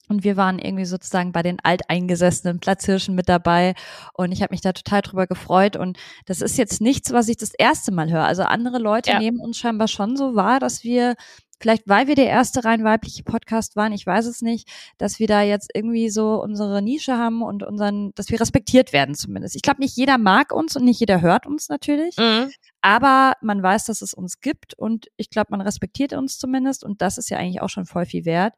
Und 0.10 0.24
wir 0.24 0.36
waren 0.36 0.60
irgendwie 0.60 0.86
sozusagen 0.86 1.32
bei 1.32 1.44
den 1.44 1.60
alteingesessenen 1.64 2.60
Platzhirschen 2.60 3.16
mit 3.16 3.30
dabei. 3.30 3.76
Und 4.14 4.32
ich 4.32 4.42
habe 4.42 4.54
mich 4.54 4.62
da 4.62 4.74
total 4.74 5.02
drüber 5.02 5.28
gefreut. 5.28 5.78
Und 5.78 5.98
das 6.26 6.42
ist 6.42 6.58
jetzt 6.58 6.82
nichts, 6.82 7.14
was 7.14 7.30
ich 7.30 7.38
das 7.38 7.54
erste 7.54 7.92
Mal 7.92 8.12
höre. 8.12 8.26
Also 8.26 8.44
andere 8.44 8.80
Leute 8.80 9.12
ja. 9.12 9.20
nehmen 9.20 9.40
uns 9.40 9.58
scheinbar 9.58 9.88
schon 9.88 10.18
so 10.18 10.36
wahr, 10.36 10.60
dass 10.60 10.84
wir 10.84 11.16
vielleicht 11.62 11.84
weil 11.88 12.08
wir 12.08 12.16
der 12.16 12.28
erste 12.28 12.64
rein 12.64 12.84
weibliche 12.84 13.24
Podcast 13.24 13.76
waren, 13.76 13.92
ich 13.92 14.06
weiß 14.06 14.26
es 14.26 14.42
nicht, 14.42 14.68
dass 14.98 15.20
wir 15.20 15.28
da 15.28 15.42
jetzt 15.42 15.70
irgendwie 15.74 16.10
so 16.10 16.42
unsere 16.42 16.82
Nische 16.82 17.18
haben 17.18 17.42
und 17.42 17.64
unseren, 17.64 18.14
dass 18.16 18.30
wir 18.30 18.40
respektiert 18.40 18.94
werden 18.94 19.16
zumindest. 19.16 19.56
Ich 19.56 19.62
glaube, 19.62 19.82
nicht 19.82 19.96
jeder 19.98 20.18
mag 20.18 20.54
uns 20.54 20.76
und 20.76 20.86
nicht 20.86 21.00
jeder 21.00 21.22
hört 21.22 21.46
uns 21.46 21.70
natürlich, 21.70 22.16
mhm. 22.18 22.50
aber 22.82 23.34
man 23.42 23.62
weiß, 23.62 23.86
dass 23.86 24.02
es 24.02 24.14
uns 24.14 24.40
gibt 24.40 24.74
und 24.74 25.08
ich 25.18 25.30
glaube, 25.30 25.48
man 25.52 25.62
respektiert 25.62 26.14
uns 26.14 26.38
zumindest 26.38 26.84
und 26.84 27.02
das 27.02 27.18
ist 27.18 27.30
ja 27.30 27.38
eigentlich 27.38 27.62
auch 27.62 27.70
schon 27.70 27.86
voll 27.86 28.06
viel 28.06 28.26
wert. 28.26 28.54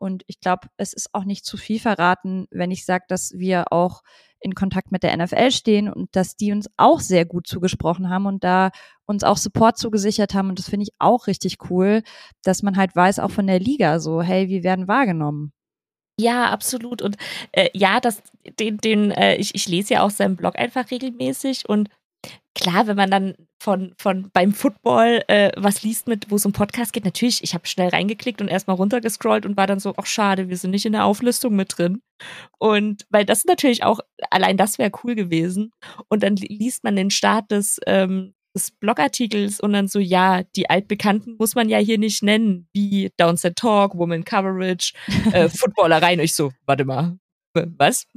Und 0.00 0.22
ich 0.26 0.40
glaube, 0.40 0.68
es 0.78 0.92
ist 0.92 1.10
auch 1.12 1.24
nicht 1.24 1.44
zu 1.44 1.56
viel 1.56 1.78
verraten, 1.78 2.46
wenn 2.50 2.70
ich 2.70 2.86
sage, 2.86 3.04
dass 3.08 3.32
wir 3.36 3.72
auch 3.72 4.02
in 4.40 4.54
Kontakt 4.54 4.90
mit 4.90 5.02
der 5.02 5.14
NFL 5.14 5.50
stehen 5.50 5.92
und 5.92 6.16
dass 6.16 6.36
die 6.36 6.52
uns 6.52 6.70
auch 6.78 7.00
sehr 7.00 7.26
gut 7.26 7.46
zugesprochen 7.46 8.08
haben 8.08 8.24
und 8.24 8.42
da 8.42 8.70
uns 9.04 9.22
auch 9.22 9.36
Support 9.36 9.76
zugesichert 9.76 10.32
haben. 10.32 10.48
Und 10.48 10.58
das 10.58 10.70
finde 10.70 10.84
ich 10.84 10.94
auch 10.98 11.26
richtig 11.26 11.58
cool, 11.68 12.02
dass 12.42 12.62
man 12.62 12.76
halt 12.76 12.96
weiß, 12.96 13.18
auch 13.18 13.30
von 13.30 13.46
der 13.46 13.60
Liga 13.60 14.00
so, 14.00 14.22
hey, 14.22 14.48
wir 14.48 14.62
werden 14.62 14.88
wahrgenommen. 14.88 15.52
Ja, 16.18 16.50
absolut. 16.50 17.02
Und 17.02 17.16
äh, 17.52 17.68
ja, 17.74 18.00
das, 18.00 18.22
den, 18.58 18.78
den, 18.78 19.10
äh, 19.10 19.36
ich, 19.36 19.54
ich 19.54 19.68
lese 19.68 19.94
ja 19.94 20.02
auch 20.02 20.10
seinen 20.10 20.36
Blog 20.36 20.58
einfach 20.58 20.90
regelmäßig 20.90 21.68
und 21.68 21.88
klar, 22.54 22.86
wenn 22.86 22.96
man 22.96 23.10
dann 23.10 23.34
von, 23.58 23.94
von 23.98 24.30
beim 24.32 24.52
Football 24.52 25.22
äh, 25.28 25.52
was 25.56 25.82
liest 25.82 26.08
mit, 26.08 26.30
wo 26.30 26.36
es 26.36 26.46
um 26.46 26.52
Podcast 26.52 26.92
geht, 26.92 27.04
natürlich, 27.04 27.42
ich 27.42 27.54
habe 27.54 27.66
schnell 27.66 27.88
reingeklickt 27.88 28.40
und 28.40 28.48
erstmal 28.48 28.76
runtergescrollt 28.76 29.46
und 29.46 29.56
war 29.56 29.66
dann 29.66 29.80
so, 29.80 29.94
ach 29.96 30.06
schade, 30.06 30.48
wir 30.48 30.56
sind 30.56 30.70
nicht 30.70 30.86
in 30.86 30.92
der 30.92 31.04
Auflistung 31.04 31.54
mit 31.54 31.76
drin. 31.76 32.02
Und 32.58 33.06
weil 33.10 33.24
das 33.24 33.44
natürlich 33.44 33.84
auch, 33.84 34.00
allein 34.30 34.56
das 34.56 34.78
wäre 34.78 34.90
cool 35.04 35.14
gewesen. 35.14 35.72
Und 36.08 36.22
dann 36.22 36.36
liest 36.36 36.84
man 36.84 36.96
den 36.96 37.10
Start 37.10 37.50
des, 37.50 37.78
ähm, 37.86 38.34
des 38.54 38.72
Blogartikels 38.72 39.60
und 39.60 39.72
dann 39.72 39.88
so, 39.88 39.98
ja, 39.98 40.42
die 40.56 40.68
Altbekannten 40.68 41.36
muss 41.38 41.54
man 41.54 41.68
ja 41.68 41.78
hier 41.78 41.98
nicht 41.98 42.22
nennen, 42.22 42.68
wie 42.72 43.10
Downset 43.16 43.56
Talk, 43.56 43.96
Woman 43.96 44.24
Coverage, 44.24 44.92
äh, 45.32 45.48
Footballerei. 45.50 46.14
Und 46.14 46.20
ich 46.20 46.34
so, 46.34 46.50
warte 46.66 46.84
mal, 46.84 47.18
was? 47.54 48.06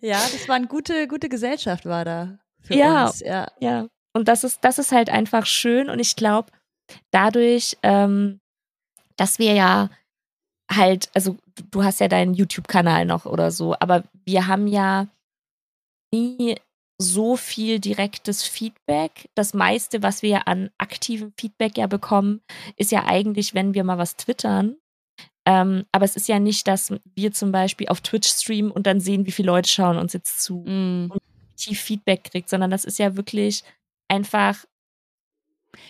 Ja, 0.00 0.18
das 0.18 0.48
war 0.48 0.56
eine 0.56 0.66
gute, 0.66 1.08
gute 1.08 1.28
Gesellschaft, 1.28 1.86
war 1.86 2.04
da 2.04 2.38
für 2.60 2.74
ja, 2.74 3.06
uns. 3.06 3.20
Ja, 3.20 3.48
ja. 3.60 3.88
Und 4.12 4.28
das 4.28 4.44
ist, 4.44 4.64
das 4.64 4.78
ist 4.78 4.92
halt 4.92 5.10
einfach 5.10 5.46
schön. 5.46 5.90
Und 5.90 5.98
ich 5.98 6.16
glaube, 6.16 6.50
dadurch, 7.10 7.76
ähm, 7.82 8.40
dass 9.16 9.38
wir 9.38 9.54
ja 9.54 9.90
halt, 10.70 11.10
also 11.14 11.36
du 11.70 11.82
hast 11.82 12.00
ja 12.00 12.08
deinen 12.08 12.34
YouTube-Kanal 12.34 13.04
noch 13.04 13.26
oder 13.26 13.50
so, 13.50 13.74
aber 13.78 14.04
wir 14.24 14.46
haben 14.46 14.66
ja 14.66 15.08
nie 16.12 16.56
so 17.00 17.36
viel 17.36 17.78
direktes 17.78 18.42
Feedback. 18.42 19.28
Das 19.34 19.54
meiste, 19.54 20.02
was 20.02 20.22
wir 20.22 20.48
an 20.48 20.70
aktivem 20.78 21.32
Feedback 21.38 21.78
ja 21.78 21.86
bekommen, 21.86 22.40
ist 22.76 22.90
ja 22.90 23.04
eigentlich, 23.06 23.54
wenn 23.54 23.74
wir 23.74 23.84
mal 23.84 23.98
was 23.98 24.16
twittern. 24.16 24.76
Ähm, 25.48 25.86
aber 25.92 26.04
es 26.04 26.14
ist 26.14 26.28
ja 26.28 26.38
nicht, 26.38 26.68
dass 26.68 26.92
wir 27.14 27.32
zum 27.32 27.52
Beispiel 27.52 27.88
auf 27.88 28.02
Twitch 28.02 28.28
streamen 28.28 28.70
und 28.70 28.86
dann 28.86 29.00
sehen, 29.00 29.24
wie 29.24 29.30
viele 29.32 29.46
Leute 29.46 29.70
schauen 29.70 29.96
uns 29.96 30.12
jetzt 30.12 30.42
zu 30.42 30.58
Mm. 30.58 31.10
und 31.10 31.22
tief 31.56 31.80
Feedback 31.80 32.24
kriegt, 32.24 32.50
sondern 32.50 32.70
das 32.70 32.84
ist 32.84 32.98
ja 32.98 33.16
wirklich 33.16 33.64
einfach 34.08 34.66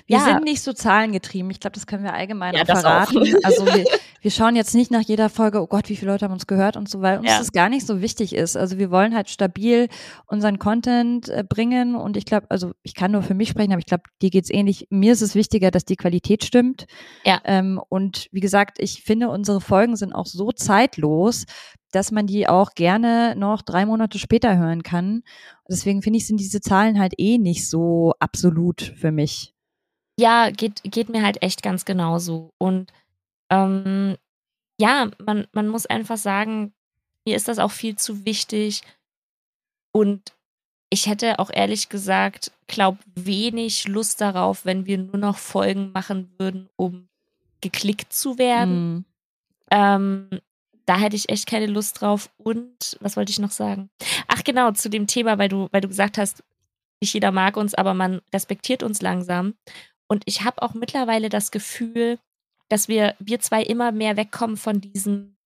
Wir 0.07 0.19
Ja. 0.19 0.25
sind 0.25 0.45
nicht 0.45 0.63
so 0.63 0.73
zahlengetrieben. 0.73 1.51
Ich 1.51 1.61
glaube, 1.61 1.75
das 1.75 1.87
können 1.87 2.03
wir 2.03 2.13
allgemein 2.13 2.55
Ja, 2.55 2.65
verraten. 2.65 3.17
Also 3.45 3.65
wir, 3.67 3.85
wir 4.21 4.31
schauen 4.31 4.57
jetzt 4.57 4.75
nicht 4.75 4.91
nach 4.91 5.03
jeder 5.03 5.29
Folge, 5.29 5.63
oh 5.63 5.67
Gott, 5.67 5.89
wie 5.89 5.97
viele 5.97 6.11
Leute 6.13 6.25
haben 6.25 6.33
uns 6.33 6.47
gehört 6.47 6.77
und 6.77 6.89
so, 6.89 7.01
weil 7.01 7.19
uns 7.19 7.29
Ja. 7.29 7.39
das 7.39 7.53
gar 7.53 7.69
nicht 7.69 7.87
so 7.87 8.01
wichtig 8.01 8.35
ist. 8.35 8.57
Also 8.57 8.79
wir 8.79 8.91
wollen 8.91 9.15
halt 9.15 9.29
stabil 9.31 9.89
unseren 10.27 10.59
Content 10.59 11.29
äh, 11.29 11.45
bringen 11.49 11.95
und 11.95 12.17
ich 12.17 12.25
glaube, 12.25 12.47
also 12.51 12.73
ich 12.83 12.95
kann 12.95 13.13
nur 13.13 13.23
für 13.23 13.35
mich 13.35 13.49
sprechen, 13.51 13.73
aber 13.73 13.79
ich 13.81 13.87
glaube, 13.87 14.03
dir 14.21 14.31
geht's 14.31 14.51
ähnlich. 14.51 14.87
Mir 14.91 15.13
ist 15.13 15.23
es 15.23 15.35
wichtiger, 15.35 15.71
dass 15.71 15.85
die 15.85 15.97
Qualität 15.97 16.45
stimmt. 16.45 16.87
Ja. 17.25 17.41
Ähm, 17.45 17.81
und 17.89 18.27
wie 18.33 18.41
gesagt, 18.41 18.79
ich 18.81 19.03
finde, 19.05 19.29
unsere 19.31 19.61
Folgen 19.61 19.97
sind 19.97 20.13
auch 20.13 20.27
so 20.27 20.51
zeitlos, 20.53 21.45
dass 21.93 22.11
man 22.13 22.27
die 22.27 22.49
auch 22.49 22.73
gerne 22.75 23.35
noch 23.37 23.63
drei 23.63 23.87
Monate 23.87 24.19
später 24.19 24.59
hören 24.59 24.83
kann. 24.83 25.23
Deswegen 25.71 26.03
finde 26.03 26.19
ich, 26.19 26.27
sind 26.27 26.39
diese 26.41 26.61
Zahlen 26.61 26.99
halt 26.99 27.15
eh 27.17 27.39
nicht 27.39 27.69
so 27.71 28.13
absolut 28.19 28.93
für 28.97 29.13
mich. 29.13 29.55
Ja, 30.19 30.51
geht, 30.51 30.83
geht 30.85 31.09
mir 31.09 31.23
halt 31.23 31.43
echt 31.43 31.63
ganz 31.63 31.85
genauso. 31.85 32.51
Und 32.59 32.93
ähm, 33.51 34.17
ja, 34.81 35.11
man, 35.25 35.47
man 35.53 35.69
muss 35.69 35.87
einfach 35.87 36.17
sagen, 36.17 36.73
mir 37.25 37.37
ist 37.37 37.49
das 37.49 37.59
auch 37.59 37.71
viel 37.71 37.97
zu 37.97 38.25
wichtig. 38.25 38.83
Und 39.93 40.33
ich 40.91 41.07
hätte 41.07 41.39
auch 41.39 41.51
ehrlich 41.53 41.89
gesagt, 41.89 42.53
glaub, 42.67 42.99
wenig 43.15 43.87
Lust 43.87 44.21
darauf, 44.21 44.65
wenn 44.65 44.87
wir 44.87 44.99
nur 44.99 45.19
noch 45.19 45.37
Folgen 45.37 45.93
machen 45.93 46.33
würden, 46.39 46.69
um 46.77 47.09
geklickt 47.61 48.13
zu 48.13 48.39
werden. 48.39 48.95
Mm. 48.95 49.05
Ähm, 49.71 50.29
da 50.87 50.97
hätte 50.99 51.17
ich 51.17 51.29
echt 51.29 51.47
keine 51.47 51.67
Lust 51.67 52.01
drauf. 52.01 52.31
Und 52.39 52.97
was 53.01 53.17
wollte 53.17 53.31
ich 53.31 53.39
noch 53.39 53.51
sagen? 53.51 53.91
Ach 54.27 54.43
genau, 54.43 54.71
zu 54.73 54.89
dem 54.89 55.07
Thema, 55.07 55.39
weil 55.39 55.49
du, 55.49 55.69
weil 55.71 55.83
du 55.83 55.89
gesagt 55.89 56.17
hast, 56.19 56.43
nicht 57.01 57.13
jeder 57.15 57.31
mag 57.31 57.57
uns, 57.57 57.75
aber 57.75 57.95
man 57.95 58.23
respektiert 58.33 58.83
uns 58.83 59.03
langsam. 59.03 59.55
Und 60.09 60.23
ich 60.27 60.43
habe 60.43 60.63
auch 60.63 60.75
mittlerweile 60.75 61.29
das 61.29 61.51
Gefühl, 61.51 62.19
dass 62.69 62.89
wir, 62.89 63.15
wir 63.19 63.41
zwei 63.41 63.63
immer 63.63 63.93
mehr 63.93 64.17
wegkommen 64.17 64.57
von 64.57 64.81
diesem, 64.81 65.37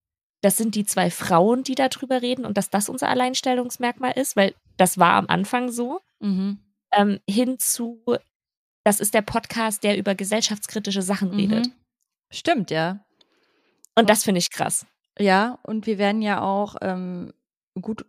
das 0.41 0.57
sind 0.57 0.75
die 0.75 0.85
zwei 0.85 1.11
Frauen, 1.11 1.63
die 1.63 1.75
darüber 1.75 2.23
reden 2.23 2.45
und 2.47 2.57
dass 2.57 2.71
das 2.71 2.89
unser 2.89 3.09
Alleinstellungsmerkmal 3.09 4.13
ist, 4.13 4.35
weil 4.37 4.55
das 4.77 4.99
war 4.99 5.15
am 5.15 5.27
Anfang 5.29 5.71
so, 5.71 6.01
Mhm. 6.21 6.59
ähm, 6.93 7.19
hin 7.29 7.59
zu, 7.59 8.03
das 8.85 9.01
ist 9.01 9.15
der 9.15 9.23
Podcast, 9.23 9.83
der 9.83 9.99
über 9.99 10.15
gesellschaftskritische 10.15 11.03
Sachen 11.03 11.31
redet. 11.31 11.67
Mhm. 11.67 11.73
Stimmt, 12.31 12.71
ja. 12.71 13.05
Und 13.97 14.09
das 14.09 14.25
finde 14.25 14.39
ich 14.39 14.51
krass. 14.51 14.87
Ja, 15.19 15.59
und 15.65 15.87
wir 15.87 15.99
werden 15.99 16.23
ja 16.23 16.41
auch 16.41 16.77
ähm, 16.81 17.33
gut 17.81 18.07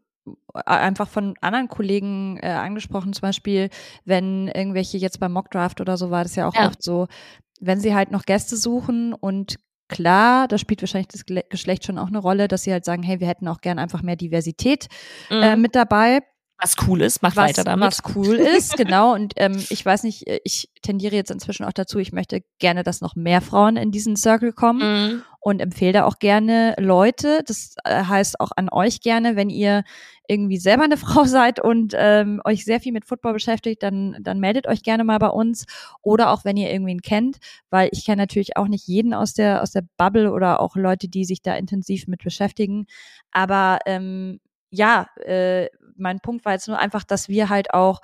einfach 0.53 1.07
von 1.09 1.35
anderen 1.41 1.67
Kollegen 1.67 2.37
äh, 2.41 2.47
angesprochen, 2.47 3.13
zum 3.13 3.21
Beispiel, 3.23 3.69
wenn 4.05 4.47
irgendwelche 4.47 4.97
jetzt 4.97 5.19
beim 5.19 5.33
Mockdraft 5.33 5.81
oder 5.81 5.97
so 5.97 6.11
war 6.11 6.23
das 6.23 6.35
ja 6.35 6.47
auch 6.47 6.55
Ja. 6.55 6.67
oft 6.67 6.81
so, 6.83 7.07
wenn 7.59 7.79
sie 7.79 7.93
halt 7.95 8.11
noch 8.11 8.23
Gäste 8.23 8.55
suchen 8.57 9.13
und 9.13 9.57
klar, 9.89 10.47
da 10.47 10.57
spielt 10.57 10.81
wahrscheinlich 10.81 11.09
das 11.09 11.25
Geschlecht 11.49 11.85
schon 11.85 11.97
auch 11.97 12.07
eine 12.07 12.17
Rolle, 12.19 12.47
dass 12.47 12.63
sie 12.63 12.71
halt 12.71 12.85
sagen, 12.85 13.03
hey, 13.03 13.19
wir 13.19 13.27
hätten 13.27 13.47
auch 13.47 13.61
gern 13.61 13.79
einfach 13.79 14.01
mehr 14.01 14.15
Diversität 14.15 14.87
äh, 15.29 15.55
Mhm. 15.55 15.61
mit 15.61 15.75
dabei. 15.75 16.21
Was 16.59 16.75
cool 16.87 17.01
ist, 17.01 17.21
mach 17.21 17.35
was, 17.35 17.49
weiter 17.49 17.63
damit. 17.63 17.85
was 17.87 18.15
cool 18.15 18.35
ist, 18.35 18.77
genau. 18.77 19.13
Und 19.13 19.33
ähm, 19.37 19.57
ich 19.69 19.85
weiß 19.85 20.03
nicht, 20.03 20.27
äh, 20.27 20.39
ich 20.43 20.69
tendiere 20.81 21.15
jetzt 21.15 21.31
inzwischen 21.31 21.65
auch 21.65 21.73
dazu, 21.73 21.99
ich 21.99 22.13
möchte 22.13 22.43
gerne, 22.59 22.83
dass 22.83 23.01
noch 23.01 23.15
mehr 23.15 23.41
Frauen 23.41 23.75
in 23.75 23.91
diesen 23.91 24.15
Circle 24.15 24.53
kommen 24.53 24.79
Mhm. 25.13 25.23
und 25.41 25.59
empfehle 25.61 25.93
da 25.93 26.05
auch 26.05 26.19
gerne 26.19 26.75
Leute. 26.79 27.43
Das 27.45 27.75
äh, 27.83 28.03
heißt 28.05 28.39
auch 28.39 28.51
an 28.55 28.69
euch 28.69 29.01
gerne, 29.01 29.35
wenn 29.35 29.49
ihr 29.49 29.83
irgendwie 30.29 30.57
selber 30.57 30.83
eine 30.83 30.95
Frau 30.97 31.25
seid 31.25 31.59
und 31.59 31.93
ähm, 31.97 32.41
euch 32.45 32.63
sehr 32.63 32.79
viel 32.79 32.93
mit 32.93 33.05
Football 33.05 33.33
beschäftigt, 33.33 33.83
dann, 33.83 34.17
dann 34.21 34.39
meldet 34.39 34.67
euch 34.67 34.83
gerne 34.83 35.03
mal 35.03 35.17
bei 35.19 35.27
uns. 35.29 35.65
Oder 36.01 36.31
auch 36.31 36.45
wenn 36.45 36.55
ihr 36.55 36.71
irgendwen 36.71 37.01
kennt, 37.01 37.37
weil 37.71 37.89
ich 37.91 38.05
kenne 38.05 38.21
natürlich 38.21 38.55
auch 38.55 38.67
nicht 38.69 38.87
jeden 38.87 39.13
aus 39.13 39.33
der, 39.33 39.61
aus 39.61 39.71
der 39.71 39.83
Bubble 39.97 40.31
oder 40.31 40.61
auch 40.61 40.75
Leute, 40.77 41.09
die 41.09 41.25
sich 41.25 41.41
da 41.41 41.55
intensiv 41.55 42.07
mit 42.07 42.23
beschäftigen. 42.23 42.85
Aber 43.31 43.79
ähm, 43.85 44.39
ja, 44.69 45.07
äh, 45.25 45.67
mein 45.97 46.19
Punkt 46.19 46.45
war 46.45 46.53
jetzt 46.53 46.67
nur 46.67 46.79
einfach, 46.79 47.03
dass 47.03 47.29
wir 47.29 47.49
halt 47.49 47.73
auch, 47.73 48.01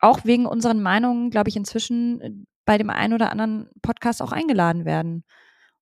auch 0.00 0.24
wegen 0.24 0.46
unseren 0.46 0.82
Meinungen, 0.82 1.30
glaube 1.30 1.48
ich, 1.50 1.56
inzwischen 1.56 2.20
äh, 2.20 2.30
bei 2.64 2.78
dem 2.78 2.90
einen 2.90 3.14
oder 3.14 3.30
anderen 3.30 3.68
Podcast 3.82 4.22
auch 4.22 4.32
eingeladen 4.32 4.84
werden. 4.84 5.24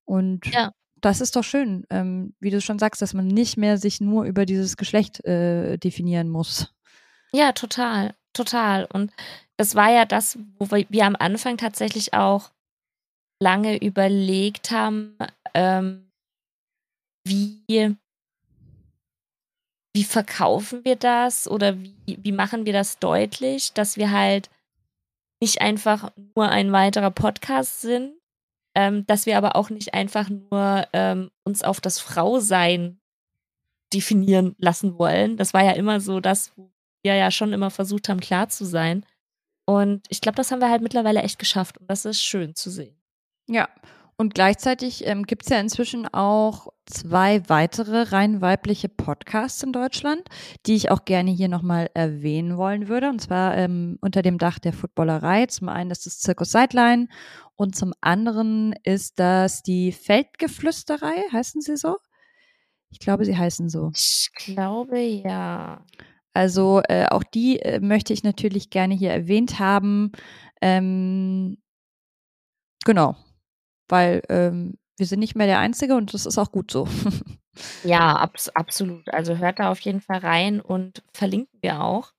Und 0.05 0.47
Ja. 0.47 0.73
das 1.01 1.21
ist 1.21 1.37
doch 1.37 1.45
schön, 1.45 1.85
ähm, 1.91 2.35
wie 2.41 2.51
du 2.51 2.61
schon 2.61 2.79
sagst, 2.79 3.03
dass 3.03 3.15
man 3.15 3.27
nicht 3.27 3.57
mehr 3.57 3.77
sich 3.79 4.01
nur 4.01 4.25
über 4.25 4.47
dieses 4.47 4.77
Geschlecht 4.77 5.25
äh, 5.25 5.77
definieren 5.77 6.29
muss. 6.31 6.73
Ja, 7.33 7.53
total, 7.53 8.15
total. 8.33 8.87
Und 8.87 9.13
das 9.59 9.75
war 9.75 9.91
ja 9.91 10.05
das, 10.07 10.39
wo 10.59 10.71
wir, 10.71 10.87
wir 10.89 11.05
am 11.05 11.17
Anfang 11.19 11.57
tatsächlich 11.59 12.15
auch 12.15 12.51
lange 13.41 13.77
überlegt 13.77 14.71
haben, 14.71 15.17
ähm, 15.55 16.11
wie, 17.25 17.97
wie 19.99 20.05
verkaufen 20.05 20.85
wir 20.85 20.95
das 20.95 21.49
oder 21.49 21.77
wie, 21.77 21.93
wie 22.07 22.31
machen 22.31 22.65
wir 22.65 22.73
das 22.73 23.01
deutlich, 23.01 23.73
dass 23.73 23.97
wir 23.97 24.13
halt 24.13 24.49
nicht 25.41 25.61
einfach 25.61 26.13
nur 26.37 26.49
ein 26.49 26.71
weiterer 26.71 27.11
Podcast 27.11 27.81
sind, 27.81 28.13
ähm, 28.77 29.05
dass 29.09 29.27
wir 29.27 29.37
aber 29.37 29.57
auch 29.57 29.71
nicht 29.71 29.95
einfach 29.95 30.31
nur 30.31 30.87
ähm, 30.93 31.33
uns 31.43 31.65
auf 31.65 31.81
das 31.81 31.99
Frausein 31.99 33.01
definieren 33.93 34.55
lassen 34.59 35.01
wollen. 35.01 35.37
Das 35.37 35.53
war 35.53 35.65
ja 35.65 35.73
immer 35.73 35.99
so 35.99 36.21
das, 36.21 36.53
wo 36.55 36.71
wir 37.03 37.17
ja 37.17 37.33
schon 37.33 37.53
immer 37.53 37.71
versucht 37.71 38.09
haben, 38.09 38.21
klar 38.21 38.49
zu 38.49 38.67
sein. 38.67 39.05
Und 39.67 40.07
ich 40.11 40.21
glaube, 40.21 40.37
das 40.37 40.53
haben 40.53 40.61
wir 40.61 40.71
halt 40.71 40.83
mittlerweile 40.83 41.23
echt 41.23 41.41
geschafft. 41.41 41.77
Und 41.79 41.91
das 41.91 42.05
ist 42.05 42.23
schön 42.23 42.55
zu 42.55 42.71
sehen. 42.71 42.97
Ja. 43.49 43.69
Und 44.21 44.35
gleichzeitig 44.35 45.07
ähm, 45.07 45.27
gibt 45.27 45.45
es 45.45 45.49
ja 45.49 45.61
inzwischen 45.61 46.13
auch 46.13 46.67
zwei 46.87 47.49
weitere 47.49 48.03
rein 48.03 48.41
weibliche 48.41 48.89
Podcasts 48.89 49.63
in 49.63 49.73
Deutschland, 49.73 50.29
die 50.67 50.75
ich 50.75 50.91
auch 50.91 51.05
gerne 51.05 51.31
hier 51.31 51.47
nochmal 51.47 51.89
erwähnen 51.95 52.57
wollen 52.57 52.89
würde. 52.89 53.11
Und 53.11 53.21
zwar 53.21 53.57
ähm, 53.57 53.97
unter 54.01 54.23
dem 54.23 54.39
Dach 54.39 54.59
der 54.59 54.73
Footballerei. 54.73 55.47
Zum 55.47 55.69
einen 55.69 55.93
ist 55.93 56.05
das 56.05 56.19
Zirkus 56.19 56.51
Sideline 56.51 57.07
und 57.55 57.77
zum 57.77 57.93
anderen 58.01 58.75
ist 58.83 59.21
das 59.21 59.63
die 59.63 59.93
Feldgeflüsterei. 59.93 61.15
Heißen 61.33 61.61
sie 61.61 61.77
so? 61.77 61.97
Ich 62.91 62.99
glaube, 62.99 63.25
sie 63.25 63.37
heißen 63.37 63.69
so. 63.69 63.93
Ich 63.95 64.31
glaube 64.35 64.99
ja. 64.99 65.85
Also 66.33 66.83
äh, 66.89 67.07
auch 67.07 67.23
die 67.23 67.61
äh, 67.61 67.79
möchte 67.79 68.13
ich 68.13 68.25
natürlich 68.25 68.71
gerne 68.71 68.95
hier 68.95 69.13
erwähnt 69.13 69.61
haben. 69.61 70.11
Ähm, 70.61 71.59
genau, 72.85 73.15
weil 73.89 74.23
ähm, 74.29 74.79
wir 74.97 75.07
sind 75.07 75.21
nicht 75.21 75.37
mehr 75.37 75.47
der 75.47 75.59
Einzige 75.59 75.95
und 75.95 76.13
das 76.15 76.27
ist 76.27 76.39
auch 76.39 76.53
gut 76.53 76.71
so. 76.71 76.89
Ja, 77.83 78.17
abs 78.17 78.49
absolut. 78.51 79.13
Also 79.13 79.37
hört 79.37 79.59
da 79.59 79.71
auf 79.71 79.81
jeden 79.81 80.01
Fall 80.01 80.19
rein 80.19 80.61
und 80.61 81.03
verlinken 81.13 81.59
wir 81.61 81.83
auch. 81.83 82.13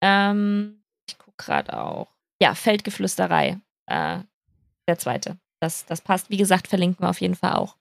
Ähm, 0.00 0.84
ich 1.08 1.18
gucke 1.18 1.36
gerade 1.36 1.76
auch. 1.80 2.14
Ja, 2.40 2.54
Feldgeflüsterei. 2.54 3.58
Äh, 3.86 4.20
der 4.86 4.98
zweite. 4.98 5.38
Das, 5.60 5.84
das 5.86 6.00
passt. 6.00 6.30
Wie 6.30 6.36
gesagt, 6.36 6.68
verlinken 6.68 7.04
wir 7.04 7.10
auf 7.10 7.20
jeden 7.20 7.34
Fall 7.34 7.54
auch. 7.54 7.76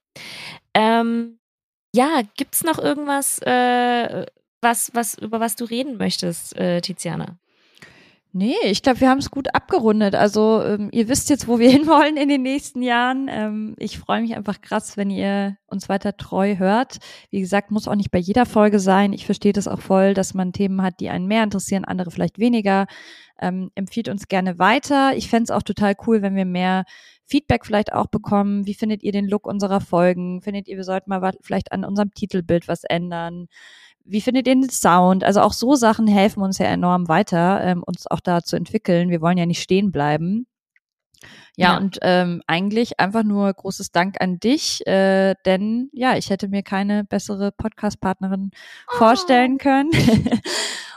Ähm, 0.74 1.40
ja, 1.96 2.22
gibt's 2.36 2.64
noch 2.64 2.80
irgendwas, 2.80 3.40
äh, 3.44 4.26
was, 4.62 4.92
was, 4.94 5.16
über 5.16 5.40
was 5.40 5.56
du 5.56 5.66
reden 5.66 5.98
möchtest, 5.98 6.56
äh, 6.58 6.82
Tiziana? 6.82 7.38
Nee, 8.34 8.56
ich 8.66 8.84
glaube, 8.84 9.02
wir 9.02 9.10
haben 9.10 9.18
es 9.20 9.32
gut 9.32 9.56
abgerundet. 9.56 10.14
Also 10.14 10.62
ähm, 10.64 10.90
ihr 10.92 11.08
wisst 11.08 11.30
jetzt, 11.30 11.48
wo 11.48 11.60
wir 11.60 11.70
hinwollen 11.72 12.18
in 12.18 12.30
den 12.30 12.44
nächsten 12.44 12.82
Jahren. 12.82 13.28
Ähm, 13.30 13.76
ich 13.80 13.98
freue 13.98 14.22
mich 14.22 14.36
einfach 14.36 14.62
krass, 14.62 14.98
wenn 14.98 15.10
ihr 15.10 15.58
uns 15.66 15.90
weiter 15.90 16.16
treu 16.18 16.58
hört. 16.58 16.98
Wie 17.32 17.40
gesagt, 17.40 17.72
muss 17.72 17.88
auch 17.88 17.96
nicht 17.96 18.12
bei 18.12 18.20
jeder 18.20 18.46
Folge 18.46 18.80
sein. 18.80 19.14
Ich 19.14 19.26
verstehe 19.26 19.54
das 19.54 19.68
auch 19.68 19.80
voll, 19.80 20.14
dass 20.14 20.34
man 20.34 20.54
Themen 20.54 20.82
hat, 20.82 21.00
die 21.00 21.10
einen 21.10 21.28
mehr 21.28 21.44
interessieren, 21.44 21.86
andere 21.86 22.12
vielleicht 22.12 22.38
weniger. 22.38 22.86
Ähm, 23.40 23.72
empfiehlt 23.76 24.10
uns 24.10 24.28
gerne 24.28 24.60
weiter. 24.60 25.16
Ich 25.16 25.30
fände 25.30 25.44
es 25.46 25.52
auch 25.52 25.64
total 25.64 25.96
cool, 26.06 26.22
wenn 26.22 26.36
wir 26.36 26.46
mehr 26.46 26.84
Feedback 27.26 27.66
vielleicht 27.66 27.94
auch 27.94 28.08
bekommen. 28.08 28.66
Wie 28.66 28.74
findet 28.74 29.04
ihr 29.04 29.12
den 29.12 29.28
Look 29.28 29.46
unserer 29.46 29.82
Folgen? 29.82 30.42
Findet 30.42 30.68
ihr, 30.68 30.78
wir 30.78 30.84
sollten 30.84 31.10
mal 31.10 31.34
vielleicht 31.42 31.72
an 31.72 31.84
unserem 31.84 32.12
Titelbild 32.12 32.68
was 32.68 32.84
ändern? 32.84 33.48
Wie 34.08 34.22
findet 34.22 34.48
ihr 34.48 34.56
den 34.56 34.70
Sound? 34.70 35.24
Also 35.24 35.42
auch 35.42 35.54
so 35.54 35.76
Sachen 35.76 36.08
helfen 36.08 36.42
uns 36.42 36.58
ja 36.58 36.66
enorm 36.68 37.08
weiter, 37.08 37.62
ähm, 37.64 37.84
uns 37.84 38.08
auch 38.08 38.22
da 38.22 38.42
zu 38.42 38.56
entwickeln. 38.56 39.10
Wir 39.10 39.22
wollen 39.22 39.38
ja 39.38 39.46
nicht 39.46 39.62
stehen 39.62 39.92
bleiben. 39.92 40.48
Ja, 41.56 41.74
Ja. 41.74 41.78
und 41.78 41.98
ähm, 42.04 42.42
eigentlich 42.48 43.00
einfach 43.00 43.24
nur 43.24 43.52
großes 43.52 43.92
Dank 43.92 44.22
an 44.22 44.40
dich, 44.40 44.86
äh, 44.86 45.34
denn 45.46 45.90
ja, 45.92 46.16
ich 46.16 46.30
hätte 46.30 46.48
mir 46.48 46.62
keine 46.64 47.04
bessere 47.04 47.52
Podcast-Partnerin 47.52 48.52
vorstellen 48.90 49.58
können. 49.58 49.90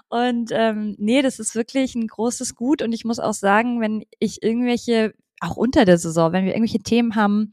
und 0.08 0.50
ähm, 0.52 0.94
nee, 0.98 1.22
das 1.22 1.38
ist 1.38 1.54
wirklich 1.54 1.94
ein 1.94 2.06
großes 2.06 2.54
Gut. 2.54 2.82
Und 2.82 2.92
ich 2.92 3.04
muss 3.04 3.18
auch 3.18 3.32
sagen, 3.32 3.80
wenn 3.80 4.04
ich 4.18 4.42
irgendwelche, 4.42 5.14
auch 5.40 5.56
unter 5.56 5.84
der 5.86 5.96
Saison, 5.98 6.32
wenn 6.32 6.44
wir 6.44 6.52
irgendwelche 6.52 6.82
Themen 6.82 7.16
haben, 7.16 7.52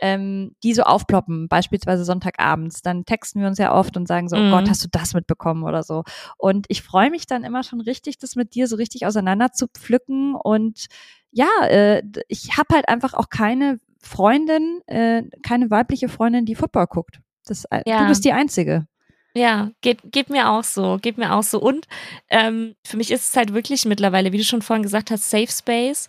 ähm, 0.00 0.54
die 0.62 0.74
so 0.74 0.82
aufploppen, 0.82 1.48
beispielsweise 1.48 2.04
Sonntagabends, 2.04 2.82
dann 2.82 3.04
texten 3.04 3.40
wir 3.40 3.48
uns 3.48 3.58
ja 3.58 3.74
oft 3.74 3.96
und 3.96 4.08
sagen 4.08 4.28
so, 4.28 4.36
oh 4.36 4.40
Mhm. 4.40 4.50
Gott, 4.50 4.68
hast 4.70 4.82
du 4.84 4.88
das 4.90 5.14
mitbekommen 5.14 5.62
oder 5.64 5.82
so. 5.82 6.04
Und 6.38 6.66
ich 6.68 6.82
freue 6.82 7.10
mich 7.10 7.26
dann 7.26 7.44
immer 7.44 7.62
schon 7.62 7.80
richtig, 7.80 8.18
das 8.18 8.36
mit 8.36 8.54
dir 8.54 8.66
so 8.66 8.76
richtig 8.76 9.06
auseinander 9.06 9.52
zu 9.52 9.66
pflücken. 9.68 10.34
Und 10.34 10.86
ja, 11.30 11.48
äh, 11.68 12.02
ich 12.28 12.56
habe 12.56 12.74
halt 12.74 12.88
einfach 12.88 13.14
auch 13.14 13.28
keine 13.28 13.78
Freundin, 14.02 14.80
äh, 14.86 15.22
keine 15.42 15.70
weibliche 15.70 16.08
Freundin, 16.08 16.46
die 16.46 16.54
Football 16.54 16.86
guckt. 16.86 17.20
Das, 17.46 17.64
äh, 17.70 17.82
Ja. 17.86 18.02
Du 18.02 18.08
bist 18.08 18.24
die 18.24 18.32
Einzige. 18.32 18.86
Ja, 19.34 19.70
geht, 19.80 20.00
geht 20.10 20.28
mir 20.28 20.50
auch 20.50 20.64
so, 20.64 20.98
geht 21.00 21.16
mir 21.16 21.32
auch 21.34 21.44
so. 21.44 21.60
Und 21.60 21.86
ähm, 22.30 22.74
für 22.84 22.96
mich 22.96 23.12
ist 23.12 23.28
es 23.28 23.36
halt 23.36 23.54
wirklich 23.54 23.84
mittlerweile, 23.84 24.32
wie 24.32 24.38
du 24.38 24.44
schon 24.44 24.62
vorhin 24.62 24.82
gesagt 24.82 25.10
hast, 25.12 25.30
Safe 25.30 25.46
Space 25.46 26.08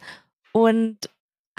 und 0.53 0.97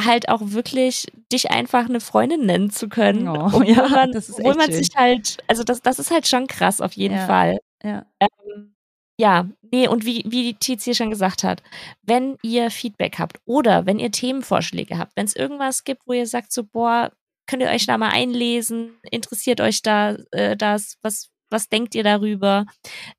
halt 0.01 0.29
auch 0.29 0.41
wirklich 0.45 1.07
dich 1.33 1.51
einfach 1.51 1.89
eine 1.89 2.01
Freundin 2.01 2.47
nennen 2.47 2.71
zu 2.71 2.89
können. 2.89 3.29
Oh, 3.29 3.51
obwohl 3.53 3.69
ja, 3.69 3.89
man, 3.89 4.13
das 4.13 4.29
ist 4.29 4.39
obwohl 4.39 4.55
man 4.55 4.73
sich 4.73 4.89
halt, 4.97 5.39
also 5.47 5.63
das, 5.65 5.83
das 5.83 5.99
ist 5.99 6.11
halt 6.11 6.27
schon 6.27 6.47
krass 6.47 6.81
auf 6.81 6.93
jeden 6.95 7.17
Ja. 7.17 7.27
Fall. 7.27 7.59
Ja. 7.83 8.07
Ähm, 8.21 8.75
ja, 9.19 9.49
nee, 9.71 9.87
und 9.89 10.05
wie, 10.07 10.25
wie 10.27 10.55
Tiz 10.55 10.85
hier 10.85 10.95
schon 10.95 11.11
gesagt 11.11 11.45
hat, 11.45 11.63
wenn 12.03 12.39
ihr 12.43 12.71
Feedback 12.71 13.19
habt 13.19 13.39
oder 13.45 13.87
wenn 13.87 13.99
ihr 13.99 14.11
Themenvorschläge 14.11 14.99
habt, 14.99 15.13
wenn 15.17 15.27
es 15.27 15.37
irgendwas 15.37 15.85
gibt, 15.85 16.03
wo 16.07 16.13
ihr 16.15 16.27
sagt 16.27 16.53
so, 16.53 16.65
boah, 16.65 17.13
könnt 17.47 17.63
ihr 17.63 17.69
euch 17.71 17.87
da 17.87 17.99
mal 17.99 18.11
einlesen, 18.11 18.99
interessiert 19.11 19.61
euch 19.61 19.83
da 19.83 20.17
äh, 20.33 20.57
das, 20.57 20.97
was, 21.03 21.31
was 21.51 21.69
denkt 21.69 21.95
ihr 21.95 22.03
darüber? 22.05 22.65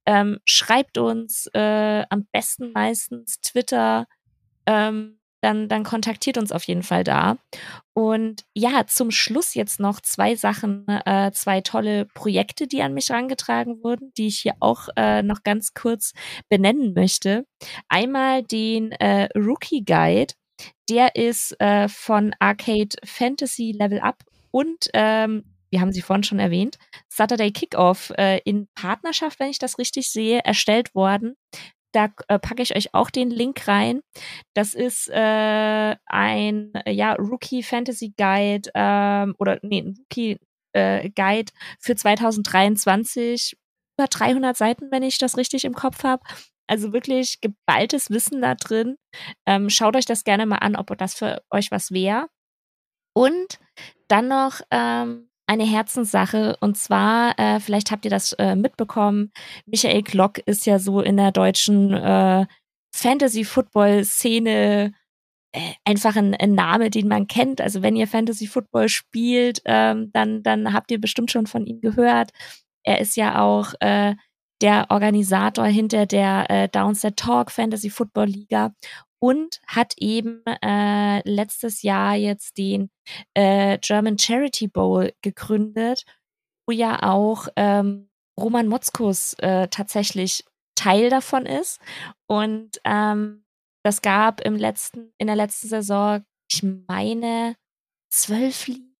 Ähm, 0.06 0.40
schreibt 0.46 0.98
uns 0.98 1.48
äh, 1.54 2.04
am 2.10 2.28
besten 2.32 2.72
meistens 2.74 3.40
Twitter, 3.42 4.08
ähm, 4.66 5.20
dann, 5.44 5.68
dann 5.68 5.84
kontaktiert 5.84 6.38
uns 6.38 6.52
auf 6.52 6.64
jeden 6.64 6.84
Fall 6.84 7.04
da. 7.04 7.38
Und 7.94 8.46
ja, 8.54 8.88
zum 8.88 9.12
Schluss 9.12 9.54
jetzt 9.54 9.80
noch 9.80 10.00
zwei 10.00 10.36
Sachen, 10.36 10.88
äh, 10.88 11.32
zwei 11.34 11.60
tolle 11.62 12.06
Projekte, 12.06 12.66
die 12.66 12.82
an 12.82 12.94
mich 12.94 13.10
herangetragen 13.10 13.84
wurden, 13.84 14.14
die 14.18 14.28
ich 14.28 14.40
hier 14.40 14.56
auch 14.62 14.88
äh, 14.96 15.22
noch 15.22 15.44
ganz 15.44 15.74
kurz 15.74 16.14
benennen 16.48 16.94
möchte. 16.94 17.46
Einmal 17.90 18.44
den 18.44 18.94
äh, 18.94 19.28
Rookie 19.38 19.84
Guide, 19.84 20.34
der 20.90 21.16
ist 21.16 21.60
äh, 21.60 21.90
von 21.90 22.34
Arcade 22.40 22.96
Fantasy 23.04 23.76
Level 23.78 24.00
Up 24.00 24.24
und 24.52 24.90
ähm, 24.94 25.44
wir 25.72 25.82
haben 25.82 25.92
sie 25.92 26.04
vorhin 26.04 26.24
schon 26.24 26.40
erwähnt, 26.40 26.78
Saturday 27.10 27.52
Kickoff 27.52 28.12
äh, 28.12 28.40
in 28.46 28.68
Partnerschaft, 28.76 29.40
wenn 29.40 29.50
ich 29.50 29.58
das 29.60 29.80
richtig 29.80 30.10
sehe, 30.10 30.40
erstellt 30.46 30.94
worden. 30.94 31.36
Da 31.94 32.10
äh, 32.28 32.40
packe 32.40 32.62
ich 32.62 32.76
euch 32.76 32.94
auch 32.94 33.10
den 33.10 33.30
Link 33.30 33.68
rein. 33.68 34.02
Das 34.54 34.74
ist 34.74 35.10
äh, 35.10 35.96
ein 36.06 36.74
äh, 36.86 36.92
ja, 36.92 37.14
Rookie 37.14 37.64
Fantasy 37.64 38.14
Guide 38.18 38.70
ähm, 38.74 39.36
oder 39.40 39.60
nee, 39.62 39.82
Rookie 39.82 40.38
äh, 40.74 41.10
Guide 41.10 41.52
für 41.80 41.96
2023. 41.96 43.56
Über 43.98 44.08
300 44.08 44.58
Seiten, 44.58 44.92
wenn 44.92 45.04
ich 45.04 45.20
das 45.20 45.38
richtig 45.38 45.66
im 45.66 45.76
Kopf 45.76 46.04
habe. 46.04 46.24
Also 46.68 46.94
wirklich 46.94 47.42
geballtes 47.42 48.10
Wissen 48.10 48.42
da 48.42 48.56
drin. 48.56 48.98
Ähm, 49.46 49.70
schaut 49.70 49.96
euch 49.96 50.06
das 50.06 50.24
gerne 50.24 50.48
mal 50.48 50.58
an, 50.58 50.76
ob 50.76 50.98
das 50.98 51.14
für 51.14 51.44
euch 51.52 51.70
was 51.70 51.92
wäre. 51.92 52.28
Und 53.16 53.60
dann 54.08 54.28
noch 54.28 54.62
ähm, 54.72 55.30
eine 55.48 55.66
Herzenssache 55.66 56.56
und 56.62 56.78
zwar, 56.78 57.38
äh, 57.38 57.60
vielleicht 57.60 57.92
habt 57.92 58.06
ihr 58.06 58.12
das 58.12 58.34
äh, 58.34 58.56
mitbekommen, 58.56 59.32
Michael 59.66 60.04
Glock 60.04 60.40
ist 60.40 60.66
ja 60.66 60.80
so 60.80 61.02
in 61.02 61.18
der 61.18 61.32
deutschen 61.32 61.94
äh, 61.94 62.46
Fantasy-Football-Szene 62.96 64.94
äh, 65.54 65.74
einfach 65.86 66.16
ein, 66.16 66.34
ein 66.36 66.54
Name, 66.54 66.90
den 66.90 67.08
man 67.08 67.28
kennt. 67.28 67.62
Also 67.62 67.82
wenn 67.82 67.96
ihr 67.96 68.08
Fantasy-Football 68.08 68.90
spielt, 68.90 69.62
ähm, 69.66 70.12
dann, 70.14 70.44
dann 70.44 70.74
habt 70.74 70.92
ihr 70.92 71.00
bestimmt 71.00 71.32
schon 71.32 71.48
von 71.48 71.66
ihm 71.66 71.82
gehört. 71.82 72.32
Er 72.84 73.02
ist 73.02 73.16
ja 73.18 73.42
auch 73.42 73.74
äh, 73.80 74.16
der 74.62 74.88
Organisator 74.90 75.66
hinter 75.66 76.06
der 76.06 76.50
äh, 76.50 76.70
Downset 76.70 77.18
Talk 77.18 77.52
Fantasy 77.52 77.90
Football 77.90 78.28
Liga 78.28 78.74
und 79.24 79.62
hat 79.68 79.94
eben 80.00 80.44
äh, 80.62 81.22
letztes 81.24 81.82
Jahr 81.82 82.14
jetzt 82.16 82.58
den 82.58 82.90
äh, 83.34 83.78
German 83.78 84.20
Charity 84.20 84.68
Bowl 84.68 85.14
gegründet, 85.22 86.04
wo 86.68 86.74
ja 86.74 87.04
auch 87.04 87.48
ähm, 87.56 88.10
Roman 88.38 88.68
Motzkus 88.68 89.34
äh, 89.36 89.70
tatsächlich 89.70 90.44
Teil 90.76 91.10
davon 91.10 91.46
ist. 91.46 91.80
Und 92.28 92.82
ähm, 92.84 93.46
das 93.86 94.02
gab 94.02 94.42
im 94.42 94.58
letzten, 94.58 95.14
in 95.18 95.28
der 95.28 95.38
letzten 95.38 95.70
Saison, 95.70 96.26
ich 96.52 96.62
meine, 96.62 97.56
zwölf 98.12 98.68
Ligen. 98.68 98.94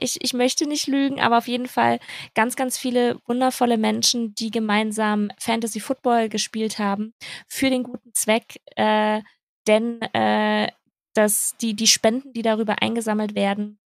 Ich, 0.00 0.22
ich 0.22 0.34
möchte 0.34 0.68
nicht 0.68 0.86
lügen, 0.86 1.18
aber 1.18 1.38
auf 1.38 1.48
jeden 1.48 1.68
Fall 1.68 1.98
ganz, 2.34 2.54
ganz 2.54 2.78
viele 2.78 3.18
wundervolle 3.26 3.76
Menschen, 3.76 4.36
die 4.36 4.52
gemeinsam 4.52 5.32
Fantasy 5.40 5.80
Football 5.80 6.28
gespielt 6.28 6.78
haben, 6.78 7.12
für 7.48 7.70
den 7.70 7.82
guten 7.82 8.14
Zweck. 8.14 8.60
Äh, 8.76 9.22
denn 9.68 10.00
äh, 10.12 10.68
dass 11.14 11.56
die, 11.60 11.74
die 11.74 11.86
Spenden, 11.86 12.32
die 12.32 12.42
darüber 12.42 12.82
eingesammelt 12.82 13.34
werden, 13.34 13.78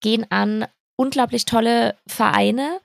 gehen 0.00 0.26
an 0.30 0.66
unglaublich 0.96 1.44
tolle 1.44 1.96
Vereine. 2.06 2.80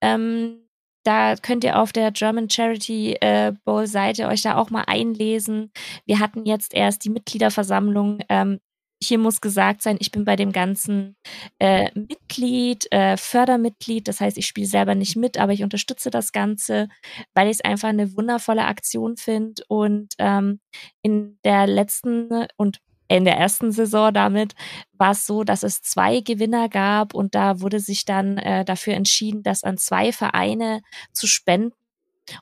Ähm, 0.00 0.66
da 1.04 1.36
könnt 1.36 1.62
ihr 1.62 1.78
auf 1.78 1.92
der 1.92 2.10
German 2.10 2.50
Charity 2.50 3.14
äh, 3.20 3.52
Bowl 3.64 3.86
Seite 3.86 4.26
euch 4.26 4.42
da 4.42 4.56
auch 4.56 4.70
mal 4.70 4.84
einlesen. 4.86 5.70
Wir 6.04 6.18
hatten 6.18 6.46
jetzt 6.46 6.74
erst 6.74 7.04
die 7.04 7.10
Mitgliederversammlung. 7.10 8.20
Ähm, 8.28 8.60
hier 9.02 9.18
muss 9.18 9.40
gesagt 9.40 9.82
sein, 9.82 9.96
ich 10.00 10.10
bin 10.10 10.24
bei 10.24 10.36
dem 10.36 10.52
ganzen 10.52 11.16
äh, 11.58 11.90
Mitglied, 11.94 12.90
äh, 12.92 13.16
Fördermitglied. 13.16 14.08
Das 14.08 14.20
heißt, 14.20 14.38
ich 14.38 14.46
spiele 14.46 14.66
selber 14.66 14.94
nicht 14.94 15.16
mit, 15.16 15.38
aber 15.38 15.52
ich 15.52 15.62
unterstütze 15.62 16.10
das 16.10 16.32
Ganze, 16.32 16.88
weil 17.34 17.48
ich 17.48 17.58
es 17.58 17.64
einfach 17.64 17.88
eine 17.88 18.16
wundervolle 18.16 18.64
Aktion 18.64 19.16
finde. 19.16 19.62
Und 19.68 20.14
ähm, 20.18 20.60
in 21.02 21.38
der 21.44 21.66
letzten 21.66 22.46
und 22.56 22.80
in 23.08 23.24
der 23.24 23.36
ersten 23.36 23.70
Saison 23.70 24.12
damit 24.12 24.54
war 24.92 25.12
es 25.12 25.26
so, 25.26 25.44
dass 25.44 25.62
es 25.62 25.80
zwei 25.82 26.20
Gewinner 26.20 26.68
gab 26.68 27.14
und 27.14 27.34
da 27.34 27.60
wurde 27.60 27.78
sich 27.80 28.04
dann 28.04 28.38
äh, 28.38 28.64
dafür 28.64 28.94
entschieden, 28.94 29.42
das 29.42 29.62
an 29.62 29.78
zwei 29.78 30.12
Vereine 30.12 30.82
zu 31.12 31.26
spenden. 31.26 31.72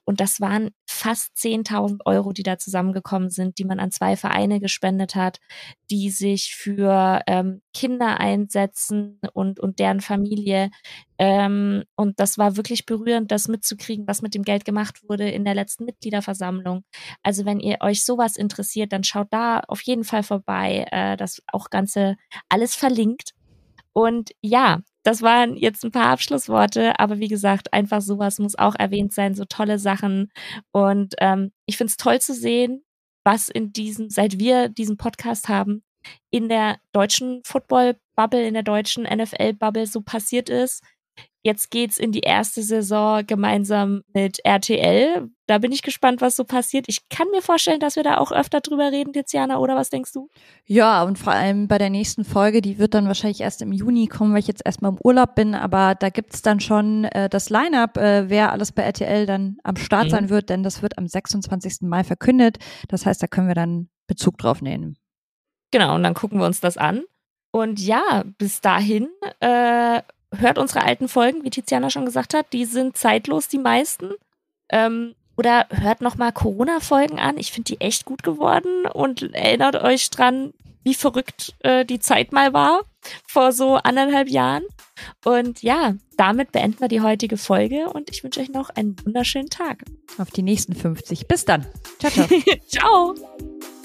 Und 0.04 0.20
das 0.20 0.40
waren 0.40 0.70
fast 0.86 1.34
10.000 1.36 2.00
Euro, 2.04 2.32
die 2.32 2.42
da 2.42 2.58
zusammengekommen 2.58 3.30
sind, 3.30 3.58
die 3.58 3.64
man 3.64 3.80
an 3.80 3.90
zwei 3.90 4.16
Vereine 4.16 4.60
gespendet 4.60 5.14
hat, 5.14 5.38
die 5.90 6.10
sich 6.10 6.54
für 6.54 7.20
ähm, 7.26 7.62
Kinder 7.72 8.20
einsetzen 8.20 9.20
und, 9.32 9.60
und 9.60 9.78
deren 9.78 10.00
Familie. 10.00 10.70
Ähm, 11.18 11.84
und 11.96 12.18
das 12.20 12.38
war 12.38 12.56
wirklich 12.56 12.86
berührend, 12.86 13.30
das 13.30 13.48
mitzukriegen, 13.48 14.06
was 14.06 14.22
mit 14.22 14.34
dem 14.34 14.42
Geld 14.42 14.64
gemacht 14.64 15.02
wurde 15.08 15.28
in 15.28 15.44
der 15.44 15.54
letzten 15.54 15.84
Mitgliederversammlung. 15.84 16.84
Also 17.22 17.44
wenn 17.44 17.60
ihr 17.60 17.78
euch 17.80 18.04
sowas 18.04 18.36
interessiert, 18.36 18.92
dann 18.92 19.04
schaut 19.04 19.28
da 19.30 19.60
auf 19.68 19.82
jeden 19.82 20.04
Fall 20.04 20.22
vorbei. 20.22 20.86
Äh, 20.90 21.16
das 21.16 21.42
auch 21.52 21.70
Ganze 21.70 22.16
alles 22.48 22.74
verlinkt. 22.74 23.32
Und 23.92 24.32
ja, 24.42 24.80
das 25.04 25.22
waren 25.22 25.56
jetzt 25.56 25.84
ein 25.84 25.92
paar 25.92 26.06
Abschlussworte, 26.06 26.98
aber 26.98 27.18
wie 27.20 27.28
gesagt, 27.28 27.72
einfach 27.72 28.00
sowas 28.00 28.38
muss 28.38 28.58
auch 28.58 28.74
erwähnt 28.74 29.12
sein, 29.12 29.34
so 29.34 29.44
tolle 29.44 29.78
Sachen. 29.78 30.32
Und 30.72 31.14
ähm, 31.20 31.52
ich 31.66 31.76
finde 31.76 31.90
es 31.90 31.98
toll 31.98 32.20
zu 32.20 32.34
sehen, 32.34 32.82
was 33.22 33.50
in 33.50 33.72
diesem, 33.72 34.10
seit 34.10 34.38
wir 34.38 34.68
diesen 34.68 34.96
Podcast 34.96 35.48
haben, 35.48 35.84
in 36.30 36.48
der 36.48 36.78
deutschen 36.92 37.42
Football-Bubble, 37.44 38.46
in 38.46 38.54
der 38.54 38.62
deutschen 38.62 39.04
NFL-Bubble 39.04 39.86
so 39.86 40.00
passiert 40.00 40.48
ist. 40.48 40.82
Jetzt 41.46 41.70
geht's 41.70 41.98
in 41.98 42.10
die 42.10 42.20
erste 42.20 42.62
Saison 42.62 43.22
gemeinsam 43.26 44.00
mit 44.14 44.38
RTL. 44.46 45.28
Da 45.46 45.58
bin 45.58 45.72
ich 45.72 45.82
gespannt, 45.82 46.22
was 46.22 46.36
so 46.36 46.44
passiert. 46.44 46.86
Ich 46.88 47.06
kann 47.10 47.26
mir 47.32 47.42
vorstellen, 47.42 47.80
dass 47.80 47.96
wir 47.96 48.02
da 48.02 48.16
auch 48.16 48.32
öfter 48.32 48.60
drüber 48.62 48.90
reden, 48.90 49.12
Tiziana, 49.12 49.58
oder 49.58 49.76
was 49.76 49.90
denkst 49.90 50.12
du? 50.12 50.30
Ja, 50.64 51.02
und 51.02 51.18
vor 51.18 51.34
allem 51.34 51.68
bei 51.68 51.76
der 51.76 51.90
nächsten 51.90 52.24
Folge, 52.24 52.62
die 52.62 52.78
wird 52.78 52.94
dann 52.94 53.08
wahrscheinlich 53.08 53.42
erst 53.42 53.60
im 53.60 53.72
Juni 53.72 54.06
kommen, 54.06 54.32
weil 54.32 54.38
ich 54.40 54.46
jetzt 54.46 54.62
erstmal 54.64 54.92
im 54.92 54.98
Urlaub 55.04 55.34
bin, 55.34 55.54
aber 55.54 55.94
da 55.94 56.08
gibt's 56.08 56.40
dann 56.40 56.60
schon 56.60 57.04
äh, 57.04 57.28
das 57.28 57.50
Line-up, 57.50 57.98
äh, 57.98 58.30
wer 58.30 58.50
alles 58.50 58.72
bei 58.72 58.82
RTL 58.82 59.26
dann 59.26 59.58
am 59.64 59.76
Start 59.76 60.06
Mhm. 60.06 60.10
sein 60.10 60.28
wird, 60.30 60.48
denn 60.48 60.62
das 60.62 60.80
wird 60.80 60.96
am 60.96 61.06
26. 61.06 61.82
Mai 61.82 62.04
verkündet. 62.04 62.56
Das 62.88 63.04
heißt, 63.04 63.22
da 63.22 63.26
können 63.26 63.48
wir 63.48 63.54
dann 63.54 63.90
Bezug 64.06 64.38
drauf 64.38 64.62
nehmen. 64.62 64.96
Genau, 65.72 65.94
und 65.94 66.02
dann 66.04 66.14
gucken 66.14 66.38
wir 66.38 66.46
uns 66.46 66.60
das 66.60 66.78
an. 66.78 67.02
Und 67.50 67.78
ja, 67.80 68.24
bis 68.38 68.60
dahin 68.62 69.08
äh, 69.40 70.00
hört 70.38 70.58
unsere 70.58 70.82
alten 70.82 71.08
Folgen, 71.08 71.44
wie 71.44 71.50
Tiziana 71.50 71.90
schon 71.90 72.04
gesagt 72.04 72.34
hat, 72.34 72.52
die 72.52 72.64
sind 72.64 72.96
zeitlos, 72.96 73.48
die 73.48 73.58
meisten. 73.58 74.12
Ähm, 74.70 75.14
oder 75.36 75.66
hört 75.70 76.00
nochmal 76.00 76.32
Corona-Folgen 76.32 77.18
an. 77.18 77.38
Ich 77.38 77.52
finde 77.52 77.72
die 77.72 77.80
echt 77.80 78.04
gut 78.04 78.22
geworden 78.22 78.86
und 78.86 79.34
erinnert 79.34 79.76
euch 79.76 80.10
dran, 80.10 80.52
wie 80.84 80.94
verrückt 80.94 81.54
äh, 81.60 81.84
die 81.84 81.98
Zeit 81.98 82.32
mal 82.32 82.52
war 82.52 82.82
vor 83.26 83.52
so 83.52 83.74
anderthalb 83.74 84.28
Jahren. 84.28 84.64
Und 85.24 85.62
ja, 85.62 85.94
damit 86.16 86.52
beenden 86.52 86.80
wir 86.80 86.88
die 86.88 87.00
heutige 87.00 87.36
Folge 87.36 87.88
und 87.90 88.10
ich 88.10 88.22
wünsche 88.22 88.40
euch 88.40 88.50
noch 88.50 88.70
einen 88.70 88.96
wunderschönen 89.04 89.50
Tag. 89.50 89.84
Auf 90.18 90.30
die 90.30 90.42
nächsten 90.42 90.74
50. 90.74 91.26
Bis 91.26 91.44
dann. 91.44 91.66
Ciao, 91.98 92.12
ciao. 92.12 92.28
Ciao! 93.14 93.83